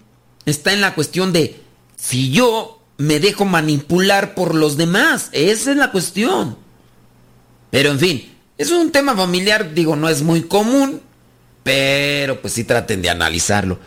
está 0.46 0.74
en 0.74 0.82
la 0.82 0.96
cuestión 0.96 1.34
de 1.34 1.62
si 1.96 2.32
yo 2.32 2.82
me 2.98 3.20
dejo 3.20 3.46
manipular 3.46 4.36
por 4.36 4.56
los 4.56 4.78
demás, 4.78 5.30
esa 5.32 5.72
es 5.72 5.78
la 5.78 5.92
cuestión. 5.92 6.58
Pero 7.72 7.92
en 7.92 8.00
fin, 8.00 8.34
es 8.58 8.72
un 8.72 8.92
tema 8.92 9.16
familiar, 9.16 9.74
digo, 9.74 9.96
no 9.96 10.10
es 10.10 10.22
muy 10.22 10.44
común, 10.44 11.02
pero 11.64 12.42
pues 12.42 12.54
sí 12.54 12.64
traten 12.64 13.02
de 13.02 13.10
analizarlo. 13.10 13.80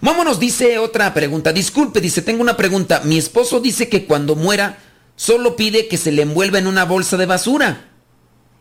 Vámonos, 0.00 0.38
dice 0.38 0.78
otra 0.78 1.14
pregunta. 1.14 1.52
Disculpe, 1.52 2.00
dice, 2.00 2.22
tengo 2.22 2.42
una 2.42 2.56
pregunta. 2.56 3.00
Mi 3.04 3.16
esposo 3.16 3.60
dice 3.60 3.88
que 3.88 4.04
cuando 4.04 4.36
muera 4.36 4.78
solo 5.16 5.56
pide 5.56 5.88
que 5.88 5.96
se 5.96 6.12
le 6.12 6.22
envuelva 6.22 6.58
en 6.58 6.66
una 6.66 6.84
bolsa 6.84 7.16
de 7.16 7.26
basura 7.26 7.88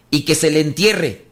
y 0.09 0.21
que 0.21 0.35
se 0.35 0.51
le 0.51 0.61
entierre. 0.61 1.25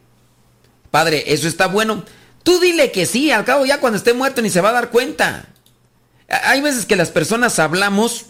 Padre, 0.90 1.24
¿eso 1.28 1.48
está 1.48 1.66
bueno? 1.66 2.04
Tú 2.42 2.60
dile 2.60 2.92
que 2.92 3.06
sí, 3.06 3.30
al 3.30 3.44
cabo 3.44 3.64
ya 3.64 3.80
cuando 3.80 3.96
esté 3.96 4.12
muerto 4.12 4.42
ni 4.42 4.50
se 4.50 4.60
va 4.60 4.68
a 4.68 4.72
dar 4.72 4.90
cuenta. 4.90 5.48
A- 6.32 6.50
Hay 6.50 6.60
veces 6.60 6.86
que 6.86 6.96
las 6.96 7.10
personas 7.10 7.58
hablamos 7.60 8.26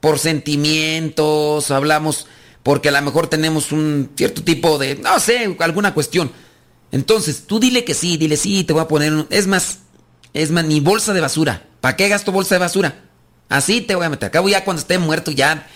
por 0.00 0.18
sentimientos, 0.18 1.70
hablamos 1.70 2.26
porque 2.64 2.88
a 2.88 2.92
lo 2.92 3.02
mejor 3.02 3.26
tenemos 3.28 3.72
un 3.72 4.10
cierto 4.16 4.42
tipo 4.42 4.78
de, 4.78 4.96
no 4.96 5.18
sé, 5.20 5.56
alguna 5.60 5.94
cuestión. 5.94 6.30
Entonces, 6.92 7.44
tú 7.46 7.58
dile 7.58 7.84
que 7.84 7.94
sí, 7.94 8.16
dile 8.16 8.36
sí, 8.36 8.64
te 8.64 8.72
voy 8.72 8.82
a 8.82 8.88
poner 8.88 9.12
un... 9.12 9.26
Es 9.30 9.46
más, 9.46 9.78
es 10.34 10.50
más, 10.50 10.64
ni 10.64 10.80
bolsa 10.80 11.12
de 11.12 11.20
basura. 11.20 11.64
¿Para 11.80 11.96
qué 11.96 12.08
gasto 12.08 12.30
bolsa 12.32 12.54
de 12.54 12.58
basura? 12.60 13.00
Así 13.48 13.80
te 13.80 13.94
voy 13.94 14.06
a 14.06 14.10
meter. 14.10 14.28
Acabo 14.28 14.48
ya 14.48 14.64
cuando 14.64 14.80
esté 14.80 14.98
muerto 14.98 15.30
ya... 15.30 15.66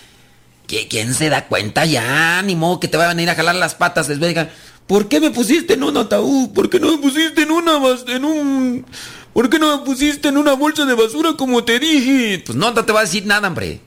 ¿qui- 0.67 0.87
¿Quién 0.89 1.13
se 1.13 1.29
da 1.29 1.47
cuenta 1.47 1.85
ya? 1.85 2.41
Ni 2.43 2.55
modo 2.55 2.79
que 2.79 2.87
te 2.87 2.97
vayan 2.97 3.17
a 3.19 3.21
ir 3.23 3.29
a 3.29 3.35
jalar 3.35 3.55
las 3.55 3.75
patas. 3.75 4.07
Les 4.09 4.19
digan, 4.19 4.49
¿por 4.85 5.09
qué 5.09 5.19
me 5.19 5.31
pusiste 5.31 5.73
en 5.73 5.83
un 5.83 5.97
ataúd? 5.97 6.51
¿Por 6.53 6.69
qué 6.69 6.79
no 6.79 6.91
me 6.91 6.97
pusiste 6.99 7.41
en 7.41 7.51
una... 7.51 7.79
en 8.07 8.23
un... 8.23 8.85
¿Por 9.33 9.49
qué 9.49 9.59
no 9.59 9.77
me 9.77 9.85
pusiste 9.85 10.29
en 10.29 10.37
una 10.37 10.53
bolsa 10.53 10.85
de 10.85 10.93
basura 10.93 11.33
como 11.37 11.63
te 11.63 11.79
dije? 11.79 12.43
Pues 12.45 12.57
no, 12.57 12.71
no 12.71 12.85
te 12.85 12.91
va 12.91 13.01
a 13.01 13.03
decir 13.03 13.25
nada, 13.25 13.47
hombre. 13.47 13.81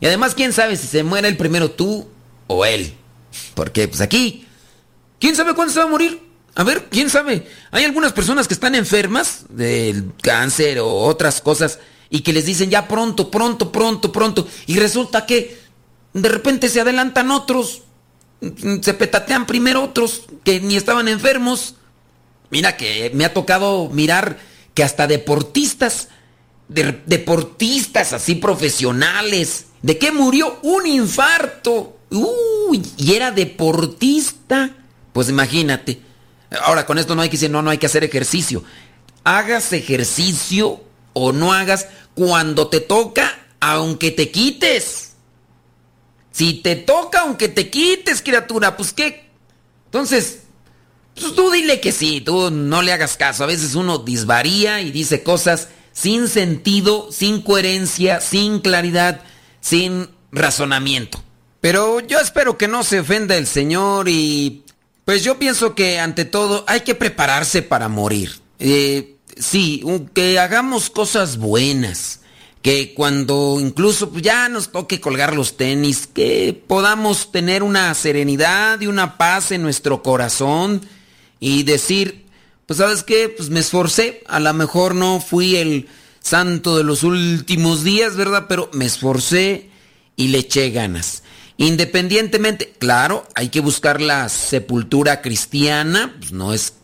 Y 0.00 0.06
además, 0.06 0.34
¿quién 0.34 0.52
sabe 0.52 0.76
si 0.76 0.86
se 0.86 1.02
muere 1.02 1.28
el 1.28 1.36
primero 1.36 1.70
tú 1.70 2.06
o 2.46 2.64
él? 2.64 2.94
Porque, 3.54 3.88
pues 3.88 4.00
aquí, 4.00 4.46
¿quién 5.18 5.34
sabe 5.34 5.54
cuándo 5.54 5.72
se 5.72 5.80
va 5.80 5.86
a 5.86 5.88
morir? 5.88 6.20
A 6.54 6.62
ver, 6.62 6.88
¿quién 6.90 7.10
sabe? 7.10 7.48
Hay 7.72 7.84
algunas 7.84 8.12
personas 8.12 8.46
que 8.46 8.54
están 8.54 8.74
enfermas 8.74 9.46
del 9.48 10.12
cáncer 10.22 10.78
o 10.78 10.88
otras 10.88 11.40
cosas 11.40 11.80
y 12.10 12.20
que 12.20 12.32
les 12.32 12.46
dicen 12.46 12.70
ya 12.70 12.86
pronto, 12.86 13.30
pronto, 13.30 13.72
pronto, 13.72 14.12
pronto. 14.12 14.46
Y 14.66 14.78
resulta 14.78 15.26
que 15.26 15.58
de 16.12 16.28
repente 16.28 16.68
se 16.68 16.80
adelantan 16.80 17.32
otros, 17.32 17.82
se 18.82 18.94
petatean 18.94 19.46
primero 19.46 19.82
otros 19.82 20.22
que 20.44 20.60
ni 20.60 20.76
estaban 20.76 21.08
enfermos. 21.08 21.74
Mira 22.50 22.76
que 22.76 23.10
me 23.14 23.24
ha 23.24 23.34
tocado 23.34 23.88
mirar 23.90 24.38
que 24.74 24.82
hasta 24.84 25.06
deportistas, 25.06 26.08
de- 26.68 27.00
deportistas 27.06 28.12
así 28.12 28.34
profesionales, 28.34 29.66
¿de 29.82 29.98
qué 29.98 30.12
murió? 30.12 30.58
Un 30.62 30.86
infarto. 30.86 31.98
Uy, 32.10 32.82
y 32.96 33.14
era 33.14 33.30
deportista. 33.30 34.70
Pues 35.12 35.28
imagínate. 35.28 36.00
Ahora 36.62 36.86
con 36.86 36.98
esto 36.98 37.14
no 37.14 37.22
hay 37.22 37.28
que 37.28 37.36
decir, 37.36 37.50
no, 37.50 37.62
no 37.62 37.70
hay 37.70 37.78
que 37.78 37.86
hacer 37.86 38.04
ejercicio. 38.04 38.62
Hagas 39.24 39.72
ejercicio 39.72 40.82
o 41.12 41.32
no 41.32 41.52
hagas 41.52 41.88
cuando 42.14 42.68
te 42.68 42.80
toca, 42.80 43.38
aunque 43.60 44.10
te 44.10 44.30
quites. 44.30 45.12
Si 46.30 46.54
te 46.54 46.76
toca, 46.76 47.20
aunque 47.20 47.48
te 47.48 47.70
quites, 47.70 48.20
criatura, 48.22 48.76
pues 48.76 48.92
qué. 48.92 49.30
Entonces, 49.86 50.43
pues 51.14 51.34
tú 51.34 51.50
dile 51.50 51.80
que 51.80 51.92
sí, 51.92 52.20
tú 52.20 52.50
no 52.50 52.82
le 52.82 52.92
hagas 52.92 53.16
caso. 53.16 53.44
A 53.44 53.48
veces 53.48 53.74
uno 53.74 53.98
disvaría 53.98 54.80
y 54.80 54.90
dice 54.90 55.22
cosas 55.22 55.68
sin 55.92 56.28
sentido, 56.28 57.08
sin 57.10 57.40
coherencia, 57.40 58.20
sin 58.20 58.58
claridad, 58.58 59.20
sin 59.60 60.08
razonamiento. 60.32 61.22
Pero 61.60 62.00
yo 62.00 62.18
espero 62.18 62.58
que 62.58 62.68
no 62.68 62.82
se 62.82 63.00
ofenda 63.00 63.36
el 63.36 63.46
Señor 63.46 64.08
y 64.08 64.64
pues 65.04 65.22
yo 65.22 65.38
pienso 65.38 65.74
que 65.74 65.98
ante 66.00 66.24
todo 66.24 66.64
hay 66.66 66.80
que 66.80 66.94
prepararse 66.94 67.62
para 67.62 67.88
morir. 67.88 68.40
Eh, 68.58 69.16
sí, 69.38 69.82
que 70.12 70.38
hagamos 70.38 70.90
cosas 70.90 71.38
buenas. 71.38 72.20
Que 72.60 72.94
cuando 72.94 73.58
incluso 73.60 74.10
ya 74.16 74.48
nos 74.48 74.72
toque 74.72 74.98
colgar 74.98 75.36
los 75.36 75.58
tenis, 75.58 76.06
que 76.06 76.58
podamos 76.66 77.30
tener 77.30 77.62
una 77.62 77.92
serenidad 77.94 78.80
y 78.80 78.86
una 78.86 79.18
paz 79.18 79.52
en 79.52 79.62
nuestro 79.62 80.02
corazón 80.02 80.80
y 81.40 81.62
decir, 81.64 82.26
pues 82.66 82.78
sabes 82.78 83.02
qué, 83.02 83.28
pues 83.28 83.50
me 83.50 83.60
esforcé, 83.60 84.22
a 84.26 84.40
lo 84.40 84.52
mejor 84.54 84.94
no 84.94 85.20
fui 85.20 85.56
el 85.56 85.88
santo 86.20 86.76
de 86.76 86.84
los 86.84 87.02
últimos 87.02 87.84
días, 87.84 88.16
¿verdad? 88.16 88.46
Pero 88.48 88.70
me 88.72 88.86
esforcé 88.86 89.68
y 90.16 90.28
le 90.28 90.38
eché 90.38 90.70
ganas. 90.70 91.22
Independientemente, 91.56 92.72
claro, 92.78 93.26
hay 93.34 93.48
que 93.48 93.60
buscar 93.60 94.00
la 94.00 94.28
sepultura 94.28 95.20
cristiana, 95.22 96.14
pues 96.18 96.32
no 96.32 96.52
es, 96.52 96.74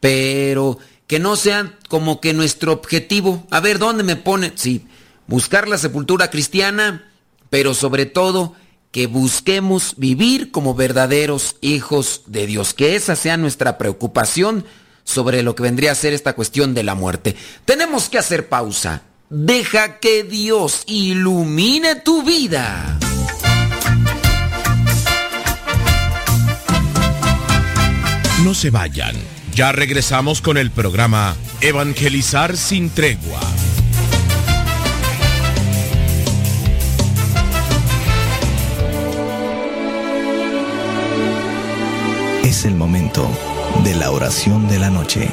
pero 0.00 0.78
que 1.06 1.18
no 1.18 1.36
sea 1.36 1.78
como 1.88 2.20
que 2.20 2.32
nuestro 2.32 2.72
objetivo. 2.72 3.46
A 3.50 3.60
ver, 3.60 3.78
¿dónde 3.78 4.02
me 4.02 4.16
pone? 4.16 4.52
Sí, 4.56 4.86
buscar 5.26 5.68
la 5.68 5.78
sepultura 5.78 6.30
cristiana, 6.30 7.10
pero 7.50 7.74
sobre 7.74 8.06
todo 8.06 8.54
que 8.90 9.06
busquemos 9.06 9.94
vivir 9.96 10.50
como 10.50 10.74
verdaderos 10.74 11.56
hijos 11.60 12.22
de 12.26 12.46
Dios, 12.46 12.74
que 12.74 12.96
esa 12.96 13.16
sea 13.16 13.36
nuestra 13.36 13.78
preocupación 13.78 14.64
sobre 15.04 15.42
lo 15.42 15.54
que 15.54 15.62
vendría 15.62 15.92
a 15.92 15.94
ser 15.94 16.12
esta 16.12 16.34
cuestión 16.34 16.74
de 16.74 16.82
la 16.82 16.94
muerte. 16.94 17.36
Tenemos 17.64 18.08
que 18.08 18.18
hacer 18.18 18.48
pausa. 18.48 19.02
Deja 19.30 19.98
que 20.00 20.24
Dios 20.24 20.84
ilumine 20.86 21.96
tu 21.96 22.22
vida. 22.22 22.98
No 28.44 28.54
se 28.54 28.70
vayan. 28.70 29.16
Ya 29.54 29.72
regresamos 29.72 30.40
con 30.40 30.56
el 30.56 30.70
programa 30.70 31.36
Evangelizar 31.60 32.56
sin 32.56 32.90
tregua. 32.90 33.40
Es 42.48 42.64
el 42.64 42.74
momento 42.74 43.28
de 43.84 43.94
la 43.94 44.10
oración 44.10 44.68
de 44.68 44.78
la 44.78 44.88
noche. 44.90 45.28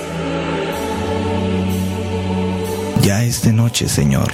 Ya 3.01 3.24
es 3.24 3.41
de 3.43 3.53
noche, 3.53 3.88
Señor, 3.88 4.34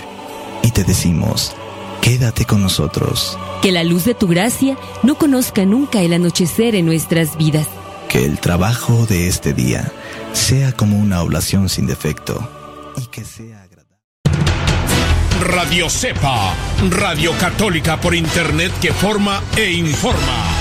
y 0.64 0.72
te 0.72 0.84
decimos, 0.84 1.54
quédate 2.02 2.46
con 2.46 2.62
nosotros, 2.64 3.38
Que 3.62 3.72
la 3.72 3.84
luz 3.84 4.06
de 4.06 4.16
tu 4.16 4.28
gracia 4.28 4.76
no 5.04 5.16
conozca 5.16 5.66
nunca 5.66 6.02
el 6.02 6.14
anochecer 6.14 6.74
en 6.76 6.86
nuestras 6.88 7.38
vidas. 7.38 7.68
que 8.10 8.26
el 8.26 8.40
trabajo 8.40 9.06
de 9.06 9.28
este 9.28 9.54
día 9.54 9.92
sea 10.34 10.72
como 10.74 10.98
una 10.98 11.22
oblación 11.22 11.70
sin 11.70 11.86
defecto 11.88 12.50
y 12.98 13.06
que 13.06 13.24
sea 13.24 13.62
agradable. 13.64 14.00
Radio 15.40 15.90
Cepa, 15.90 16.54
Radio 16.90 17.32
Católica 17.40 18.02
por 18.02 18.14
Internet 18.16 18.72
que 18.82 18.92
forma 18.92 19.42
e 19.56 19.72
informa. 19.72 20.61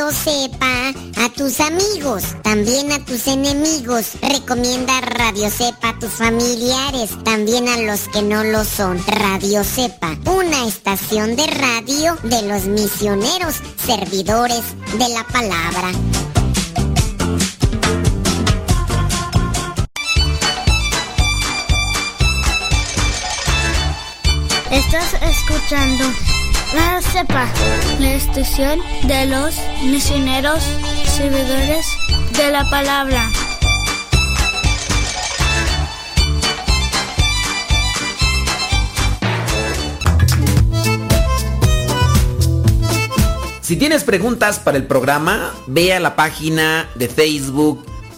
Radio 0.00 0.16
Cepa 0.16 0.94
a 1.22 1.28
tus 1.28 1.60
amigos, 1.60 2.24
también 2.42 2.90
a 2.90 3.04
tus 3.04 3.26
enemigos. 3.26 4.12
Recomienda 4.22 4.98
Radio 5.02 5.50
Cepa 5.50 5.90
a 5.90 5.98
tus 5.98 6.12
familiares, 6.12 7.10
también 7.22 7.68
a 7.68 7.76
los 7.76 8.08
que 8.08 8.22
no 8.22 8.42
lo 8.42 8.64
son. 8.64 8.98
Radio 9.06 9.62
Cepa, 9.62 10.16
una 10.24 10.66
estación 10.66 11.36
de 11.36 11.46
radio 11.48 12.16
de 12.22 12.40
los 12.48 12.64
misioneros, 12.64 13.56
servidores 13.84 14.62
de 14.98 15.08
la 15.10 15.22
palabra. 15.24 15.92
Estás 24.70 25.12
escuchando 25.20 26.04
La 26.74 27.00
Cepa, 27.02 27.48
la 27.98 28.12
estación 28.12 28.80
de 29.02 29.26
los 29.26 29.56
misioneros 29.82 30.62
servidores 31.04 31.84
de 32.36 32.50
la 32.52 32.68
palabra. 32.70 33.28
Si 43.60 43.76
tienes 43.76 44.04
preguntas 44.04 44.58
para 44.58 44.76
el 44.76 44.86
programa, 44.86 45.52
ve 45.66 45.92
a 45.92 46.00
la 46.00 46.14
página 46.14 46.88
de 46.94 47.08
Facebook 47.08 47.84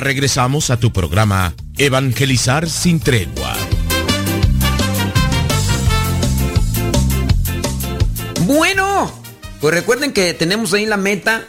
Regresamos 0.00 0.70
a 0.70 0.78
tu 0.78 0.92
programa 0.92 1.54
Evangelizar 1.78 2.68
sin 2.68 3.00
tregua. 3.00 3.54
Bueno, 8.46 9.12
pues 9.60 9.74
recuerden 9.74 10.12
que 10.12 10.34
tenemos 10.34 10.72
ahí 10.72 10.86
la 10.86 10.96
meta. 10.96 11.46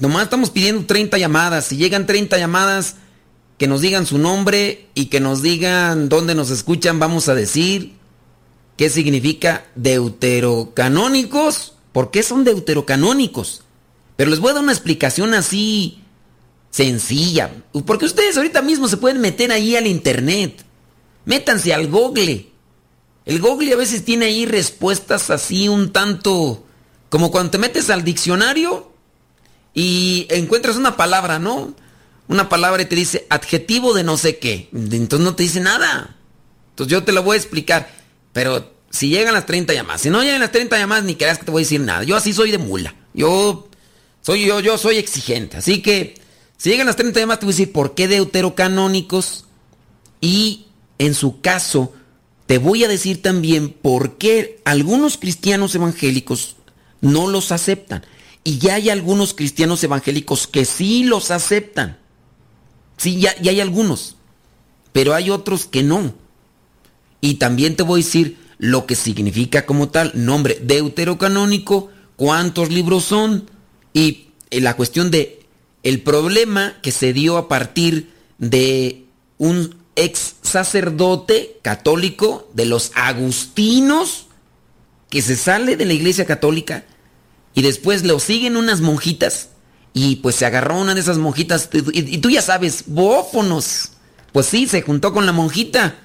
Nomás 0.00 0.24
estamos 0.24 0.50
pidiendo 0.50 0.86
30 0.86 1.18
llamadas. 1.18 1.66
Si 1.66 1.76
llegan 1.76 2.06
30 2.06 2.38
llamadas, 2.38 2.96
que 3.58 3.66
nos 3.66 3.80
digan 3.80 4.06
su 4.06 4.18
nombre 4.18 4.86
y 4.94 5.06
que 5.06 5.20
nos 5.20 5.42
digan 5.42 6.08
dónde 6.08 6.34
nos 6.34 6.50
escuchan, 6.50 6.98
vamos 6.98 7.28
a 7.28 7.34
decir 7.34 7.94
qué 8.76 8.90
significa 8.90 9.64
deuterocanónicos. 9.74 11.74
¿Por 11.92 12.10
qué 12.10 12.22
son 12.22 12.44
deuterocanónicos? 12.44 13.62
Pero 14.16 14.30
les 14.30 14.40
voy 14.40 14.50
a 14.50 14.54
dar 14.54 14.62
una 14.62 14.72
explicación 14.72 15.34
así 15.34 15.99
sencilla. 16.70 17.52
Porque 17.84 18.06
ustedes 18.06 18.36
ahorita 18.36 18.62
mismo 18.62 18.88
se 18.88 18.96
pueden 18.96 19.20
meter 19.20 19.52
ahí 19.52 19.76
al 19.76 19.86
internet. 19.86 20.64
Métanse 21.24 21.74
al 21.74 21.88
Google. 21.88 22.48
El 23.26 23.40
Google 23.40 23.72
a 23.72 23.76
veces 23.76 24.04
tiene 24.04 24.26
ahí 24.26 24.46
respuestas 24.46 25.30
así 25.30 25.68
un 25.68 25.92
tanto 25.92 26.64
como 27.10 27.30
cuando 27.30 27.50
te 27.50 27.58
metes 27.58 27.90
al 27.90 28.04
diccionario 28.04 28.90
y 29.74 30.26
encuentras 30.30 30.76
una 30.76 30.96
palabra, 30.96 31.38
¿no? 31.38 31.74
Una 32.28 32.48
palabra 32.48 32.82
y 32.82 32.86
te 32.86 32.96
dice 32.96 33.26
adjetivo 33.28 33.92
de 33.92 34.04
no 34.04 34.16
sé 34.16 34.38
qué. 34.38 34.68
Entonces 34.72 35.20
no 35.20 35.34
te 35.34 35.42
dice 35.42 35.60
nada. 35.60 36.16
Entonces 36.70 36.92
yo 36.92 37.02
te 37.02 37.12
lo 37.12 37.22
voy 37.22 37.34
a 37.34 37.38
explicar. 37.38 37.90
Pero 38.32 38.72
si 38.90 39.08
llegan 39.08 39.34
las 39.34 39.46
30 39.46 39.74
llamadas, 39.74 40.02
si 40.02 40.10
no 40.10 40.22
llegan 40.22 40.40
las 40.40 40.52
30 40.52 40.78
llamadas, 40.78 41.04
ni 41.04 41.16
creas 41.16 41.38
que 41.38 41.44
te 41.44 41.50
voy 41.50 41.62
a 41.62 41.64
decir 41.64 41.80
nada. 41.80 42.04
Yo 42.04 42.16
así 42.16 42.32
soy 42.32 42.52
de 42.52 42.58
mula. 42.58 42.94
Yo 43.12 43.68
soy 44.20 44.46
yo, 44.46 44.60
yo 44.60 44.78
soy 44.78 44.96
exigente. 44.98 45.56
Así 45.56 45.82
que 45.82 46.19
si 46.60 46.68
llegan 46.68 46.88
las 46.88 46.96
30 46.96 47.18
llamadas, 47.18 47.40
te 47.40 47.46
voy 47.46 47.54
a 47.54 47.56
decir 47.56 47.72
por 47.72 47.94
qué 47.94 48.06
deuterocanónicos. 48.06 49.46
Y 50.20 50.66
en 50.98 51.14
su 51.14 51.40
caso, 51.40 51.94
te 52.44 52.58
voy 52.58 52.84
a 52.84 52.88
decir 52.88 53.22
también 53.22 53.70
por 53.70 54.18
qué 54.18 54.60
algunos 54.66 55.16
cristianos 55.16 55.74
evangélicos 55.74 56.56
no 57.00 57.28
los 57.28 57.50
aceptan. 57.50 58.04
Y 58.44 58.58
ya 58.58 58.74
hay 58.74 58.90
algunos 58.90 59.32
cristianos 59.32 59.82
evangélicos 59.84 60.46
que 60.46 60.66
sí 60.66 61.02
los 61.04 61.30
aceptan. 61.30 61.96
Sí, 62.98 63.18
ya, 63.18 63.34
ya 63.40 63.52
hay 63.52 63.60
algunos. 63.60 64.16
Pero 64.92 65.14
hay 65.14 65.30
otros 65.30 65.64
que 65.64 65.82
no. 65.82 66.12
Y 67.22 67.36
también 67.36 67.74
te 67.74 67.84
voy 67.84 68.02
a 68.02 68.04
decir 68.04 68.36
lo 68.58 68.84
que 68.84 68.96
significa 68.96 69.64
como 69.64 69.88
tal 69.88 70.12
nombre 70.14 70.58
deuterocanónico, 70.60 71.88
cuántos 72.16 72.68
libros 72.68 73.04
son 73.04 73.48
y 73.94 74.26
la 74.50 74.76
cuestión 74.76 75.10
de 75.10 75.39
el 75.82 76.02
problema 76.02 76.76
que 76.82 76.92
se 76.92 77.12
dio 77.12 77.36
a 77.36 77.48
partir 77.48 78.10
de 78.38 79.04
un 79.38 79.76
ex 79.96 80.36
sacerdote 80.42 81.58
católico 81.62 82.48
de 82.54 82.66
los 82.66 82.92
agustinos 82.94 84.26
que 85.08 85.22
se 85.22 85.36
sale 85.36 85.76
de 85.76 85.84
la 85.86 85.92
iglesia 85.92 86.24
católica 86.24 86.84
y 87.54 87.62
después 87.62 88.04
lo 88.04 88.20
siguen 88.20 88.56
unas 88.56 88.80
monjitas 88.80 89.50
y 89.92 90.16
pues 90.16 90.36
se 90.36 90.46
agarró 90.46 90.78
una 90.78 90.94
de 90.94 91.00
esas 91.00 91.18
monjitas 91.18 91.68
y, 91.72 92.14
y 92.14 92.18
tú 92.18 92.30
ya 92.30 92.42
sabes, 92.42 92.84
bófonos. 92.86 93.90
Pues 94.32 94.46
sí, 94.46 94.68
se 94.68 94.82
juntó 94.82 95.12
con 95.12 95.26
la 95.26 95.32
monjita. 95.32 95.96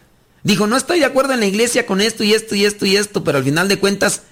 Dijo, 0.43 0.67
no 0.67 0.77
estoy 0.77 0.99
de 0.99 1.05
acuerdo 1.05 1.33
en 1.33 1.39
la 1.39 1.45
iglesia 1.45 1.85
con 1.85 2.01
esto 2.01 2.23
y 2.23 2.33
esto 2.33 2.55
y 2.55 2.65
esto 2.65 2.85
y 2.85 2.95
esto, 2.95 3.23
pero 3.23 3.37
al 3.37 3.43
final 3.43 3.67
de 3.67 3.79
cuentas, 3.79 4.23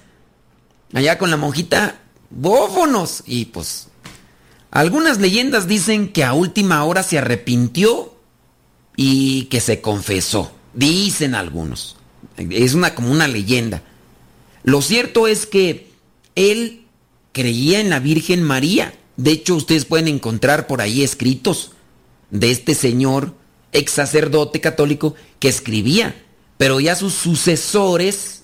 allá 0.92 1.18
con 1.18 1.30
la 1.30 1.36
monjita, 1.36 2.00
bófonos. 2.30 3.22
Y 3.26 3.46
pues 3.46 3.88
algunas 4.74 5.20
leyendas 5.20 5.68
dicen 5.68 6.08
que 6.08 6.24
a 6.24 6.32
última 6.34 6.84
hora 6.84 7.02
se 7.02 7.16
arrepintió 7.16 8.14
y 8.96 9.44
que 9.44 9.60
se 9.60 9.80
confesó. 9.80 10.52
Dicen 10.74 11.34
algunos. 11.36 11.96
Es 12.36 12.74
una 12.74 12.94
como 12.94 13.12
una 13.12 13.28
leyenda. 13.28 13.82
Lo 14.64 14.82
cierto 14.82 15.28
es 15.28 15.46
que 15.46 15.92
él 16.34 16.86
creía 17.32 17.78
en 17.78 17.88
la 17.88 18.00
Virgen 18.00 18.42
María. 18.42 18.92
De 19.16 19.30
hecho, 19.30 19.54
ustedes 19.54 19.84
pueden 19.84 20.08
encontrar 20.08 20.66
por 20.66 20.80
ahí 20.80 21.04
escritos 21.04 21.70
de 22.30 22.50
este 22.50 22.74
señor, 22.74 23.34
ex 23.72 23.92
sacerdote 23.92 24.60
católico, 24.60 25.14
que 25.38 25.48
escribía. 25.48 26.20
Pero 26.56 26.80
ya 26.80 26.96
sus 26.96 27.14
sucesores 27.14 28.42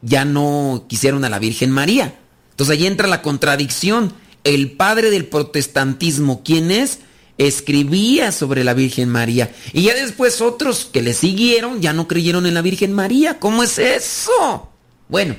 ya 0.00 0.24
no 0.24 0.84
quisieron 0.88 1.24
a 1.24 1.28
la 1.28 1.40
Virgen 1.40 1.72
María. 1.72 2.18
Entonces 2.50 2.78
ahí 2.78 2.86
entra 2.86 3.08
la 3.08 3.22
contradicción. 3.22 4.12
El 4.44 4.72
padre 4.72 5.10
del 5.10 5.26
protestantismo, 5.26 6.42
¿quién 6.44 6.70
es? 6.70 7.00
Escribía 7.38 8.32
sobre 8.32 8.64
la 8.64 8.74
Virgen 8.74 9.08
María. 9.08 9.54
Y 9.72 9.82
ya 9.82 9.94
después 9.94 10.40
otros 10.40 10.88
que 10.90 11.02
le 11.02 11.14
siguieron 11.14 11.80
ya 11.80 11.92
no 11.92 12.08
creyeron 12.08 12.46
en 12.46 12.54
la 12.54 12.62
Virgen 12.62 12.92
María. 12.92 13.38
¿Cómo 13.38 13.62
es 13.62 13.78
eso? 13.78 14.70
Bueno, 15.08 15.36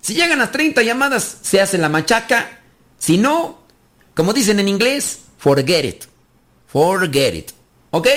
si 0.00 0.14
llegan 0.14 0.38
las 0.38 0.52
30 0.52 0.82
llamadas, 0.82 1.38
se 1.42 1.60
hace 1.60 1.78
la 1.78 1.88
machaca. 1.88 2.60
Si 2.98 3.18
no, 3.18 3.60
como 4.14 4.32
dicen 4.32 4.60
en 4.60 4.68
inglés, 4.68 5.20
forget 5.38 5.84
it. 5.84 6.04
Forget 6.66 7.34
it. 7.34 7.50
¿Ok? 7.90 8.08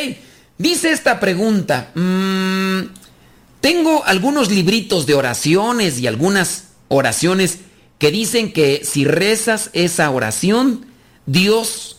Dice 0.58 0.92
esta 0.92 1.20
pregunta. 1.20 1.92
mm, 1.94 2.82
tengo 3.62 4.06
algunos 4.06 4.50
libritos 4.50 5.06
de 5.06 5.14
oraciones 5.14 6.00
y 6.00 6.08
algunas 6.08 6.66
oraciones 6.88 7.60
que 7.98 8.12
dicen 8.12 8.54
que 8.54 8.82
si 8.84 9.06
rezas 9.06 9.70
esa 9.74 10.10
oración, 10.10 10.86
Dios 11.26 11.98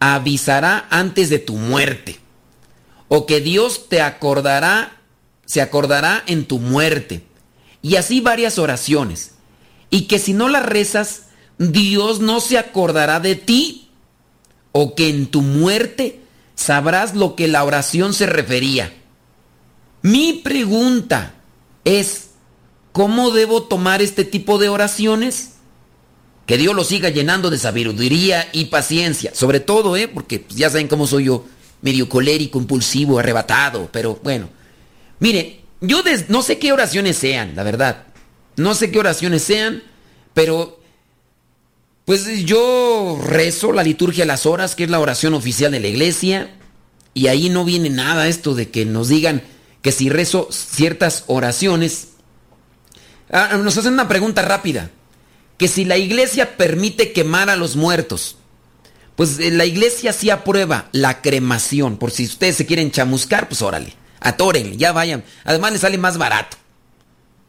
avisará 0.00 0.86
antes 0.90 1.30
de 1.30 1.38
tu 1.38 1.56
muerte. 1.56 2.20
O 3.08 3.26
que 3.26 3.40
Dios 3.40 3.88
te 3.88 4.02
acordará, 4.02 5.00
se 5.46 5.60
acordará 5.60 6.22
en 6.26 6.44
tu 6.44 6.58
muerte. 6.58 7.24
Y 7.80 7.96
así 7.96 8.20
varias 8.20 8.58
oraciones. 8.58 9.32
Y 9.90 10.02
que 10.02 10.18
si 10.18 10.34
no 10.34 10.48
las 10.48 10.64
rezas, 10.64 11.22
Dios 11.56 12.20
no 12.20 12.40
se 12.40 12.58
acordará 12.58 13.20
de 13.20 13.34
ti. 13.34 13.90
O 14.72 14.94
que 14.94 15.08
en 15.08 15.26
tu 15.26 15.40
muerte 15.40 16.20
sabrás 16.54 17.14
lo 17.14 17.34
que 17.34 17.48
la 17.48 17.64
oración 17.64 18.12
se 18.12 18.26
refería. 18.26 18.92
Mi 20.02 20.34
pregunta 20.34 21.34
es, 21.84 22.27
¿cómo 22.98 23.30
debo 23.30 23.62
tomar 23.62 24.02
este 24.02 24.24
tipo 24.24 24.58
de 24.58 24.68
oraciones? 24.68 25.50
Que 26.46 26.58
Dios 26.58 26.74
lo 26.74 26.82
siga 26.82 27.10
llenando 27.10 27.48
de 27.48 27.56
sabiduría 27.56 28.48
y 28.52 28.64
paciencia. 28.64 29.32
Sobre 29.36 29.60
todo, 29.60 29.96
¿eh? 29.96 30.08
Porque 30.08 30.40
pues, 30.40 30.56
ya 30.58 30.68
saben 30.68 30.88
cómo 30.88 31.06
soy 31.06 31.26
yo. 31.26 31.44
Medio 31.80 32.08
colérico, 32.08 32.58
impulsivo, 32.58 33.20
arrebatado. 33.20 33.88
Pero 33.92 34.18
bueno. 34.24 34.48
Miren, 35.20 35.58
yo 35.80 36.02
no 36.26 36.42
sé 36.42 36.58
qué 36.58 36.72
oraciones 36.72 37.16
sean, 37.16 37.54
la 37.54 37.62
verdad. 37.62 38.06
No 38.56 38.74
sé 38.74 38.90
qué 38.90 38.98
oraciones 38.98 39.44
sean. 39.44 39.84
Pero 40.34 40.80
pues 42.04 42.26
yo 42.44 43.20
rezo 43.24 43.70
la 43.70 43.84
liturgia 43.84 44.24
de 44.24 44.28
las 44.28 44.44
horas, 44.44 44.74
que 44.74 44.82
es 44.82 44.90
la 44.90 44.98
oración 44.98 45.34
oficial 45.34 45.70
de 45.70 45.78
la 45.78 45.86
iglesia, 45.86 46.52
y 47.14 47.28
ahí 47.28 47.48
no 47.48 47.64
viene 47.64 47.90
nada 47.90 48.26
esto 48.26 48.56
de 48.56 48.70
que 48.70 48.86
nos 48.86 49.06
digan 49.08 49.44
que 49.82 49.92
si 49.92 50.08
rezo 50.08 50.48
ciertas 50.50 51.22
oraciones, 51.28 52.08
Ah, 53.30 53.56
nos 53.62 53.76
hacen 53.76 53.92
una 53.92 54.08
pregunta 54.08 54.42
rápida, 54.42 54.90
que 55.56 55.68
si 55.68 55.84
la 55.84 55.96
iglesia 55.96 56.56
permite 56.56 57.12
quemar 57.12 57.50
a 57.50 57.56
los 57.56 57.76
muertos, 57.76 58.36
pues 59.16 59.38
eh, 59.38 59.50
la 59.50 59.64
iglesia 59.64 60.12
sí 60.12 60.30
aprueba 60.30 60.88
la 60.92 61.20
cremación, 61.20 61.96
por 61.96 62.10
si 62.10 62.24
ustedes 62.24 62.56
se 62.56 62.66
quieren 62.66 62.90
chamuscar, 62.90 63.48
pues 63.48 63.62
órale, 63.62 63.92
atórenle, 64.20 64.76
ya 64.76 64.92
vayan, 64.92 65.24
además 65.44 65.72
le 65.72 65.78
sale 65.78 65.98
más 65.98 66.16
barato, 66.16 66.56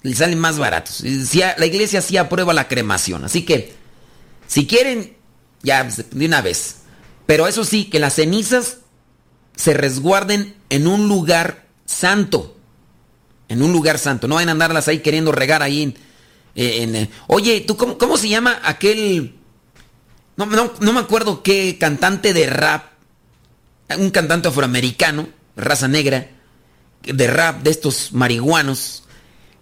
le 0.02 0.16
salen 0.16 0.40
más 0.40 0.58
baratos, 0.58 0.96
Sí, 0.96 1.42
la 1.58 1.66
iglesia 1.66 2.02
sí 2.02 2.18
aprueba 2.18 2.54
la 2.54 2.68
cremación, 2.68 3.24
así 3.24 3.44
que 3.44 3.80
si 4.50 4.66
quieren, 4.66 5.16
ya 5.62 5.84
de 5.84 6.26
una 6.26 6.42
vez. 6.42 6.78
Pero 7.28 7.48
eso 7.48 7.64
sí, 7.64 7.86
que 7.86 8.00
las 8.00 8.16
cenizas 8.16 8.78
se 9.56 9.76
resguarden 9.76 10.56
en 10.72 10.88
un 10.88 11.08
lugar 11.08 11.68
santo. 11.86 12.58
En 13.50 13.62
un 13.62 13.74
lugar 13.74 13.98
santo. 14.00 14.28
No 14.28 14.36
vayan 14.36 14.50
a 14.50 14.52
andarlas 14.54 14.88
ahí 14.88 15.00
queriendo 15.00 15.32
regar 15.32 15.62
ahí 15.64 15.84
en... 15.84 15.96
en- 16.56 16.96
en- 16.96 17.10
oye, 17.28 17.62
¿tú 17.62 17.76
cómo, 17.78 17.98
cómo 17.98 18.18
se 18.18 18.30
llama 18.30 18.60
aquel... 18.64 19.36
No, 20.38 20.46
no, 20.46 20.72
no 20.80 20.94
me 20.94 21.00
acuerdo 21.02 21.44
qué 21.44 21.78
cantante 21.78 22.32
de 22.34 22.46
rap. 22.48 22.86
Un 23.98 24.12
cantante 24.12 24.48
afroamericano, 24.48 25.28
raza 25.58 25.88
negra, 25.88 26.30
de 27.04 27.28
rap 27.28 27.64
de 27.64 27.72
estos 27.72 28.14
marihuanos, 28.14 29.04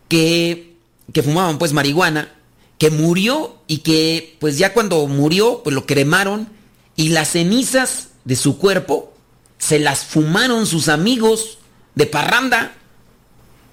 que, 0.10 0.76
que 1.14 1.24
fumaban 1.24 1.58
pues 1.58 1.72
marihuana, 1.74 2.32
que 2.78 2.92
murió 2.92 3.62
y 3.68 3.80
que 3.80 4.36
pues 4.40 4.58
ya 4.58 4.74
cuando 4.74 5.08
murió 5.08 5.64
pues 5.64 5.74
lo 5.74 5.86
cremaron 5.86 6.50
y 6.96 7.10
las 7.10 7.30
cenizas 7.32 8.10
de 8.26 8.36
su 8.36 8.58
cuerpo 8.58 9.14
se 9.58 9.80
las 9.80 10.04
fumaron 10.04 10.68
sus 10.68 10.90
amigos 10.90 11.58
de 11.96 12.06
parranda. 12.06 12.76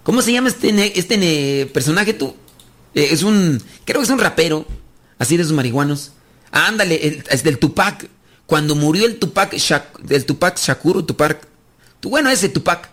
¿Cómo 0.04 0.22
se 0.22 0.32
llama 0.32 0.48
este, 0.48 0.98
este 0.98 1.66
personaje 1.72 2.14
tú? 2.14 2.36
Eh, 2.94 3.08
es 3.10 3.22
un, 3.24 3.60
creo 3.84 4.00
que 4.00 4.04
es 4.04 4.10
un 4.10 4.20
rapero, 4.20 4.64
así 5.18 5.36
de 5.36 5.42
esos 5.42 5.54
marihuanos. 5.54 6.12
Ah, 6.52 6.68
ándale, 6.68 7.04
el- 7.06 7.24
es 7.28 7.42
del 7.42 7.58
Tupac. 7.58 8.08
Cuando 8.46 8.74
murió 8.76 9.06
el 9.06 9.18
Tupac, 9.18 9.54
Shak- 9.54 10.10
el 10.10 10.24
Tupac 10.26 10.58
Shakur, 10.58 11.04
Tupac, 11.04 11.48
tu- 12.00 12.10
bueno, 12.10 12.30
ese 12.30 12.48
Tupac, 12.50 12.90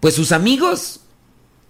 pues 0.00 0.14
sus 0.14 0.32
amigos 0.32 1.00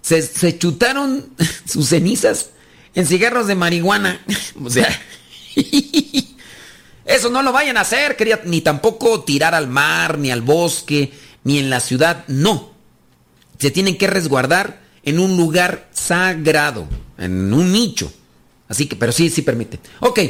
se, 0.03 0.23
se 0.23 0.59
chutaron 0.59 1.29
sus 1.71 1.89
cenizas 1.91 2.49
en 2.95 3.07
cigarros 3.07 3.47
de 3.47 3.55
marihuana. 3.55 4.21
O 4.65 4.71
sea, 4.71 4.89
eso 7.05 7.31
no 7.31 7.43
lo 7.43 7.53
vayan 7.53 7.77
a 7.77 7.81
hacer, 7.83 8.17
quería, 8.17 8.41
ni 8.45 8.61
tampoco 8.61 9.23
tirar 9.25 9.55
al 9.55 9.69
mar, 9.69 10.19
ni 10.19 10.31
al 10.31 10.43
bosque, 10.43 11.13
ni 11.45 11.59
en 11.59 11.71
la 11.71 11.81
ciudad, 11.81 12.25
no. 12.29 12.70
Se 13.61 13.71
tienen 13.71 13.97
que 13.97 14.09
resguardar 14.09 14.81
en 15.03 15.19
un 15.19 15.37
lugar 15.37 15.89
sagrado, 15.93 16.89
en 17.19 17.53
un 17.53 17.73
nicho. 17.73 18.13
Así 18.69 18.87
que, 18.87 18.97
pero 18.97 19.13
sí, 19.13 19.31
sí 19.31 19.43
permite. 19.43 19.79
Ok, 20.01 20.21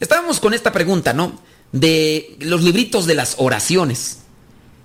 estábamos 0.00 0.38
con 0.38 0.54
esta 0.54 0.72
pregunta, 0.72 1.12
¿no? 1.12 1.40
De 1.72 2.36
los 2.40 2.62
libritos 2.62 3.06
de 3.06 3.14
las 3.14 3.36
oraciones, 3.38 4.18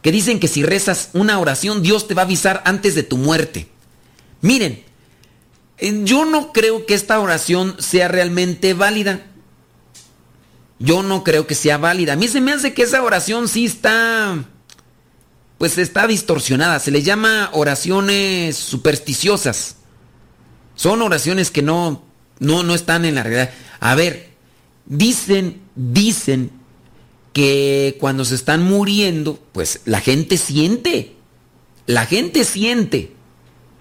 que 0.02 0.12
dicen 0.12 0.40
que 0.40 0.48
si 0.48 0.64
rezas 0.64 1.10
una 1.14 1.40
oración, 1.40 1.84
Dios 1.84 2.08
te 2.08 2.14
va 2.14 2.24
a 2.24 2.26
avisar 2.26 2.62
antes 2.66 2.96
de 2.96 3.04
tu 3.04 3.18
muerte. 3.18 3.68
Miren, 4.42 4.84
eh, 5.78 6.02
yo 6.04 6.26
no 6.26 6.54
creo 6.54 6.86
que 6.86 6.94
esta 6.94 7.20
oración 7.20 7.76
sea 7.80 8.08
realmente 8.08 8.74
válida. 8.74 9.26
Yo 10.80 11.04
no 11.04 11.24
creo 11.24 11.46
que 11.46 11.56
sea 11.56 11.78
válida. 11.78 12.14
A 12.14 12.16
mí 12.16 12.28
se 12.28 12.40
me 12.40 12.54
hace 12.54 12.74
que 12.74 12.84
esa 12.84 13.04
oración 13.04 13.48
sí 13.50 13.66
está, 13.66 14.46
pues 15.60 15.78
está 15.78 16.08
distorsionada. 16.08 16.80
Se 16.80 16.90
le 16.90 17.04
llama 17.04 17.50
oraciones 17.54 18.56
supersticiosas. 18.56 19.76
Son 20.74 21.02
oraciones 21.04 21.52
que 21.52 21.62
no, 21.62 22.02
no, 22.40 22.64
no 22.64 22.74
están 22.74 23.04
en 23.04 23.16
la 23.16 23.24
realidad. 23.24 23.52
A 23.82 23.94
ver, 23.94 24.30
dicen, 24.86 25.62
dicen 25.76 26.50
que 27.34 27.98
cuando 28.00 28.24
se 28.24 28.36
están 28.36 28.64
muriendo, 28.64 29.38
pues 29.52 29.82
la 29.84 30.00
gente 30.00 30.38
siente. 30.38 31.18
La 31.86 32.06
gente 32.06 32.46
siente. 32.46 33.12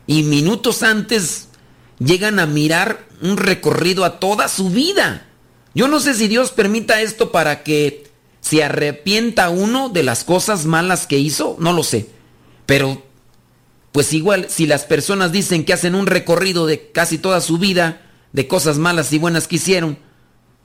Y 0.09 0.25
minutos 0.25 0.83
antes 0.83 1.47
llegan 2.01 2.41
a 2.41 2.47
mirar 2.47 3.07
un 3.23 3.37
recorrido 3.37 4.05
a 4.05 4.19
toda 4.19 4.49
su 4.49 4.71
vida. 4.71 5.29
Yo 5.75 5.87
no 5.87 6.01
sé 6.01 6.15
si 6.15 6.27
Dios 6.27 6.51
permita 6.51 7.03
esto 7.03 7.31
para 7.31 7.63
que 7.63 8.08
se 8.41 8.63
arrepienta 8.65 9.51
uno 9.51 9.89
de 9.89 10.03
las 10.03 10.25
cosas 10.25 10.65
malas 10.65 11.07
que 11.07 11.19
hizo, 11.19 11.57
no 11.59 11.73
lo 11.73 11.83
sé. 11.83 12.09
Pero, 12.67 13.03
pues 13.93 14.13
igual, 14.13 14.47
si 14.49 14.67
las 14.67 14.85
personas 14.85 15.33
dicen 15.33 15.65
que 15.65 15.73
hacen 15.73 15.95
un 15.95 16.07
recorrido 16.07 16.67
de 16.67 16.91
casi 16.93 17.19
toda 17.19 17.41
su 17.41 17.59
vida, 17.59 18.03
de 18.33 18.47
cosas 18.47 18.79
malas 18.79 19.13
y 19.13 19.19
buenas 19.19 19.49
que 19.49 19.57
hicieron, 19.57 19.99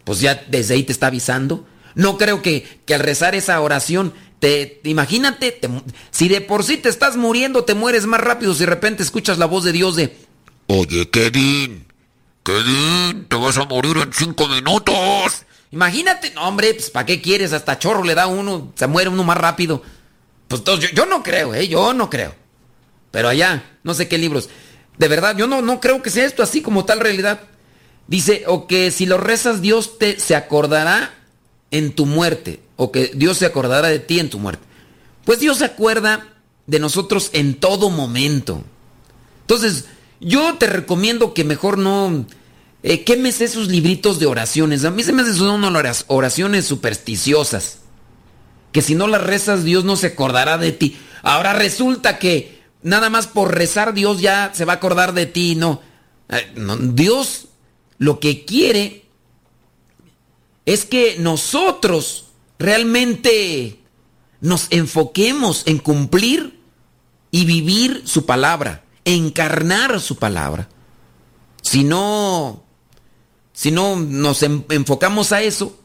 pues 0.03 0.19
ya 0.19 0.43
desde 0.49 0.74
ahí 0.76 0.84
te 0.84 0.91
está 0.91 1.07
avisando. 1.07 1.65
No 1.95 2.17
creo 2.17 2.41
que, 2.41 2.67
que 2.86 2.93
al 2.95 2.99
rezar 3.01 3.36
esa 3.36 3.59
oración, 3.61 4.13
te, 4.39 4.65
te- 4.65 4.89
imagínate, 4.89 5.59
si 6.11 6.28
de 6.28 6.41
por 6.41 6.63
sí 6.63 6.78
te 6.78 6.89
estás 6.89 7.15
muriendo, 7.15 7.63
te 7.63 7.74
mueres 7.76 8.05
más 8.05 8.19
rápido 8.19 8.53
si 8.53 8.61
de 8.61 8.65
repente 8.65 9.03
escuchas 9.03 9.38
la 9.38 9.45
voz 9.45 9.63
de 9.63 9.71
Dios 9.71 9.95
de, 9.95 10.17
Oye, 10.67 11.09
Kedin, 11.09 11.86
Kedin, 12.43 13.26
te 13.30 13.36
vas 13.36 13.57
a 13.57 13.65
morir 13.65 13.95
en 13.97 14.11
cinco 14.11 14.47
minutos. 14.47 15.43
Imagínate, 15.74 16.30
no 16.36 16.47
hombre, 16.47 16.71
pues 16.76 16.91
¿para 16.91 17.07
qué 17.07 17.19
quieres? 17.19 17.51
Hasta 17.51 17.80
chorro 17.80 18.03
le 18.03 18.13
da 18.13 18.28
uno, 18.28 18.71
se 18.76 18.86
muere 18.86 19.09
uno 19.09 19.24
más 19.24 19.38
rápido. 19.38 19.82
Pues 20.47 20.63
yo, 20.63 20.76
yo 20.78 21.07
no 21.07 21.24
creo, 21.24 21.55
¿eh? 21.55 21.67
Yo 21.67 21.95
no 21.95 22.11
creo. 22.11 22.36
Pero 23.09 23.28
allá, 23.28 23.71
no 23.82 23.95
sé 23.95 24.07
qué 24.07 24.19
libros. 24.19 24.49
De 24.99 25.07
verdad, 25.07 25.36
yo 25.36 25.47
no, 25.47 25.63
no 25.63 25.80
creo 25.80 26.03
que 26.03 26.11
sea 26.11 26.26
esto 26.26 26.43
así 26.43 26.61
como 26.61 26.86
tal 26.86 26.99
realidad. 26.99 27.39
Dice, 28.05 28.43
o 28.45 28.67
que 28.67 28.91
si 28.91 29.07
lo 29.07 29.17
rezas, 29.17 29.63
Dios 29.63 29.97
te 29.97 30.19
se 30.19 30.36
acordará 30.36 31.15
en 31.71 31.93
tu 31.93 32.05
muerte. 32.05 32.59
O 32.76 32.91
que 32.91 33.09
Dios 33.15 33.39
se 33.39 33.47
acordará 33.47 33.88
de 33.88 33.97
ti 33.97 34.19
en 34.19 34.30
tu 34.30 34.38
muerte. 34.38 34.63
Pues 35.26 35.39
Dios 35.39 35.57
se 35.57 35.65
acuerda 35.65 36.36
de 36.67 36.78
nosotros 36.78 37.32
en 37.34 37.55
todo 37.55 37.89
momento. 37.89 38.63
Entonces, 39.41 39.86
yo 40.19 40.53
te 40.53 40.67
recomiendo 40.67 41.34
que 41.34 41.43
mejor 41.43 41.80
no 41.80 42.28
eh, 42.84 43.06
quémese 43.06 43.46
esos 43.46 43.70
libritos 43.70 44.20
de 44.20 44.26
oraciones. 44.26 44.84
A 44.84 44.92
mí 44.92 45.04
se 45.04 45.14
me 45.14 45.22
hacen 45.22 45.42
unas 45.42 46.06
oraciones 46.08 46.66
supersticiosas. 46.66 47.80
Que 48.74 48.82
si 48.82 48.94
no 48.94 49.08
las 49.08 49.24
rezas, 49.24 49.64
Dios 49.64 49.86
no 49.86 49.96
se 49.96 50.08
acordará 50.08 50.58
de 50.58 50.74
ti. 50.74 50.98
Ahora 51.22 51.54
resulta 51.54 52.20
que 52.20 52.62
nada 52.82 53.10
más 53.10 53.28
por 53.28 53.56
rezar, 53.56 53.94
Dios 53.94 54.20
ya 54.20 54.52
se 54.54 54.66
va 54.66 54.74
a 54.74 54.76
acordar 54.76 55.14
de 55.14 55.26
ti. 55.26 55.56
No. 55.56 55.82
Eh, 56.28 56.52
no, 56.56 56.76
Dios 56.76 57.48
lo 57.98 58.20
que 58.20 58.44
quiere 58.44 59.06
es 60.66 60.84
que 60.84 61.16
nosotros 61.20 62.26
realmente 62.60 63.80
nos 64.42 64.68
enfoquemos 64.72 65.64
en 65.68 65.78
cumplir 65.78 66.60
y 67.32 67.46
vivir 67.46 68.04
su 68.06 68.26
palabra, 68.26 68.84
encarnar 69.06 70.02
su 70.02 70.18
palabra. 70.18 70.68
Si 71.62 71.86
no, 71.86 72.62
si 73.54 73.72
no 73.72 73.95
nos 73.95 74.43
en- 74.43 74.66
enfocamos 74.70 75.32
a 75.32 75.41
eso, 75.41 75.78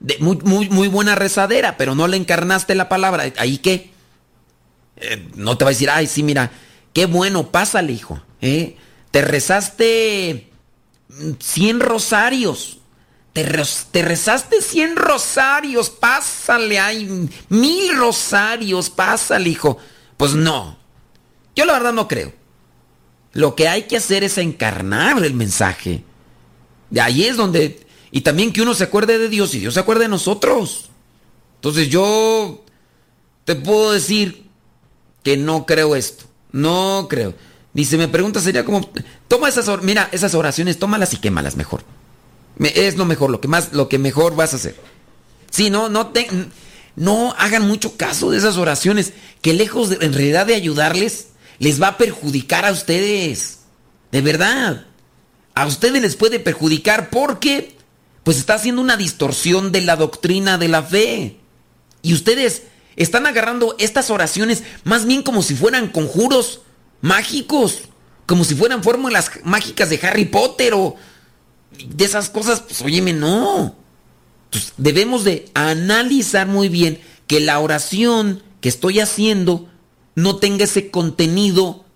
de 0.00 0.18
muy, 0.18 0.68
muy, 0.68 0.88
buena 0.88 1.14
rezadera, 1.14 1.76
pero 1.76 1.94
no 1.94 2.06
le 2.08 2.16
encarnaste 2.18 2.74
la 2.74 2.88
palabra, 2.88 3.32
¿ahí 3.38 3.58
qué? 3.58 3.90
Eh, 4.96 5.28
no 5.34 5.56
te 5.56 5.64
va 5.64 5.70
a 5.70 5.72
decir, 5.72 5.88
ay, 5.90 6.06
sí, 6.06 6.22
mira, 6.22 6.50
qué 6.92 7.06
bueno, 7.06 7.50
pásale, 7.50 7.92
hijo. 7.92 8.20
¿eh? 8.40 8.76
Te 9.10 9.22
rezaste 9.22 10.50
mm, 11.08 11.32
100 11.40 11.80
rosarios. 11.80 12.78
Te 13.32 13.42
rezaste 14.02 14.62
100 14.62 14.96
rosarios, 14.96 15.90
pásale, 15.90 16.78
ay, 16.78 17.28
mil 17.50 17.94
rosarios, 17.98 18.88
pásale, 18.88 19.50
hijo. 19.50 19.76
Pues 20.16 20.32
no, 20.32 20.78
yo 21.54 21.66
la 21.66 21.74
verdad 21.74 21.92
no 21.92 22.08
creo. 22.08 22.32
Lo 23.34 23.54
que 23.54 23.68
hay 23.68 23.82
que 23.82 23.98
hacer 23.98 24.24
es 24.24 24.38
encarnar 24.38 25.22
el 25.22 25.34
mensaje. 25.34 26.02
De 26.90 27.00
ahí 27.00 27.24
es 27.24 27.36
donde... 27.36 27.84
Y 28.10 28.20
también 28.22 28.52
que 28.52 28.62
uno 28.62 28.74
se 28.74 28.84
acuerde 28.84 29.18
de 29.18 29.28
Dios 29.28 29.54
y 29.54 29.58
Dios 29.58 29.74
se 29.74 29.80
acuerde 29.80 30.02
de 30.04 30.08
nosotros. 30.08 30.90
Entonces 31.56 31.88
yo 31.88 32.64
te 33.44 33.54
puedo 33.56 33.92
decir 33.92 34.46
que 35.22 35.36
no 35.36 35.66
creo 35.66 35.96
esto. 35.96 36.24
No 36.52 37.06
creo. 37.10 37.34
Dice, 37.74 37.98
me 37.98 38.08
pregunta, 38.08 38.40
sería 38.40 38.64
como... 38.64 38.88
Toma 39.28 39.48
esas... 39.48 39.68
or- 39.68 39.82
Mira, 39.82 40.08
esas 40.12 40.34
oraciones, 40.34 40.78
tómalas 40.78 41.12
y 41.12 41.18
quémalas 41.18 41.56
mejor. 41.56 41.82
Me- 42.56 42.72
es 42.74 42.96
lo 42.96 43.04
mejor, 43.04 43.30
lo 43.30 43.40
que 43.40 43.48
más, 43.48 43.72
lo 43.72 43.88
que 43.88 43.98
mejor 43.98 44.34
vas 44.34 44.52
a 44.54 44.56
hacer. 44.56 44.76
Sí, 45.50 45.68
no, 45.68 45.88
no 45.90 46.06
te, 46.08 46.28
no 46.94 47.34
hagan 47.36 47.66
mucho 47.66 47.96
caso 47.96 48.30
de 48.30 48.38
esas 48.38 48.56
oraciones, 48.56 49.12
que 49.42 49.52
lejos 49.52 49.90
de, 49.90 49.98
en 50.00 50.14
realidad 50.14 50.46
de 50.46 50.54
ayudarles, 50.54 51.28
les 51.58 51.82
va 51.82 51.88
a 51.88 51.98
perjudicar 51.98 52.64
a 52.64 52.72
ustedes. 52.72 53.58
De 54.10 54.22
verdad. 54.22 54.85
A 55.56 55.66
ustedes 55.66 56.02
les 56.02 56.16
puede 56.16 56.38
perjudicar 56.38 57.08
porque, 57.08 57.74
pues 58.24 58.36
está 58.36 58.54
haciendo 58.54 58.82
una 58.82 58.98
distorsión 58.98 59.72
de 59.72 59.80
la 59.80 59.96
doctrina 59.96 60.58
de 60.58 60.68
la 60.68 60.82
fe. 60.82 61.38
Y 62.02 62.12
ustedes 62.12 62.64
están 62.96 63.26
agarrando 63.26 63.74
estas 63.78 64.10
oraciones 64.10 64.64
más 64.84 65.06
bien 65.06 65.22
como 65.22 65.42
si 65.42 65.54
fueran 65.54 65.88
conjuros 65.88 66.60
mágicos, 67.00 67.84
como 68.26 68.44
si 68.44 68.54
fueran 68.54 68.82
fórmulas 68.82 69.30
mágicas 69.44 69.88
de 69.88 69.98
Harry 70.02 70.26
Potter 70.26 70.74
o 70.74 70.96
de 71.88 72.04
esas 72.04 72.28
cosas, 72.28 72.60
pues 72.60 72.82
óyeme, 72.82 73.14
no. 73.14 73.74
Entonces, 74.44 74.74
debemos 74.76 75.24
de 75.24 75.46
analizar 75.54 76.46
muy 76.46 76.68
bien 76.68 77.00
que 77.26 77.40
la 77.40 77.60
oración 77.60 78.42
que 78.60 78.68
estoy 78.68 79.00
haciendo 79.00 79.70
no 80.16 80.36
tenga 80.36 80.64
ese 80.64 80.90
contenido 80.90 81.86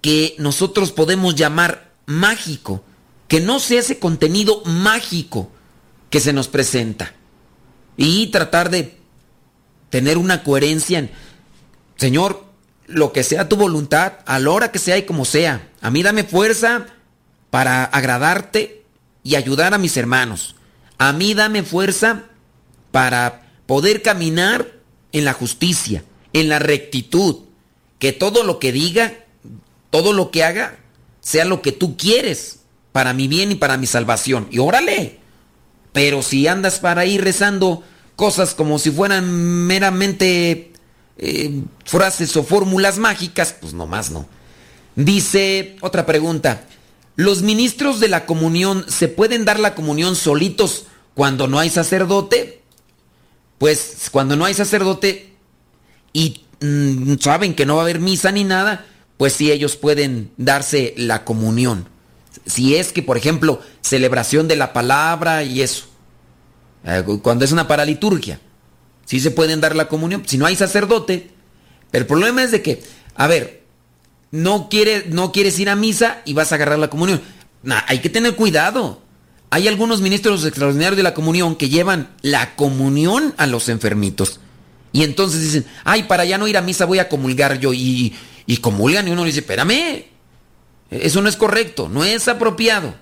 que 0.00 0.34
nosotros 0.38 0.92
podemos 0.92 1.34
llamar 1.34 1.92
mágico, 2.06 2.82
que 3.28 3.40
no 3.40 3.58
sea 3.58 3.80
ese 3.80 3.98
contenido 3.98 4.62
mágico 4.64 5.50
que 6.10 6.20
se 6.20 6.32
nos 6.32 6.48
presenta. 6.48 7.12
Y 7.96 8.28
tratar 8.28 8.70
de 8.70 8.96
tener 9.90 10.18
una 10.18 10.42
coherencia 10.42 10.98
en, 10.98 11.10
Señor, 11.96 12.44
lo 12.86 13.12
que 13.12 13.24
sea 13.24 13.48
tu 13.48 13.56
voluntad, 13.56 14.14
a 14.26 14.38
la 14.38 14.50
hora 14.50 14.72
que 14.72 14.78
sea 14.78 14.98
y 14.98 15.02
como 15.02 15.24
sea, 15.24 15.70
a 15.80 15.90
mí 15.90 16.02
dame 16.02 16.24
fuerza 16.24 16.86
para 17.50 17.84
agradarte 17.84 18.84
y 19.22 19.34
ayudar 19.34 19.74
a 19.74 19.78
mis 19.78 19.96
hermanos. 19.96 20.54
A 20.98 21.12
mí 21.12 21.34
dame 21.34 21.62
fuerza 21.62 22.24
para 22.92 23.50
poder 23.66 24.02
caminar 24.02 24.72
en 25.12 25.24
la 25.24 25.32
justicia, 25.32 26.04
en 26.32 26.48
la 26.48 26.58
rectitud, 26.58 27.40
que 27.98 28.12
todo 28.12 28.44
lo 28.44 28.58
que 28.58 28.72
diga, 28.72 29.24
todo 29.90 30.12
lo 30.12 30.30
que 30.30 30.44
haga, 30.44 30.78
sea 31.20 31.44
lo 31.44 31.62
que 31.62 31.72
tú 31.72 31.96
quieres 31.96 32.55
para 32.96 33.12
mi 33.12 33.28
bien 33.28 33.52
y 33.52 33.56
para 33.56 33.76
mi 33.76 33.86
salvación. 33.86 34.48
Y 34.50 34.58
órale. 34.58 35.18
Pero 35.92 36.22
si 36.22 36.48
andas 36.48 36.78
para 36.78 37.04
ir 37.04 37.22
rezando 37.22 37.84
cosas 38.16 38.54
como 38.54 38.78
si 38.78 38.90
fueran 38.90 39.30
meramente 39.66 40.72
eh, 41.18 41.60
frases 41.84 42.34
o 42.38 42.42
fórmulas 42.42 42.96
mágicas, 42.96 43.54
pues 43.60 43.74
nomás 43.74 44.10
no. 44.10 44.26
Dice 44.94 45.76
otra 45.82 46.06
pregunta. 46.06 46.64
¿Los 47.16 47.42
ministros 47.42 48.00
de 48.00 48.08
la 48.08 48.24
comunión 48.24 48.86
se 48.88 49.08
pueden 49.08 49.44
dar 49.44 49.60
la 49.60 49.74
comunión 49.74 50.16
solitos 50.16 50.86
cuando 51.12 51.48
no 51.48 51.58
hay 51.58 51.68
sacerdote? 51.68 52.62
Pues 53.58 54.08
cuando 54.10 54.36
no 54.36 54.46
hay 54.46 54.54
sacerdote 54.54 55.34
y 56.14 56.46
mm, 56.62 57.16
saben 57.20 57.54
que 57.54 57.66
no 57.66 57.74
va 57.74 57.82
a 57.82 57.84
haber 57.84 58.00
misa 58.00 58.32
ni 58.32 58.44
nada, 58.44 58.86
pues 59.18 59.34
sí 59.34 59.52
ellos 59.52 59.76
pueden 59.76 60.30
darse 60.38 60.94
la 60.96 61.24
comunión. 61.26 61.94
Si 62.44 62.76
es 62.76 62.92
que, 62.92 63.02
por 63.02 63.16
ejemplo, 63.16 63.60
celebración 63.80 64.48
de 64.48 64.56
la 64.56 64.72
palabra 64.72 65.42
y 65.42 65.62
eso. 65.62 65.86
Eh, 66.84 67.02
Cuando 67.22 67.44
es 67.44 67.52
una 67.52 67.68
paraliturgia, 67.68 68.40
sí 69.04 69.20
se 69.20 69.30
pueden 69.30 69.60
dar 69.60 69.74
la 69.74 69.88
comunión. 69.88 70.22
Si 70.26 70.38
no 70.38 70.46
hay 70.46 70.56
sacerdote, 70.56 71.30
pero 71.90 72.02
el 72.02 72.06
problema 72.06 72.42
es 72.42 72.50
de 72.50 72.62
que, 72.62 72.82
a 73.14 73.26
ver, 73.26 73.62
no, 74.30 74.68
quiere, 74.68 75.06
no 75.08 75.32
quieres 75.32 75.58
ir 75.58 75.70
a 75.70 75.76
misa 75.76 76.20
y 76.24 76.34
vas 76.34 76.52
a 76.52 76.56
agarrar 76.56 76.78
la 76.78 76.90
comunión. 76.90 77.20
Hay 77.86 78.00
que 78.00 78.10
tener 78.10 78.36
cuidado. 78.36 79.02
Hay 79.50 79.68
algunos 79.68 80.00
ministros 80.00 80.44
extraordinarios 80.44 80.96
de 80.96 81.02
la 81.02 81.14
comunión 81.14 81.56
que 81.56 81.68
llevan 81.68 82.10
la 82.20 82.56
comunión 82.56 83.34
a 83.38 83.46
los 83.46 83.68
enfermitos. 83.68 84.40
Y 84.92 85.02
entonces 85.02 85.42
dicen, 85.42 85.66
ay, 85.84 86.04
para 86.04 86.24
ya 86.24 86.38
no 86.38 86.48
ir 86.48 86.56
a 86.56 86.62
misa 86.62 86.84
voy 86.84 86.98
a 86.98 87.08
comulgar 87.08 87.58
yo. 87.60 87.72
Y, 87.72 88.14
y 88.46 88.56
comulgan 88.58 89.06
y 89.06 89.10
uno 89.10 89.22
le 89.22 89.28
dice, 89.28 89.40
espérame, 89.40 90.04
eso 90.90 91.22
no 91.22 91.28
es 91.28 91.36
correcto, 91.36 91.88
no 91.88 92.04
es 92.04 92.28
apropiado. 92.28 92.94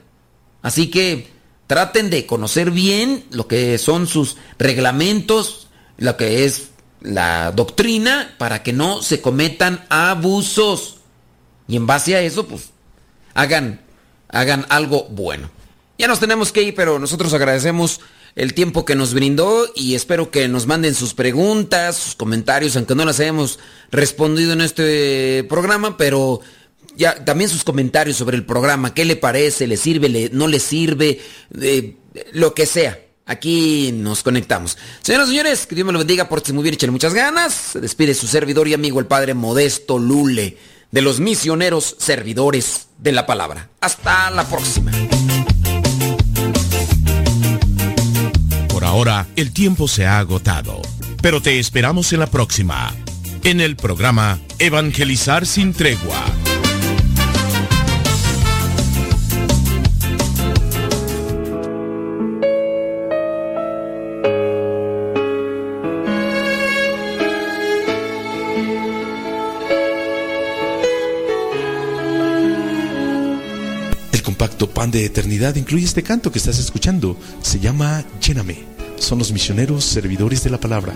Así 0.63 0.91
que 0.91 1.29
traten 1.67 2.11
de 2.11 2.27
conocer 2.27 2.71
bien 2.71 3.25
lo 3.31 3.47
que 3.47 3.79
son 3.79 4.07
sus 4.07 4.37
reglamentos, 4.59 5.69
lo 5.99 6.17
que 6.17 6.45
es 6.45 6.71
la 7.01 7.53
doctrina, 7.53 8.35
para 8.39 8.63
que 8.63 8.73
no 8.73 9.03
se 9.03 9.21
cometan 9.21 9.85
abusos. 9.91 10.99
Y 11.69 11.77
en 11.77 11.87
base 11.87 12.17
a 12.17 12.21
eso, 12.21 12.47
pues, 12.47 12.71
hagan, 13.35 13.81
hagan 14.29 14.67
algo 14.69 15.05
bueno. 15.11 15.51
Ya 15.99 16.09
nos 16.09 16.21
tenemos 16.21 16.51
que 16.51 16.63
ir, 16.63 16.75
pero 16.75 16.99
nosotros 16.99 17.33
agradecemos 17.35 18.01
el 18.35 18.55
tiempo 18.55 18.85
que 18.85 18.97
nos 18.97 19.15
brindó 19.15 19.67
y 19.77 19.95
espero 19.95 20.31
que 20.31 20.49
nos 20.49 20.67
manden 20.67 20.95
sus 20.95 21.15
preguntas, 21.15 21.97
sus 21.97 22.15
comentarios, 22.17 22.77
aunque 22.77 22.95
no 22.95 23.05
las 23.05 23.21
hayamos 23.21 23.61
respondido 23.93 24.53
en 24.53 24.61
este 24.61 25.45
programa, 25.49 25.97
pero 25.97 26.41
ya 26.97 27.25
también 27.25 27.51
sus 27.51 27.65
comentarios 27.65 28.17
sobre 28.17 28.37
el 28.37 28.45
programa, 28.45 28.95
qué 28.95 29.05
le 29.05 29.17
parece, 29.17 29.67
le 29.67 29.77
sirve, 29.77 30.09
le, 30.09 30.31
no 30.31 30.47
le 30.47 30.61
sirve, 30.61 31.21
eh, 31.61 31.97
lo 32.33 32.55
que 32.55 32.67
sea. 32.67 33.01
Aquí 33.27 33.91
nos 33.95 34.23
conectamos. 34.23 34.77
Señoras 35.03 35.29
y 35.29 35.31
señores, 35.31 35.67
que 35.67 35.75
Dios 35.75 35.87
me 35.87 35.93
lo 35.93 35.99
bendiga, 35.99 36.29
pórtese 36.29 36.53
muy 36.53 36.63
bien, 36.63 36.75
échale 36.75 36.93
muchas 36.93 37.15
ganas. 37.15 37.55
Se 37.55 37.81
despide 37.81 38.15
su 38.15 38.27
servidor 38.27 38.69
y 38.69 38.75
amigo 38.75 39.01
el 39.01 39.07
Padre 39.07 39.33
Modesto 39.33 39.99
Lule, 39.99 40.59
de 40.91 41.03
los 41.03 41.21
misioneros 41.21 41.97
servidores 41.99 42.89
de 42.99 43.13
la 43.13 43.25
palabra. 43.27 43.71
Hasta 43.81 44.31
la 44.31 44.47
próxima. 44.47 44.93
Por 48.69 48.85
ahora, 48.85 49.27
el 49.37 49.53
tiempo 49.53 49.89
se 49.89 50.05
ha 50.05 50.19
agotado, 50.19 50.83
pero 51.23 51.41
te 51.41 51.59
esperamos 51.59 52.13
en 52.13 52.21
la 52.21 52.27
próxima, 52.27 52.95
en 53.43 53.63
el 53.63 53.77
programa 53.77 54.39
Evangelizar 54.59 55.47
sin 55.47 55.73
tregua. 55.73 56.23
Pan 74.71 74.91
de 74.91 75.05
Eternidad 75.05 75.57
incluye 75.57 75.85
este 75.85 76.03
canto 76.03 76.31
que 76.31 76.39
estás 76.39 76.59
escuchando. 76.59 77.17
Se 77.43 77.61
llama 77.61 78.05
Lléname. 78.21 78.65
Son 78.97 79.19
los 79.19 79.33
misioneros 79.33 79.85
servidores 79.85 80.45
de 80.45 80.51
la 80.51 80.61
palabra. 80.61 80.95